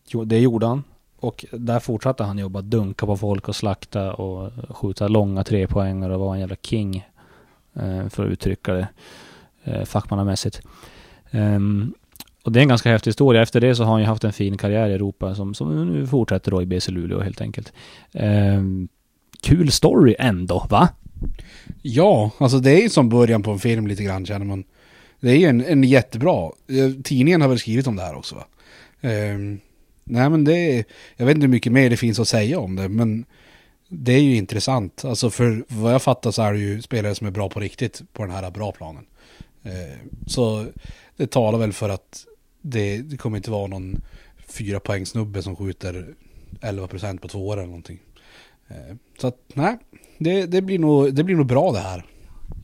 Jo, 0.06 0.24
det 0.24 0.38
gjorde 0.38 0.66
han. 0.66 0.84
Och 1.20 1.44
där 1.52 1.80
fortsatte 1.80 2.24
han 2.24 2.38
jobba, 2.38 2.60
dunka 2.60 3.06
på 3.06 3.16
folk 3.16 3.48
och 3.48 3.56
slakta 3.56 4.14
och 4.14 4.52
skjuta 4.68 5.08
långa 5.08 5.44
trepoängare 5.44 6.14
och 6.14 6.20
vara 6.20 6.34
en 6.34 6.40
jävla 6.40 6.56
king. 6.56 7.08
Eh, 7.74 8.08
för 8.08 8.24
att 8.24 8.30
uttrycka 8.30 8.72
det 8.72 8.88
eh, 9.64 9.84
fackmannamässigt. 9.84 10.62
Ehm, 11.30 11.94
och 12.44 12.52
det 12.52 12.60
är 12.60 12.62
en 12.62 12.68
ganska 12.68 12.90
häftig 12.90 13.08
historia. 13.08 13.42
Efter 13.42 13.60
det 13.60 13.74
så 13.74 13.84
har 13.84 13.92
han 13.92 14.00
ju 14.00 14.06
haft 14.06 14.24
en 14.24 14.32
fin 14.32 14.56
karriär 14.56 14.88
i 14.88 14.92
Europa 14.92 15.34
som, 15.34 15.54
som 15.54 15.92
nu 15.92 16.06
fortsätter 16.06 16.50
då 16.50 16.62
i 16.62 16.66
BC 16.66 16.90
Luleå 16.92 17.20
helt 17.20 17.40
enkelt. 17.40 17.72
Eh, 18.12 18.62
kul 19.42 19.72
story 19.72 20.16
ändå, 20.18 20.66
va? 20.70 20.88
Ja, 21.82 22.30
alltså 22.38 22.58
det 22.58 22.70
är 22.70 22.82
ju 22.82 22.88
som 22.88 23.08
början 23.08 23.42
på 23.42 23.50
en 23.50 23.58
film 23.58 23.86
lite 23.86 24.02
grann 24.02 24.26
känner 24.26 24.46
man. 24.46 24.64
Det 25.20 25.30
är 25.30 25.36
ju 25.36 25.46
en, 25.46 25.64
en 25.64 25.84
jättebra, 25.84 26.50
eh, 26.68 27.02
tidningen 27.04 27.40
har 27.40 27.48
väl 27.48 27.58
skrivit 27.58 27.86
om 27.86 27.96
det 27.96 28.02
här 28.02 28.14
också 28.14 28.34
va? 28.34 28.46
Eh, 29.00 29.38
nej 30.04 30.30
men 30.30 30.44
det 30.44 30.56
är, 30.56 30.84
jag 31.16 31.26
vet 31.26 31.34
inte 31.34 31.44
hur 31.44 31.52
mycket 31.52 31.72
mer 31.72 31.90
det 31.90 31.96
finns 31.96 32.18
att 32.18 32.28
säga 32.28 32.58
om 32.58 32.76
det, 32.76 32.88
men 32.88 33.24
det 33.88 34.12
är 34.12 34.20
ju 34.20 34.36
intressant. 34.36 35.04
Alltså 35.04 35.30
för 35.30 35.64
vad 35.68 35.94
jag 35.94 36.02
fattar 36.02 36.30
så 36.30 36.42
är 36.42 36.52
det 36.52 36.58
ju 36.58 36.82
spelare 36.82 37.14
som 37.14 37.26
är 37.26 37.30
bra 37.30 37.48
på 37.48 37.60
riktigt 37.60 38.02
på 38.12 38.22
den 38.22 38.34
här 38.34 38.50
bra 38.50 38.72
planen. 38.72 39.06
Eh, 39.62 39.96
så 40.26 40.66
det 41.16 41.26
talar 41.26 41.58
väl 41.58 41.72
för 41.72 41.88
att 41.88 42.26
det, 42.64 43.02
det 43.02 43.16
kommer 43.16 43.36
inte 43.36 43.50
vara 43.50 43.66
någon 43.66 44.02
fyra 44.48 44.80
poäng 44.80 45.06
snubbe 45.06 45.42
som 45.42 45.56
skjuter 45.56 46.14
11% 46.60 47.18
på 47.18 47.28
två 47.28 47.48
år 47.48 47.56
eller 47.56 47.66
någonting. 47.66 48.00
Ehm, 48.68 48.98
så 49.20 49.26
att 49.26 49.36
nej, 49.54 49.78
det, 50.18 50.46
det, 50.46 50.62
blir 50.62 50.78
nog, 50.78 51.14
det 51.14 51.24
blir 51.24 51.36
nog 51.36 51.46
bra 51.46 51.72
det 51.72 51.78
här. 51.78 52.04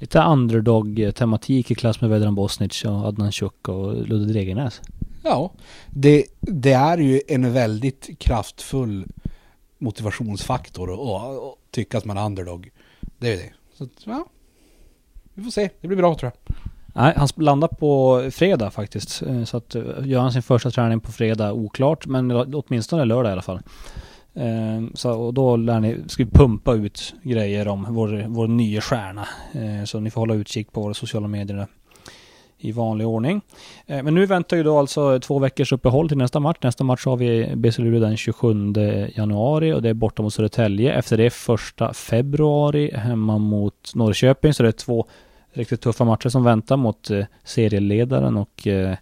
Lite 0.01 0.19
underdog-tematik 0.19 1.71
i 1.71 1.75
klass 1.75 2.01
med 2.01 2.11
Vedran 2.11 2.35
Bosnic 2.35 2.85
och 2.85 3.05
Adnan 3.05 3.33
Chuk 3.33 3.69
och 3.69 4.09
Ludde 4.09 4.33
Dregernäs. 4.33 4.81
Ja, 5.23 5.53
det, 5.91 6.27
det 6.41 6.73
är 6.73 6.99
ju 6.99 7.21
en 7.29 7.53
väldigt 7.53 8.19
kraftfull 8.19 9.07
motivationsfaktor 9.79 11.17
att 11.17 11.57
tycka 11.71 11.99
att 11.99 12.05
man 12.05 12.19
är 12.19 12.27
underdog. 12.27 12.71
Det 13.19 13.33
är 13.33 13.37
det. 13.37 13.53
Så 13.75 13.89
ja, 14.05 14.27
vi 15.35 15.43
får 15.43 15.51
se. 15.51 15.71
Det 15.81 15.89
blir 15.89 15.99
bra 15.99 16.15
tror 16.15 16.33
jag. 16.33 16.57
Nej, 17.01 17.15
han 17.17 17.29
landar 17.37 17.69
på 17.69 18.23
fredag 18.33 18.71
faktiskt. 18.71 19.23
Eh, 19.23 19.45
så 19.45 19.57
att 19.57 19.75
eh, 19.75 19.83
gör 20.05 20.21
han 20.21 20.33
sin 20.33 20.43
första 20.43 20.71
träning 20.71 21.01
på 21.01 21.13
fredag, 21.13 21.53
oklart. 21.53 22.07
Men 22.07 22.31
åtminstone 22.31 23.05
lördag 23.05 23.31
i 23.31 23.33
alla 23.33 23.43
fall. 23.43 23.61
Eh, 24.35 24.95
så 24.95 25.13
och 25.13 25.35
då 25.35 25.57
lär 25.57 25.81
ni, 25.81 25.99
ska 26.07 26.25
vi 26.25 26.31
pumpa 26.31 26.75
ut 26.75 27.15
grejer 27.23 27.69
om 27.69 27.87
vår, 27.89 28.25
vår 28.29 28.49
nya 28.49 28.81
stjärna. 28.81 29.29
Så 29.87 30.01
ni 30.01 30.11
får 30.11 30.21
hålla 30.21 30.35
utkik 30.35 30.73
på 30.73 30.81
våra 30.81 30.95
sociala 30.95 31.29
medier 31.29 31.57
där 31.57 31.67
i 32.59 32.73
vanlig 32.73 33.07
ordning. 33.07 33.41
Men 33.87 34.15
nu 34.15 34.27
väntar 34.27 34.57
ju 34.57 34.63
då 34.63 34.79
alltså 34.79 35.21
två 35.21 35.39
veckors 35.39 35.73
uppehåll 35.73 36.09
till 36.09 36.19
nästa 36.19 36.41
match. 36.41 36.59
Nästa 36.63 36.85
match 36.85 37.07
har 37.07 37.17
vi 37.17 37.57
BC 37.57 37.83
Luleå 37.83 38.01
den 38.01 38.17
27 38.17 38.73
januari 39.15 39.73
och 39.73 39.83
det 39.83 39.89
är 39.89 39.95
borta 39.95 40.23
mot 40.23 40.35
Södertälje. 40.35 40.93
Efter 40.93 41.17
det 41.17 41.31
första 41.31 41.93
februari 41.93 42.91
hemma 42.95 43.39
mot 43.39 43.93
Norrköping. 43.95 44.55
Så 44.55 44.63
det 44.63 44.69
är 44.69 44.73
två 44.73 45.07
riktigt 45.53 45.81
tuffa 45.81 46.05
matcher 46.05 46.29
som 46.29 46.45
väntar 46.45 46.77
mot 46.77 47.11
eh, 47.11 47.25
serieledaren 47.45 48.37
och 48.37 48.67
eh, 48.67 48.97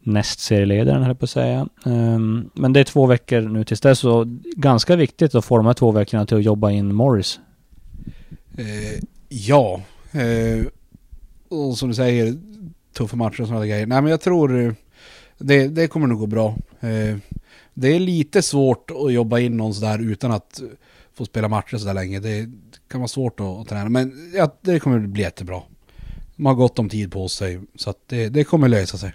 näst 0.00 0.40
serieledaren 0.40 1.02
höll 1.02 1.10
jag 1.10 1.18
på 1.18 1.24
att 1.24 1.30
säga. 1.30 1.68
Ehm, 1.86 2.50
men 2.54 2.72
det 2.72 2.80
är 2.80 2.84
två 2.84 3.06
veckor 3.06 3.40
nu 3.40 3.64
tills 3.64 3.80
dess 3.80 4.04
och 4.04 4.26
ganska 4.56 4.96
viktigt 4.96 5.34
att 5.34 5.44
få 5.44 5.56
de 5.56 5.66
här 5.66 5.74
två 5.74 5.90
veckorna 5.90 6.26
till 6.26 6.36
att 6.36 6.44
jobba 6.44 6.70
in 6.70 6.94
Morris. 6.94 7.40
Eh, 8.58 9.02
ja, 9.28 9.80
eh, 10.12 10.66
och 11.48 11.78
som 11.78 11.88
du 11.88 11.94
säger, 11.94 12.34
tuffa 12.92 13.16
matcher 13.16 13.40
och 13.40 13.48
sådana 13.48 13.66
grejer. 13.66 13.86
Nej 13.86 14.02
men 14.02 14.10
jag 14.10 14.20
tror 14.20 14.60
eh, 14.60 14.72
det, 15.38 15.68
det 15.68 15.88
kommer 15.88 16.06
nog 16.06 16.18
gå 16.18 16.26
bra. 16.26 16.56
Eh, 16.80 17.16
det 17.74 17.88
är 17.88 18.00
lite 18.00 18.42
svårt 18.42 18.90
att 18.90 19.12
jobba 19.12 19.38
in 19.38 19.56
någon 19.56 19.74
sådär 19.74 19.98
utan 19.98 20.32
att 20.32 20.62
få 21.14 21.24
spela 21.24 21.48
matcher 21.48 21.76
sådär 21.76 21.94
länge. 21.94 22.20
Det 22.20 22.50
kan 22.88 23.00
vara 23.00 23.08
svårt 23.08 23.40
att, 23.40 23.68
träna, 23.68 23.88
men 23.88 24.32
ja, 24.34 24.54
det 24.60 24.80
kommer 24.80 24.98
bli 24.98 25.22
jättebra. 25.22 25.62
Man 26.36 26.50
har 26.50 26.54
gott 26.54 26.78
om 26.78 26.88
tid 26.88 27.12
på 27.12 27.28
sig, 27.28 27.60
så 27.74 27.90
att 27.90 27.98
det, 28.06 28.28
det 28.28 28.44
kommer 28.44 28.68
lösa 28.68 28.98
sig. 28.98 29.14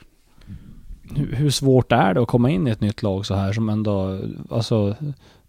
Hur, 1.16 1.36
hur 1.36 1.50
svårt 1.50 1.92
är 1.92 2.14
det 2.14 2.22
att 2.22 2.28
komma 2.28 2.50
in 2.50 2.68
i 2.68 2.72
ett 2.72 2.82
nytt 2.82 3.04
lag 3.04 3.26
så 3.26 3.36
här 3.36 3.54
som 3.54 3.70
ändå, 3.70 4.20
alltså 4.50 4.96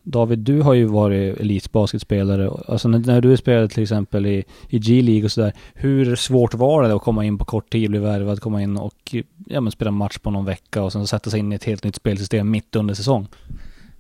David, 0.03 0.39
du 0.39 0.61
har 0.61 0.75
ju 0.75 0.85
varit 0.85 1.41
elitbasketspelare. 1.41 2.51
Alltså 2.69 2.89
när, 2.89 2.99
när 2.99 3.21
du 3.21 3.37
spelade 3.37 3.69
till 3.69 3.83
exempel 3.83 4.27
i, 4.27 4.45
i 4.69 4.79
G-League 4.79 5.25
och 5.25 5.33
sådär. 5.33 5.53
Hur 5.75 6.17
svårt 6.17 6.55
var 6.55 6.83
det 6.83 6.95
att 6.95 7.03
komma 7.03 7.25
in 7.25 7.39
på 7.39 7.45
kort 7.45 7.73
tid, 7.73 7.91
bli 7.91 7.99
värvad, 7.99 8.41
komma 8.41 8.63
in 8.63 8.77
och 8.77 9.15
ja, 9.47 9.61
men 9.61 9.73
spela 9.73 9.91
match 9.91 10.19
på 10.19 10.31
någon 10.31 10.45
vecka 10.45 10.83
och 10.83 10.93
sen 10.93 11.07
sätta 11.07 11.31
sig 11.31 11.41
in 11.41 11.53
i 11.53 11.55
ett 11.55 11.65
helt 11.65 11.85
nytt 11.85 11.97
spelsystem 11.97 12.51
mitt 12.51 12.77
under 12.77 12.95
säsong? 12.95 13.29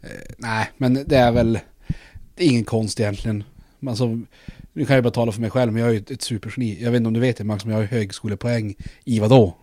Eh, 0.03 0.09
nej, 0.39 0.71
men 0.77 0.95
det 1.07 1.17
är 1.17 1.33
väl 1.33 1.59
det 2.35 2.45
är 2.45 2.49
ingen 2.49 2.65
konst 2.65 3.01
egentligen. 3.01 3.45
Alltså, 3.89 4.21
nu 4.73 4.85
kan 4.85 4.95
jag 4.95 5.05
bara 5.05 5.11
tala 5.11 5.33
för 5.33 5.41
mig 5.41 5.51
själv, 5.51 5.73
men 5.73 5.83
jag 5.83 5.89
är 5.89 5.93
ju 5.93 5.99
ett, 5.99 6.11
ett 6.11 6.23
supergeni. 6.23 6.83
Jag 6.83 6.91
vet 6.91 6.97
inte 6.97 7.07
om 7.07 7.15
du 7.15 7.21
vet 7.21 7.37
det 7.37 7.45
Max, 7.45 7.65
men 7.65 7.75
jag 7.75 7.81
har 7.81 7.87
högskolepoäng 7.87 8.75
i 9.05 9.21
vad 9.21 9.31
då? 9.31 9.57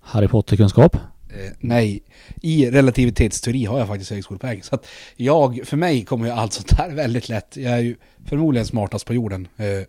Harry 0.00 0.28
Potter-kunskap? 0.28 0.96
Eh, 1.28 1.52
nej, 1.60 2.02
i 2.42 2.70
relativitetsteori 2.70 3.64
har 3.64 3.78
jag 3.78 3.88
faktiskt 3.88 4.10
högskolepoäng. 4.10 4.62
Så 4.62 4.74
att 4.74 4.86
jag, 5.16 5.60
för 5.64 5.76
mig 5.76 6.04
kommer 6.04 6.26
ju 6.26 6.32
allt 6.32 6.52
sånt 6.52 6.72
här 6.72 6.90
väldigt 6.94 7.28
lätt. 7.28 7.56
Jag 7.56 7.72
är 7.72 7.78
ju 7.78 7.96
förmodligen 8.24 8.66
smartast 8.66 9.06
på 9.06 9.14
jorden. 9.14 9.48
Eh, 9.56 9.88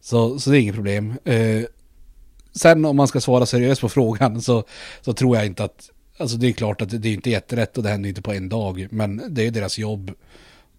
så, 0.00 0.38
så 0.38 0.50
det 0.50 0.58
är 0.58 0.60
inget 0.60 0.74
problem. 0.74 1.14
Eh, 1.24 1.62
sen 2.52 2.84
om 2.84 2.96
man 2.96 3.08
ska 3.08 3.20
svara 3.20 3.46
seriöst 3.46 3.80
på 3.80 3.88
frågan 3.98 4.42
så, 4.42 4.64
så 5.00 5.12
tror 5.12 5.36
jag 5.36 5.46
inte 5.46 5.64
att, 5.64 5.90
alltså 6.18 6.36
det 6.36 6.48
är 6.48 6.52
klart 6.52 6.82
att 6.82 7.02
det 7.02 7.08
är 7.08 7.14
inte 7.14 7.30
jätterätt 7.30 7.76
och 7.76 7.82
det 7.82 7.90
händer 7.90 8.08
inte 8.08 8.22
på 8.22 8.32
en 8.32 8.48
dag. 8.48 8.88
Men 8.90 9.22
det 9.28 9.46
är 9.46 9.50
deras 9.50 9.78
jobb. 9.78 10.12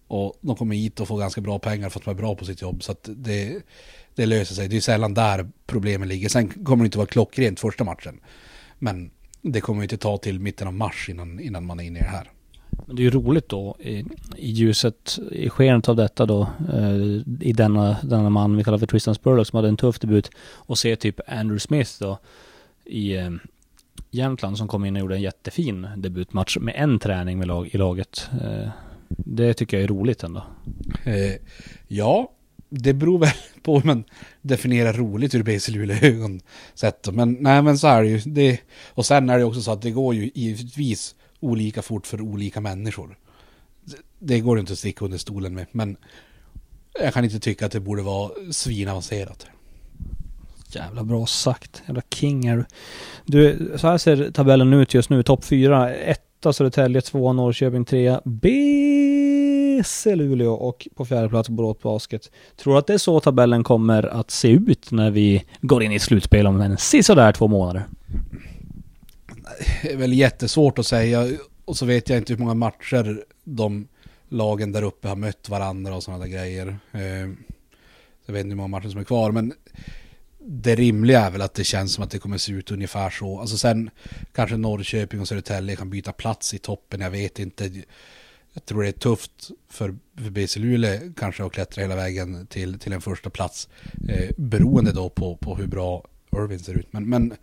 Och 0.08 0.38
de 0.40 0.56
kommer 0.56 0.76
hit 0.76 1.00
och 1.00 1.08
får 1.08 1.18
ganska 1.18 1.40
bra 1.40 1.58
pengar 1.58 1.88
för 1.88 2.00
att 2.00 2.04
de 2.04 2.10
är 2.10 2.14
bra 2.14 2.34
på 2.34 2.44
sitt 2.44 2.62
jobb. 2.62 2.82
Så 2.82 2.92
att 2.92 3.08
det, 3.16 3.62
det 4.14 4.26
löser 4.26 4.54
sig. 4.54 4.68
Det 4.68 4.76
är 4.76 4.80
sällan 4.80 5.14
där 5.14 5.50
problemen 5.66 6.08
ligger. 6.08 6.28
Sen 6.28 6.48
kommer 6.48 6.84
det 6.84 6.86
inte 6.86 6.98
vara 6.98 7.08
klockrent 7.08 7.60
första 7.60 7.84
matchen. 7.84 8.20
Men 8.78 9.10
det 9.42 9.60
kommer 9.60 9.82
inte 9.82 9.96
ta 9.96 10.18
till 10.18 10.40
mitten 10.40 10.66
av 10.66 10.74
mars 10.74 11.08
innan, 11.08 11.40
innan 11.40 11.66
man 11.66 11.80
är 11.80 11.84
inne 11.84 11.98
i 11.98 12.02
det 12.02 12.08
här. 12.08 12.30
Men 12.86 12.96
det 12.96 13.02
är 13.02 13.04
ju 13.04 13.10
roligt 13.10 13.48
då 13.48 13.76
i, 13.78 14.04
i 14.36 14.50
ljuset, 14.50 15.18
i 15.32 15.50
skenet 15.50 15.88
av 15.88 15.96
detta 15.96 16.26
då, 16.26 16.48
eh, 16.72 16.96
i 17.40 17.52
denna, 17.56 17.96
denna 18.02 18.30
man 18.30 18.56
vi 18.56 18.64
kallar 18.64 18.78
för 18.78 18.86
Tristan 18.86 19.14
Spurlock 19.14 19.46
som 19.46 19.56
hade 19.56 19.68
en 19.68 19.76
tuff 19.76 19.98
debut 19.98 20.30
och 20.38 20.78
se 20.78 20.96
typ 20.96 21.20
Andrew 21.28 21.58
Smith 21.58 21.90
då 22.00 22.18
i 22.84 23.16
eh, 23.16 23.30
Jämtland 24.10 24.58
som 24.58 24.68
kom 24.68 24.84
in 24.84 24.96
och 24.96 25.00
gjorde 25.00 25.14
en 25.14 25.22
jättefin 25.22 25.88
debutmatch 25.96 26.56
med 26.56 26.74
en 26.76 26.98
träning 26.98 27.38
med 27.38 27.48
lag, 27.48 27.68
i 27.72 27.78
laget. 27.78 28.28
Eh, 28.42 28.68
det 29.08 29.54
tycker 29.54 29.76
jag 29.76 29.84
är 29.84 29.88
roligt 29.88 30.22
ändå. 30.22 30.42
Eh, 31.04 31.34
ja, 31.88 32.32
det 32.68 32.94
beror 32.94 33.18
väl 33.18 33.30
på 33.62 33.78
hur 33.78 33.86
man 33.86 34.04
definierar 34.42 34.92
roligt 34.92 35.34
ur 35.34 35.42
BC 35.42 35.72
Luleå-ögon. 35.72 36.40
Men 37.12 37.36
nej, 37.40 37.62
men 37.62 37.78
så 37.78 37.86
är 37.86 38.02
det 38.02 38.08
ju. 38.08 38.18
Det, 38.18 38.60
och 38.88 39.06
sen 39.06 39.30
är 39.30 39.38
det 39.38 39.44
också 39.44 39.62
så 39.62 39.72
att 39.72 39.82
det 39.82 39.90
går 39.90 40.14
ju 40.14 40.30
givetvis 40.34 41.14
olika 41.40 41.82
fort 41.82 42.06
för 42.06 42.20
olika 42.20 42.60
människor. 42.60 43.18
Det, 43.84 43.96
det 44.18 44.40
går 44.40 44.58
inte 44.58 44.72
att 44.72 44.78
sticka 44.78 45.04
under 45.04 45.18
stolen 45.18 45.54
med, 45.54 45.66
men 45.72 45.96
jag 47.00 47.14
kan 47.14 47.24
inte 47.24 47.40
tycka 47.40 47.66
att 47.66 47.72
det 47.72 47.80
borde 47.80 48.02
vara 48.02 48.30
svinavancerat. 48.50 49.46
Jävla 50.68 51.04
bra 51.04 51.26
sagt. 51.26 51.82
Jävla 51.86 52.02
king 52.14 52.46
är 52.46 52.56
du. 52.56 52.64
Du, 53.24 53.72
så 53.76 53.88
här 53.88 53.98
ser 53.98 54.30
tabellen 54.30 54.72
ut 54.72 54.94
just 54.94 55.10
nu. 55.10 55.22
Topp 55.22 55.44
fyra. 55.44 55.94
Etta 56.38 56.52
Södertälje, 56.52 57.00
tvåa 57.00 57.32
Norrköping, 57.32 57.84
trea 57.84 58.20
BC 58.24 60.16
Luleå 60.16 60.52
och 60.52 60.88
på 60.94 61.04
fjärde 61.04 61.28
plats 61.28 61.48
Borås 61.48 61.82
Basket. 61.82 62.30
Tror 62.56 62.72
du 62.72 62.78
att 62.78 62.86
det 62.86 62.94
är 62.94 62.98
så 62.98 63.20
tabellen 63.20 63.64
kommer 63.64 64.02
att 64.02 64.30
se 64.30 64.48
ut 64.48 64.90
när 64.90 65.10
vi 65.10 65.44
går 65.60 65.82
in 65.82 65.92
i 65.92 65.98
slutspel 65.98 66.46
om 66.46 66.60
en 66.60 66.76
sisådär 66.76 67.32
två 67.32 67.48
månader? 67.48 67.84
Det 69.82 69.92
är 69.92 69.96
väl 69.96 70.12
jättesvårt 70.12 70.78
att 70.78 70.86
säga. 70.86 71.28
Och 71.64 71.76
så 71.76 71.86
vet 71.86 72.08
jag 72.08 72.18
inte 72.18 72.32
hur 72.32 72.40
många 72.40 72.54
matcher 72.54 73.24
de 73.44 73.88
lagen 74.28 74.72
där 74.72 74.82
uppe 74.82 75.08
har 75.08 75.16
mött 75.16 75.48
varandra 75.48 75.94
och 75.94 76.02
sådana 76.02 76.24
där 76.24 76.30
grejer. 76.30 76.78
Eh, 76.92 77.00
jag 78.26 78.32
vet 78.32 78.40
inte 78.40 78.48
hur 78.48 78.56
många 78.56 78.68
matcher 78.68 78.88
som 78.88 79.00
är 79.00 79.04
kvar, 79.04 79.32
men 79.32 79.52
det 80.48 80.74
rimliga 80.74 81.20
är 81.20 81.30
väl 81.30 81.42
att 81.42 81.54
det 81.54 81.64
känns 81.64 81.92
som 81.92 82.04
att 82.04 82.10
det 82.10 82.18
kommer 82.18 82.38
se 82.38 82.52
ut 82.52 82.70
ungefär 82.70 83.10
så. 83.10 83.40
Alltså 83.40 83.56
sen 83.56 83.90
kanske 84.34 84.56
Norrköping 84.56 85.20
och 85.20 85.28
Södertälje 85.28 85.76
kan 85.76 85.90
byta 85.90 86.12
plats 86.12 86.54
i 86.54 86.58
toppen, 86.58 87.00
jag 87.00 87.10
vet 87.10 87.38
inte. 87.38 87.70
Jag 88.52 88.64
tror 88.64 88.82
det 88.82 88.88
är 88.88 88.92
tufft 88.92 89.50
för, 89.68 89.96
för 90.16 90.30
BC 90.30 90.60
Luleå 90.60 91.12
kanske 91.16 91.44
att 91.44 91.52
klättra 91.52 91.82
hela 91.82 91.96
vägen 91.96 92.46
till, 92.46 92.78
till 92.78 92.92
en 92.92 93.00
första 93.00 93.30
plats. 93.30 93.68
Eh, 94.08 94.30
beroende 94.36 94.92
då 94.92 95.08
på, 95.08 95.36
på 95.36 95.56
hur 95.56 95.66
bra 95.66 96.04
Irvin 96.36 96.58
ser 96.58 96.74
ut. 96.74 96.92
Men, 96.92 97.08
men, 97.08 97.28
nej, 97.28 97.38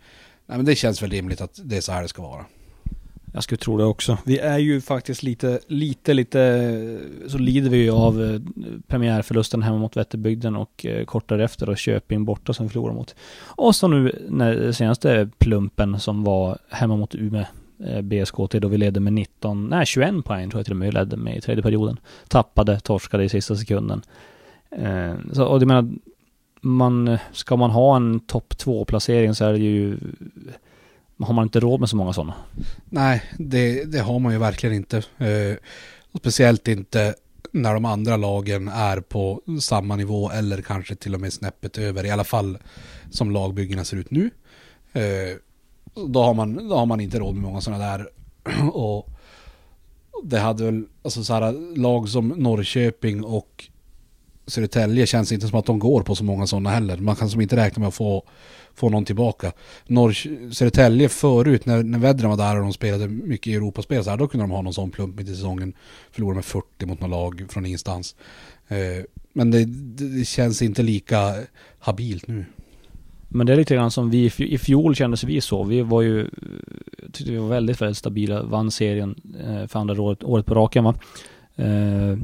men 0.46 0.64
det 0.64 0.74
känns 0.74 1.02
väl 1.02 1.10
rimligt 1.10 1.40
att 1.40 1.60
det 1.64 1.76
är 1.76 1.80
så 1.80 1.92
här 1.92 2.02
det 2.02 2.08
ska 2.08 2.22
vara. 2.22 2.44
Jag 3.34 3.42
skulle 3.42 3.58
tro 3.58 3.78
det 3.78 3.84
också. 3.84 4.18
Vi 4.24 4.38
är 4.38 4.58
ju 4.58 4.80
faktiskt 4.80 5.22
lite, 5.22 5.60
lite, 5.66 6.14
lite, 6.14 6.98
så 7.26 7.38
lider 7.38 7.70
vi 7.70 7.76
ju 7.76 7.90
av 7.90 8.22
eh, 8.22 8.40
premiärförlusten 8.86 9.62
hemma 9.62 9.78
mot 9.78 9.96
Vätterbygden 9.96 10.56
och 10.56 10.86
eh, 10.86 11.04
kort 11.04 11.28
därefter 11.28 11.68
och 11.68 11.78
Köping 11.78 12.24
borta 12.24 12.52
som 12.52 12.66
vi 12.66 12.72
förlorar 12.72 12.94
mot. 12.94 13.14
Och 13.44 13.76
så 13.76 13.88
nu 13.88 14.26
när 14.28 14.72
senaste 14.72 15.28
plumpen 15.38 16.00
som 16.00 16.24
var 16.24 16.58
hemma 16.70 16.96
mot 16.96 17.14
Umeå 17.14 17.44
eh, 17.86 18.00
BSKT 18.00 18.58
då 18.60 18.68
vi 18.68 18.78
ledde 18.78 19.00
med 19.00 19.12
19, 19.12 19.66
nej 19.66 19.86
21 19.86 20.24
poäng 20.24 20.50
tror 20.50 20.58
jag 20.58 20.66
till 20.66 20.72
och 20.72 20.78
med 20.78 20.86
vi 20.86 20.92
ledde 20.92 21.16
med 21.16 21.36
i 21.36 21.40
tredje 21.40 21.62
perioden. 21.62 21.96
Tappade, 22.28 22.80
torskade 22.80 23.24
i 23.24 23.28
sista 23.28 23.56
sekunden. 23.56 24.02
Så, 25.32 25.44
och 25.44 25.60
det 25.60 25.66
menar, 25.66 25.88
man, 26.60 27.18
ska 27.32 27.56
man 27.56 27.70
ha 27.70 27.96
en 27.96 28.20
topp 28.20 28.54
2-placering 28.58 29.34
så 29.34 29.44
är 29.44 29.52
det 29.52 29.58
ju 29.58 29.98
har 31.18 31.34
man 31.34 31.44
inte 31.44 31.60
råd 31.60 31.80
med 31.80 31.88
så 31.88 31.96
många 31.96 32.12
sådana. 32.12 32.34
Nej, 32.84 33.22
det, 33.38 33.84
det 33.84 33.98
har 33.98 34.18
man 34.18 34.32
ju 34.32 34.38
verkligen 34.38 34.76
inte. 34.76 34.96
Eh, 34.96 35.56
speciellt 36.18 36.68
inte 36.68 37.14
när 37.52 37.74
de 37.74 37.84
andra 37.84 38.16
lagen 38.16 38.68
är 38.68 39.00
på 39.00 39.40
samma 39.60 39.96
nivå 39.96 40.30
eller 40.30 40.62
kanske 40.62 40.94
till 40.94 41.14
och 41.14 41.20
med 41.20 41.32
snäppet 41.32 41.78
över. 41.78 42.06
I 42.06 42.10
alla 42.10 42.24
fall 42.24 42.58
som 43.10 43.30
lagbyggena 43.30 43.84
ser 43.84 43.96
ut 43.96 44.10
nu. 44.10 44.30
Eh, 44.92 45.36
då, 46.08 46.22
har 46.22 46.34
man, 46.34 46.68
då 46.68 46.76
har 46.76 46.86
man 46.86 47.00
inte 47.00 47.18
råd 47.18 47.34
med 47.34 47.42
många 47.42 47.60
sådana 47.60 47.84
där. 47.84 48.08
och 48.72 49.10
det 50.22 50.38
hade 50.38 50.64
väl, 50.64 50.84
alltså 51.02 51.24
så 51.24 51.34
här, 51.34 51.76
lag 51.76 52.08
som 52.08 52.28
Norrköping 52.28 53.24
och 53.24 53.64
Södertälje 54.46 55.06
känns 55.06 55.32
inte 55.32 55.48
som 55.48 55.58
att 55.58 55.66
de 55.66 55.78
går 55.78 56.02
på 56.02 56.14
så 56.14 56.24
många 56.24 56.46
sådana 56.46 56.70
heller. 56.70 56.96
Man 56.96 57.16
kan 57.16 57.30
som 57.30 57.40
inte 57.40 57.56
räkna 57.56 57.80
med 57.80 57.88
att 57.88 57.94
få 57.94 58.24
få 58.74 58.88
någon 58.88 59.04
tillbaka. 59.04 59.52
Norr, 59.86 60.12
Södertälje 60.52 61.08
förut, 61.08 61.66
när, 61.66 61.82
när 61.82 61.98
Vedran 61.98 62.30
var 62.30 62.36
där 62.36 62.56
och 62.56 62.62
de 62.62 62.72
spelade 62.72 63.08
mycket 63.08 63.46
i 63.46 63.54
Europaspel, 63.54 64.04
så 64.04 64.10
här, 64.10 64.16
då 64.16 64.28
kunde 64.28 64.44
de 64.44 64.50
ha 64.50 64.62
någon 64.62 64.74
sån 64.74 64.90
plump 64.90 65.16
mitt 65.16 65.28
i 65.28 65.34
säsongen. 65.34 65.72
Förlora 66.10 66.34
med 66.34 66.44
40 66.44 66.86
mot 66.86 67.00
något 67.00 67.10
lag 67.10 67.46
från 67.48 67.66
ingenstans. 67.66 68.16
Eh, 68.68 69.04
men 69.32 69.50
det, 69.50 69.64
det, 69.64 70.24
känns 70.24 70.62
inte 70.62 70.82
lika 70.82 71.34
habilt 71.78 72.28
nu. 72.28 72.44
Men 73.28 73.46
det 73.46 73.52
är 73.52 73.56
lite 73.56 73.74
grann 73.74 73.90
som 73.90 74.10
vi, 74.10 74.32
i 74.38 74.58
fjol 74.58 74.94
kändes 74.94 75.24
vi 75.24 75.40
så. 75.40 75.64
Vi 75.64 75.80
var 75.80 76.02
ju, 76.02 76.28
tyckte 77.12 77.32
vi 77.32 77.36
var 77.36 77.48
väldigt, 77.48 77.80
väldigt 77.80 77.98
stabila, 77.98 78.42
vann 78.42 78.70
serien 78.70 79.14
eh, 79.44 79.66
för 79.66 79.78
andra 79.78 80.02
året, 80.02 80.24
året 80.24 80.46
på 80.46 80.54
raken 80.54 80.84
va. 80.84 80.94
Eh, 81.56 82.18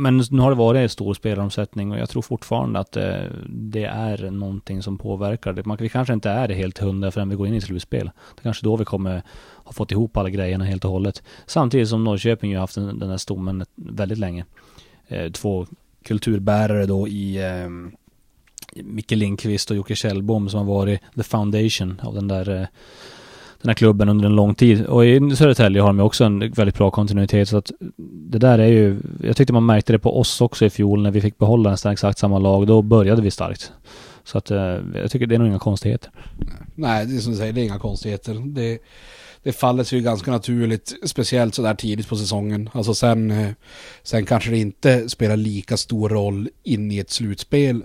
men 0.00 0.22
nu 0.30 0.42
har 0.42 0.50
det 0.50 0.56
varit 0.56 0.78
en 0.78 0.88
stor 0.88 1.14
spelaromsättning 1.14 1.92
och 1.92 1.98
jag 1.98 2.08
tror 2.08 2.22
fortfarande 2.22 2.78
att 2.78 2.92
det, 2.92 3.32
det 3.48 3.84
är 3.84 4.30
någonting 4.30 4.82
som 4.82 4.98
påverkar 4.98 5.52
det. 5.52 5.66
Man, 5.66 5.76
vi 5.80 5.88
kanske 5.88 6.14
inte 6.14 6.30
är 6.30 6.48
det 6.48 6.54
helt 6.54 6.78
hundra 6.78 7.10
förrän 7.10 7.28
vi 7.28 7.36
går 7.36 7.46
in 7.46 7.54
i 7.54 7.60
slutspel. 7.60 8.10
Det 8.34 8.40
är 8.40 8.42
kanske 8.42 8.66
då 8.66 8.76
vi 8.76 8.84
kommer 8.84 9.22
ha 9.64 9.72
fått 9.72 9.92
ihop 9.92 10.16
alla 10.16 10.30
grejerna 10.30 10.64
helt 10.64 10.84
och 10.84 10.90
hållet. 10.90 11.22
Samtidigt 11.46 11.88
som 11.88 12.04
Norrköping 12.04 12.50
ju 12.50 12.58
haft 12.58 12.74
den, 12.74 12.98
den 12.98 13.10
här 13.10 13.16
stommen 13.16 13.64
väldigt 13.74 14.18
länge. 14.18 14.44
Eh, 15.08 15.30
två 15.32 15.66
kulturbärare 16.02 16.86
då 16.86 17.08
i 17.08 17.36
eh, 17.36 17.68
Micke 18.84 19.10
Lindqvist 19.10 19.70
och 19.70 19.76
Jocke 19.76 19.94
Kjellbom 19.94 20.48
som 20.48 20.58
har 20.58 20.74
varit 20.74 21.00
the 21.16 21.22
foundation 21.22 22.00
av 22.02 22.14
den 22.14 22.28
där 22.28 22.60
eh, 22.60 22.66
den 23.62 23.68
här 23.68 23.74
klubben 23.74 24.08
under 24.08 24.26
en 24.26 24.36
lång 24.36 24.54
tid. 24.54 24.86
Och 24.86 25.06
i 25.06 25.36
Södertälje 25.36 25.80
har 25.80 25.88
de 25.88 25.98
ju 25.98 26.04
också 26.04 26.24
en 26.24 26.50
väldigt 26.50 26.76
bra 26.76 26.90
kontinuitet. 26.90 27.48
Så 27.48 27.56
att 27.56 27.70
det 28.30 28.38
där 28.38 28.58
är 28.58 28.66
ju, 28.66 29.00
jag 29.22 29.36
tyckte 29.36 29.52
man 29.52 29.66
märkte 29.66 29.92
det 29.92 29.98
på 29.98 30.20
oss 30.20 30.40
också 30.40 30.64
i 30.64 30.70
fjol 30.70 31.02
när 31.02 31.10
vi 31.10 31.20
fick 31.20 31.38
behålla 31.38 31.70
nästan 31.70 31.92
exakt 31.92 32.18
samma 32.18 32.38
lag. 32.38 32.66
Då 32.66 32.82
började 32.82 33.22
vi 33.22 33.30
starkt. 33.30 33.72
Så 34.24 34.38
att 34.38 34.50
eh, 34.50 34.78
jag 34.94 35.10
tycker 35.10 35.26
det 35.26 35.34
är 35.34 35.38
nog 35.38 35.48
inga 35.48 35.58
konstigheter. 35.58 36.10
Nej, 36.74 37.06
det 37.06 37.16
är 37.16 37.18
som 37.18 37.32
du 37.32 37.38
säger, 37.38 37.52
det 37.52 37.60
är 37.60 37.64
inga 37.64 37.78
konstigheter. 37.78 38.42
Det, 38.46 38.78
det 39.42 39.52
faller 39.52 39.84
sig 39.84 39.98
ju 39.98 40.04
ganska 40.04 40.30
naturligt, 40.30 40.94
speciellt 41.04 41.54
sådär 41.54 41.74
tidigt 41.74 42.08
på 42.08 42.16
säsongen. 42.16 42.70
Alltså 42.72 42.94
sen, 42.94 43.30
eh, 43.30 43.50
sen 44.02 44.26
kanske 44.26 44.50
det 44.50 44.58
inte 44.58 45.08
spelar 45.08 45.36
lika 45.36 45.76
stor 45.76 46.08
roll 46.08 46.48
in 46.62 46.92
i 46.92 46.98
ett 46.98 47.10
slutspel 47.10 47.84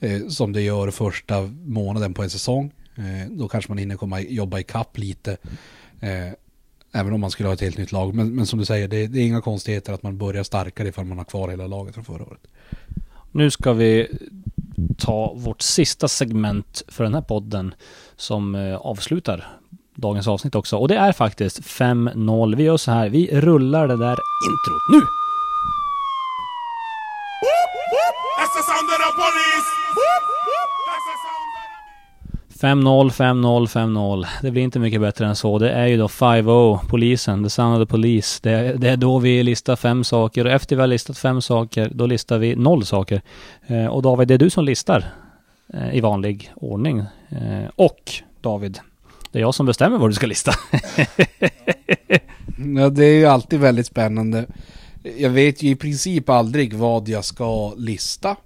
eh, 0.00 0.26
som 0.28 0.52
det 0.52 0.62
gör 0.62 0.90
första 0.90 1.42
månaden 1.64 2.14
på 2.14 2.22
en 2.22 2.30
säsong. 2.30 2.72
Eh, 2.96 3.30
då 3.30 3.48
kanske 3.48 3.70
man 3.70 3.78
hinner 3.78 3.96
komma 3.96 4.20
jobba 4.20 4.58
i 4.58 4.62
kapp 4.62 4.98
lite. 4.98 5.36
Eh, 6.00 6.32
även 6.92 7.12
om 7.12 7.20
man 7.20 7.30
skulle 7.30 7.48
ha 7.48 7.54
ett 7.54 7.60
helt 7.60 7.78
nytt 7.78 7.92
lag. 7.92 8.14
Men, 8.14 8.34
men 8.34 8.46
som 8.46 8.58
du 8.58 8.64
säger, 8.64 8.88
det, 8.88 9.06
det, 9.06 9.20
är 9.20 9.26
inga 9.26 9.40
konstigheter 9.40 9.92
att 9.92 10.02
man 10.02 10.18
börjar 10.18 10.42
starkare 10.42 10.88
ifall 10.88 11.04
man 11.04 11.18
har 11.18 11.24
kvar 11.24 11.48
hela 11.48 11.66
laget 11.66 11.94
från 11.94 12.04
förra 12.04 12.22
året. 12.22 12.46
Nu 13.32 13.50
ska 13.50 13.72
vi 13.72 14.08
ta 14.98 15.34
vårt 15.34 15.62
sista 15.62 16.08
segment 16.08 16.82
för 16.88 17.04
den 17.04 17.14
här 17.14 17.20
podden 17.20 17.74
som 18.16 18.54
eh, 18.54 18.76
avslutar 18.76 19.46
dagens 19.94 20.28
avsnitt 20.28 20.54
också. 20.54 20.76
Och 20.76 20.88
det 20.88 20.96
är 20.96 21.12
faktiskt 21.12 21.60
5-0. 21.60 22.56
Vi 22.56 22.62
gör 22.62 22.76
så 22.76 22.90
här, 22.90 23.08
vi 23.08 23.40
rullar 23.40 23.88
det 23.88 23.96
där 23.96 24.16
introt 24.46 24.82
nu! 24.92 25.25
5-0, 32.60 33.10
5-0, 33.10 33.66
5-0. 33.66 34.26
Det 34.42 34.50
blir 34.50 34.62
inte 34.62 34.78
mycket 34.78 35.00
bättre 35.00 35.26
än 35.26 35.36
så. 35.36 35.58
Det 35.58 35.70
är 35.70 35.86
ju 35.86 35.96
då 35.96 36.06
5-0, 36.06 36.78
polisen, 36.88 37.44
the 37.44 37.50
sound 37.50 37.82
of 37.82 37.88
the 37.88 37.90
police. 37.90 38.40
Det 38.42 38.50
är, 38.50 38.74
det 38.74 38.88
är 38.90 38.96
då 38.96 39.18
vi 39.18 39.42
listar 39.42 39.76
fem 39.76 40.04
saker 40.04 40.44
och 40.44 40.50
efter 40.50 40.76
vi 40.76 40.80
har 40.80 40.86
listat 40.86 41.18
fem 41.18 41.42
saker, 41.42 41.90
då 41.94 42.06
listar 42.06 42.38
vi 42.38 42.56
noll 42.56 42.84
saker. 42.84 43.22
Eh, 43.66 43.86
och 43.86 44.02
David, 44.02 44.28
det 44.28 44.34
är 44.34 44.38
du 44.38 44.50
som 44.50 44.64
listar 44.64 45.04
eh, 45.74 45.94
i 45.94 46.00
vanlig 46.00 46.52
ordning. 46.56 46.98
Eh, 47.28 47.70
och 47.76 48.12
David, 48.40 48.78
det 49.32 49.38
är 49.38 49.40
jag 49.40 49.54
som 49.54 49.66
bestämmer 49.66 49.98
vad 49.98 50.10
du 50.10 50.14
ska 50.14 50.26
lista. 50.26 50.52
ja, 52.76 52.88
det 52.88 53.04
är 53.04 53.18
ju 53.18 53.26
alltid 53.26 53.60
väldigt 53.60 53.86
spännande. 53.86 54.46
Jag 55.18 55.30
vet 55.30 55.62
ju 55.62 55.70
i 55.70 55.76
princip 55.76 56.28
aldrig 56.28 56.74
vad 56.74 57.08
jag 57.08 57.24
ska 57.24 57.74
lista. 57.74 58.36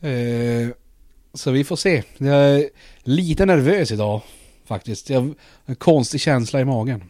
Eh, 0.00 0.68
så 1.34 1.50
vi 1.50 1.64
får 1.64 1.76
se. 1.76 2.02
Jag 2.18 2.36
är 2.36 2.68
lite 3.04 3.46
nervös 3.46 3.92
idag 3.92 4.20
faktiskt. 4.66 5.10
Jag 5.10 5.20
har 5.20 5.34
en 5.66 5.74
konstig 5.74 6.20
känsla 6.20 6.60
i 6.60 6.64
magen. 6.64 7.02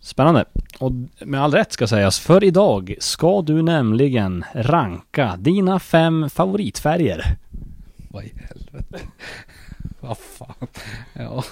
Spännande. 0.00 0.44
Och 0.78 0.92
med 1.26 1.42
all 1.42 1.52
rätt 1.52 1.72
ska 1.72 1.86
sägas, 1.86 2.18
för 2.18 2.44
idag 2.44 2.94
ska 2.98 3.42
du 3.42 3.62
nämligen 3.62 4.44
ranka 4.54 5.36
dina 5.36 5.78
fem 5.80 6.30
favoritfärger. 6.30 7.36
Vad 8.10 8.24
i 8.24 8.32
helvete. 8.48 8.98
Vad 10.00 10.18
fan. 10.18 10.66
Ja. 11.12 11.44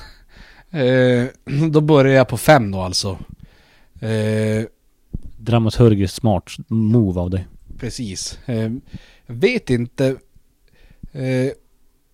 Eh, 0.78 1.26
då 1.70 1.80
börjar 1.80 2.14
jag 2.14 2.28
på 2.28 2.36
fem 2.36 2.70
då 2.70 2.80
alltså. 2.80 3.18
Eh, 4.00 4.64
Dramaturgiskt 5.36 6.14
smart 6.14 6.50
move 6.68 7.20
av 7.20 7.30
dig. 7.30 7.46
Precis. 7.78 8.38
Eh, 8.46 8.72
jag 9.26 9.34
vet 9.34 9.70
inte. 9.70 10.16
Eh, 11.12 11.52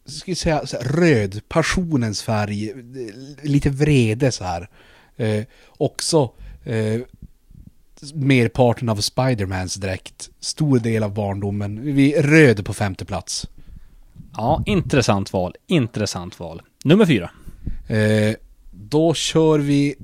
skulle 0.07 0.37
säga 0.37 0.67
så 0.67 0.77
här, 0.77 0.85
röd, 0.85 1.41
passionens 1.49 2.23
färg, 2.23 2.73
lite 3.43 3.71
vrede 3.71 4.33
så 4.33 4.45
här. 4.45 4.69
Eh, 5.17 5.45
också 5.67 6.33
eh, 6.65 7.01
merparten 8.15 8.89
av 8.89 8.97
Spidermans 8.97 9.75
dräkt, 9.75 10.31
stor 10.41 10.79
del 10.79 11.03
av 11.03 11.15
barndomen. 11.15 11.95
Vi 11.95 12.23
röd 12.23 12.67
på 12.67 12.75
femte 12.75 13.05
plats. 13.05 13.47
Ja, 14.37 14.63
intressant 14.67 15.33
val, 15.33 15.55
intressant 15.67 16.41
val. 16.41 16.63
Nummer 16.85 17.07
fyra. 17.07 17.31
Eh, 17.89 18.35
då 18.71 19.15
kör 19.15 19.59
vi 19.59 19.95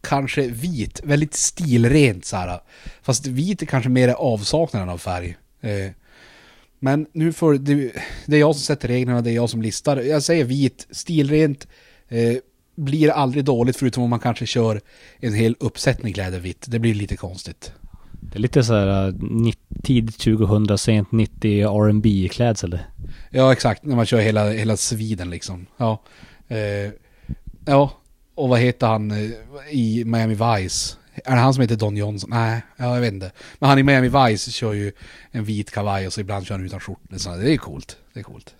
kanske 0.00 0.46
vit, 0.48 1.00
väldigt 1.04 1.34
stilrent 1.34 2.24
så 2.24 2.36
här. 2.36 2.60
Fast 3.02 3.26
vit 3.26 3.62
är 3.62 3.66
kanske 3.66 3.90
mer 3.90 4.08
avsaknaden 4.08 4.88
av 4.88 4.98
färg. 4.98 5.36
Eh, 5.60 5.90
Men 6.84 7.06
nu 7.12 7.32
får 7.32 7.54
det, 7.54 7.92
det 8.26 8.36
är 8.36 8.40
jag 8.40 8.54
som 8.56 8.62
sätter 8.62 8.88
reglerna, 8.88 9.20
det 9.20 9.30
är 9.30 9.34
jag 9.34 9.50
som 9.50 9.62
listar. 9.62 9.96
Jag 9.96 10.22
säger 10.22 10.44
vit, 10.44 10.86
stilrent, 10.90 11.68
eh, 12.08 12.36
blir 12.76 13.10
aldrig 13.10 13.44
dåligt 13.44 13.76
förutom 13.76 14.02
om 14.02 14.10
man 14.10 14.18
kanske 14.20 14.46
kör 14.46 14.80
en 15.20 15.34
hel 15.34 15.56
uppsättning 15.60 16.14
kläder 16.14 16.40
vitt. 16.40 16.64
Det 16.68 16.78
blir 16.78 16.94
lite 16.94 17.16
konstigt. 17.16 17.72
Det 18.20 18.38
är 18.38 18.40
lite 18.40 18.64
så 18.64 18.74
här 18.74 19.08
uh, 19.08 19.14
nitt- 19.20 19.82
tid 19.84 20.18
2000, 20.18 20.78
sent 20.78 21.12
90 21.12 21.62
R&B 21.62 22.28
klädsel. 22.32 22.78
Ja, 23.30 23.52
exakt. 23.52 23.84
När 23.84 23.96
man 23.96 24.06
kör 24.06 24.20
hela, 24.20 24.50
hela 24.50 24.76
sviden 24.76 25.30
liksom. 25.30 25.66
Ja. 25.76 26.02
Eh, 26.48 26.90
ja, 27.66 27.90
och 28.34 28.48
vad 28.48 28.60
heter 28.60 28.86
han 28.86 29.10
eh, 29.10 29.30
i 29.70 30.04
Miami 30.04 30.34
Vice? 30.34 30.96
Är 31.24 31.34
det 31.34 31.40
han 31.40 31.54
som 31.54 31.60
heter 31.60 31.76
Don 31.76 31.96
Johnson? 31.96 32.30
Nej, 32.30 32.62
ja, 32.76 32.94
jag 32.94 33.00
vet 33.00 33.12
inte. 33.12 33.30
Men 33.58 33.68
han 33.68 33.78
i 33.78 33.82
Miami 33.82 34.08
Vice 34.08 34.50
kör 34.50 34.72
ju 34.72 34.92
en 35.30 35.44
vit 35.44 35.70
kavaj 35.70 36.06
och 36.06 36.12
så 36.12 36.20
ibland 36.20 36.46
kör 36.46 36.54
han 36.54 36.66
utan 36.66 36.80
skjorta. 36.80 37.18
Så 37.18 37.36
Det 37.36 37.52
är 37.52 37.56
coolt. 37.56 37.96
Det 38.12 38.20
är 38.20 38.24
coolt. 38.24 38.54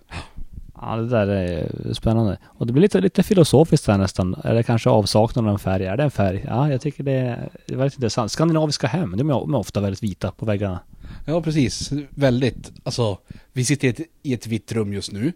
Ja, 0.81 0.95
det 0.95 1.07
där 1.07 1.27
är 1.27 1.93
spännande. 1.93 2.37
Och 2.43 2.67
det 2.67 2.73
blir 2.73 2.81
lite, 2.81 3.01
lite 3.01 3.23
filosofiskt 3.23 3.87
här 3.87 3.97
nästan. 3.97 4.35
Är 4.43 4.53
det 4.53 4.63
kanske 4.63 4.89
avsaknaden 4.89 5.47
av 5.47 5.53
en 5.53 5.59
färg? 5.59 5.85
Är 5.85 5.97
det 5.97 6.03
en 6.03 6.11
färg? 6.11 6.45
Ja, 6.47 6.71
jag 6.71 6.81
tycker 6.81 7.03
det 7.03 7.11
är, 7.11 7.49
väldigt 7.67 7.93
intressant. 7.93 8.31
Skandinaviska 8.31 8.87
hem, 8.87 9.17
de 9.17 9.29
är 9.29 9.33
de 9.33 9.53
är 9.53 9.57
ofta 9.57 9.81
väldigt 9.81 10.03
vita 10.03 10.31
på 10.31 10.45
väggarna. 10.45 10.79
Ja, 11.25 11.41
precis. 11.41 11.91
Väldigt. 12.09 12.71
Alltså, 12.83 13.17
vi 13.53 13.65
sitter 13.65 13.87
i 13.87 13.91
ett, 13.91 13.99
i 14.23 14.33
ett 14.33 14.47
vitt 14.47 14.71
rum 14.71 14.93
just 14.93 15.11
nu. 15.11 15.33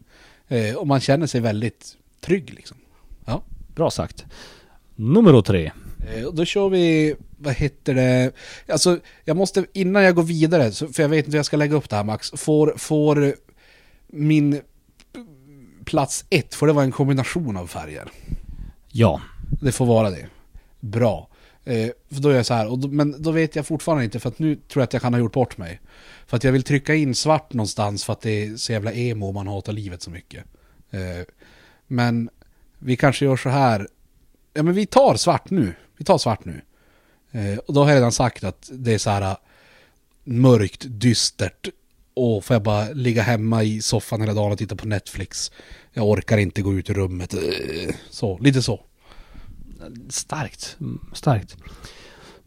Eh, 0.47 0.75
och 0.75 0.87
man 0.87 0.99
känner 0.99 1.27
sig 1.27 1.41
väldigt 1.41 1.97
trygg 2.21 2.53
liksom. 2.53 2.77
Ja. 3.25 3.41
Bra 3.75 3.91
sagt. 3.91 4.25
Nummer 4.95 5.41
tre. 5.41 5.71
Eh, 6.07 6.31
då 6.33 6.45
kör 6.45 6.69
vi, 6.69 7.15
vad 7.37 7.53
heter 7.53 7.93
det? 7.93 8.31
Alltså, 8.67 8.99
jag 9.25 9.37
måste, 9.37 9.65
innan 9.73 10.03
jag 10.03 10.15
går 10.15 10.23
vidare, 10.23 10.71
för 10.71 11.01
jag 11.01 11.09
vet 11.09 11.25
inte 11.25 11.31
hur 11.31 11.39
jag 11.39 11.45
ska 11.45 11.57
lägga 11.57 11.75
upp 11.75 11.89
det 11.89 11.95
här 11.95 12.03
Max, 12.03 12.31
får, 12.35 12.73
får 12.77 13.35
min 14.07 14.61
plats 15.85 16.25
ett, 16.29 16.55
får 16.55 16.67
det 16.67 16.73
vara 16.73 16.85
en 16.85 16.91
kombination 16.91 17.57
av 17.57 17.67
färger? 17.67 18.11
Ja. 18.91 19.21
Det 19.61 19.71
får 19.71 19.85
vara 19.85 20.09
det. 20.09 20.27
Bra. 20.79 21.29
Eh, 21.63 21.89
för 22.11 22.21
då 22.21 22.29
är 22.29 22.35
jag 22.35 22.45
så 22.45 22.53
här, 22.53 22.67
och 22.71 22.79
då, 22.79 22.87
men 22.87 23.21
då 23.21 23.31
vet 23.31 23.55
jag 23.55 23.67
fortfarande 23.67 24.03
inte 24.03 24.19
för 24.19 24.29
att 24.29 24.39
nu 24.39 24.55
tror 24.55 24.81
jag 24.81 24.83
att 24.83 24.93
jag 24.93 25.01
kan 25.01 25.13
ha 25.13 25.19
gjort 25.19 25.33
bort 25.33 25.57
mig. 25.57 25.79
För 26.27 26.37
att 26.37 26.43
jag 26.43 26.51
vill 26.51 26.63
trycka 26.63 26.95
in 26.95 27.15
svart 27.15 27.53
någonstans 27.53 28.05
för 28.05 28.13
att 28.13 28.21
det 28.21 28.43
är 28.43 28.55
så 28.55 28.71
jävla 28.71 28.93
emo 28.93 29.27
och 29.27 29.33
man 29.33 29.47
hatar 29.47 29.73
livet 29.73 30.01
så 30.01 30.11
mycket. 30.11 30.43
Eh, 30.91 31.25
men 31.87 32.29
vi 32.79 32.95
kanske 32.95 33.25
gör 33.25 33.35
så 33.35 33.49
här. 33.49 33.87
Ja 34.53 34.63
men 34.63 34.73
vi 34.73 34.85
tar 34.85 35.15
svart 35.15 35.49
nu. 35.49 35.73
Vi 35.99 36.05
tar 36.05 36.17
svart 36.17 36.45
nu. 36.45 36.61
Eh, 37.31 37.57
och 37.57 37.73
då 37.73 37.83
har 37.83 37.89
jag 37.89 37.95
redan 37.95 38.11
sagt 38.11 38.43
att 38.43 38.69
det 38.73 38.93
är 38.93 38.97
så 38.97 39.09
här 39.09 39.37
mörkt, 40.23 40.85
dystert. 40.87 41.69
Och 42.13 42.45
får 42.45 42.53
jag 42.53 42.63
bara 42.63 42.89
ligga 42.89 43.21
hemma 43.21 43.63
i 43.63 43.81
soffan 43.81 44.21
hela 44.21 44.33
dagen 44.33 44.51
och 44.51 44.57
titta 44.57 44.75
på 44.75 44.87
Netflix. 44.87 45.51
Jag 45.93 46.09
orkar 46.09 46.37
inte 46.37 46.61
gå 46.61 46.73
ut 46.73 46.89
ur 46.89 46.93
rummet. 46.93 47.33
Eh, 47.33 47.95
Så, 48.09 48.37
lite 48.37 48.61
så. 48.61 48.81
Starkt. 50.09 50.77
Mm, 50.79 50.99
Starkt. 51.13 51.57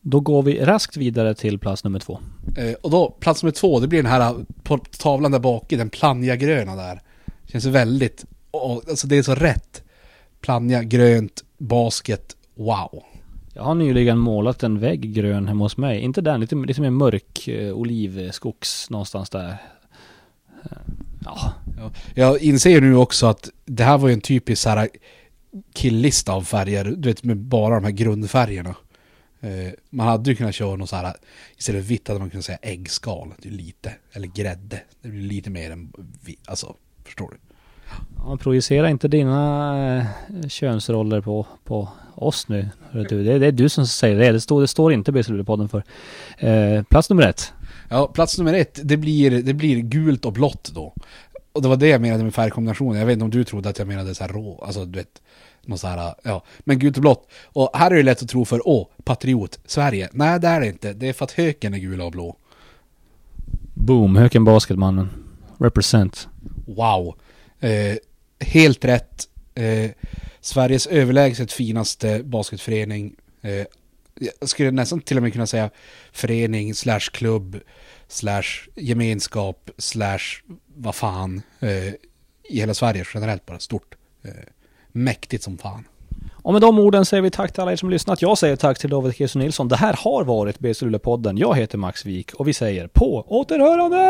Då 0.00 0.20
går 0.20 0.42
vi 0.42 0.64
raskt 0.64 0.96
vidare 0.96 1.34
till 1.34 1.59
plats 1.59 1.84
nummer 1.84 1.98
två. 1.98 2.20
Eh, 2.57 2.72
och 2.72 2.90
då, 2.90 3.11
plats 3.11 3.42
nummer 3.42 3.53
två, 3.53 3.80
det 3.80 3.88
blir 3.88 4.03
den 4.03 4.12
här 4.12 4.44
på 4.62 4.78
tavlan 4.78 5.32
där 5.32 5.38
bak 5.38 5.72
i, 5.72 5.76
den 5.76 5.90
planja 5.90 6.36
gröna 6.36 6.76
där. 6.76 7.03
Känns 7.46 7.64
väldigt, 7.64 8.24
och, 8.50 8.88
alltså 8.88 9.07
det 9.07 9.16
är 9.16 9.22
så 9.22 9.34
rätt. 9.34 9.82
Planja, 10.40 10.82
grönt, 10.82 11.44
basket, 11.59 12.36
wow. 12.55 13.05
Jag 13.53 13.62
har 13.62 13.74
nyligen 13.74 14.18
målat 14.18 14.62
en 14.62 14.78
vägg 14.78 15.14
grön 15.14 15.48
hemma 15.48 15.64
hos 15.64 15.76
mig. 15.76 16.00
Inte 16.00 16.20
den, 16.20 16.40
lite, 16.40 16.55
lite 16.55 16.80
mer 16.80 16.90
mörk 16.90 17.48
eh, 17.48 17.72
olivskogs 17.72 18.90
någonstans 18.90 19.30
där. 19.30 19.48
Eh, 20.64 20.76
Ja, 21.24 21.53
Ja, 21.76 21.90
jag 22.14 22.40
inser 22.42 22.80
nu 22.80 22.96
också 22.96 23.26
att 23.26 23.50
det 23.64 23.84
här 23.84 23.98
var 23.98 24.09
ju 24.09 24.14
en 24.14 24.20
typisk 24.20 24.62
så 24.62 24.68
här 24.68 24.88
killlista 25.74 26.32
av 26.32 26.42
färger, 26.42 26.84
du 26.84 27.09
vet 27.09 27.24
med 27.24 27.36
bara 27.36 27.74
de 27.74 27.84
här 27.84 27.90
grundfärgerna. 27.90 28.74
Eh, 29.40 29.72
man 29.90 30.07
hade 30.07 30.30
ju 30.30 30.36
kunnat 30.36 30.55
köra 30.55 30.76
något 30.76 30.88
så 30.88 30.96
här, 30.96 31.14
istället 31.57 31.82
för 31.82 31.88
vitt 31.88 32.09
hade 32.09 32.20
man 32.20 32.30
kunnat 32.30 32.44
säga 32.44 32.59
äggskal, 32.62 33.34
det 33.38 33.48
är 33.48 33.53
lite, 33.53 33.94
eller 34.12 34.28
grädde. 34.28 34.80
Det 35.03 35.09
blir 35.09 35.22
lite 35.22 35.50
mer 35.50 35.70
än 35.70 35.92
vitt, 36.24 36.48
alltså, 36.48 36.74
förstår 37.05 37.30
du? 37.30 37.36
Ja, 38.16 38.36
projicera 38.36 38.90
inte 38.90 39.09
dina 39.09 39.98
eh, 39.98 40.48
könsroller 40.48 41.20
på, 41.20 41.46
på 41.64 41.88
oss 42.26 42.48
nu. 42.48 42.68
Du, 42.92 43.04
det, 43.24 43.32
är- 43.32 43.38
det 43.38 43.46
är 43.46 43.52
du 43.52 43.68
som 43.68 43.86
säger 43.86 44.18
det. 44.18 44.32
Det 44.32 44.40
står, 44.40 44.60
det 44.60 44.68
står 44.68 44.92
inte 44.92 45.12
BSL-podden 45.12 45.68
för. 45.68 45.82
Eh, 46.48 46.82
plats 46.82 47.10
nummer 47.10 47.22
ett. 47.22 47.52
Ja, 47.88 48.06
plats 48.06 48.38
nummer 48.38 48.54
ett, 48.54 48.80
det 48.82 48.96
blir, 48.96 49.42
det 49.42 49.54
blir 49.54 49.76
gult 49.80 50.24
och 50.24 50.32
blått 50.32 50.70
då. 50.74 50.94
Och 51.52 51.62
det 51.62 51.68
var 51.68 51.76
det 51.76 51.88
jag 51.88 52.00
menade 52.00 52.24
med 52.24 52.34
färgkombinationen. 52.34 52.98
Jag 53.00 53.06
vet 53.06 53.12
inte 53.12 53.24
om 53.24 53.30
du 53.30 53.44
trodde 53.44 53.68
att 53.68 53.78
jag 53.78 53.88
menade 53.88 54.14
så 54.14 54.24
här 54.24 54.32
rå, 54.32 54.62
alltså 54.66 54.84
du 54.84 54.98
vet, 54.98 55.22
något 55.66 55.80
så 55.80 55.86
här, 55.86 56.14
ja. 56.22 56.44
Men 56.60 56.78
gult 56.78 56.96
och 56.96 57.00
blått. 57.02 57.28
Och 57.44 57.70
här 57.74 57.90
är 57.90 57.94
det 57.96 58.02
lätt 58.02 58.22
att 58.22 58.28
tro 58.28 58.44
för, 58.44 58.68
åh, 58.68 58.86
patriot, 59.04 59.58
Sverige. 59.66 60.08
Nej, 60.12 60.40
det 60.40 60.48
är 60.48 60.60
det 60.60 60.66
inte. 60.66 60.92
Det 60.92 61.08
är 61.08 61.12
för 61.12 61.24
att 61.24 61.32
höken 61.32 61.74
är 61.74 61.78
gula 61.78 62.04
och 62.04 62.12
blå. 62.12 62.36
Boom, 63.74 64.16
Höken 64.16 64.44
Basketmannen. 64.44 65.08
Represent. 65.58 66.28
Wow. 66.66 67.14
Eh, 67.60 67.96
helt 68.46 68.84
rätt. 68.84 69.28
Eh, 69.54 69.90
Sveriges 70.43 70.86
överlägset 70.86 71.53
finaste 71.53 72.22
basketförening. 72.22 73.14
Eh, 73.43 73.66
jag 74.40 74.49
skulle 74.49 74.70
nästan 74.70 75.01
till 75.01 75.16
och 75.16 75.22
med 75.22 75.32
kunna 75.32 75.47
säga 75.47 75.70
förening 76.12 76.74
slash 76.74 77.01
klubb 77.12 77.61
slash 78.09 78.43
gemenskap 78.76 79.70
slash 79.78 80.18
vad 80.76 80.95
fan. 80.95 81.43
Eh, 81.61 81.86
I 81.88 81.95
hela 82.49 82.74
Sverige 82.74 83.05
generellt 83.14 83.47
bara 83.47 83.59
stort. 83.59 83.95
Eh, 84.24 84.30
mäktigt 84.93 85.43
som 85.43 85.59
fan. 85.59 85.84
Och 86.32 86.53
med 86.53 86.62
de 86.62 86.78
orden 86.78 87.05
säger 87.05 87.22
vi 87.22 87.30
tack 87.30 87.53
till 87.53 87.62
alla 87.62 87.72
er 87.72 87.76
som 87.76 87.90
lyssnat. 87.90 88.22
Jag 88.22 88.38
säger 88.38 88.57
tack 88.57 88.78
till 88.78 88.90
David 88.90 89.14
Kirsten 89.14 89.43
Nilsson. 89.43 89.68
Det 89.68 89.76
här 89.76 89.97
har 89.99 90.24
varit 90.24 90.59
BSL-podden. 90.59 91.38
Jag 91.38 91.57
heter 91.57 91.78
Max 91.78 92.07
Wik 92.07 92.34
och 92.34 92.49
vi 92.49 92.55
säger 92.55 92.86
på 92.86 93.24
återhörande! 93.28 94.03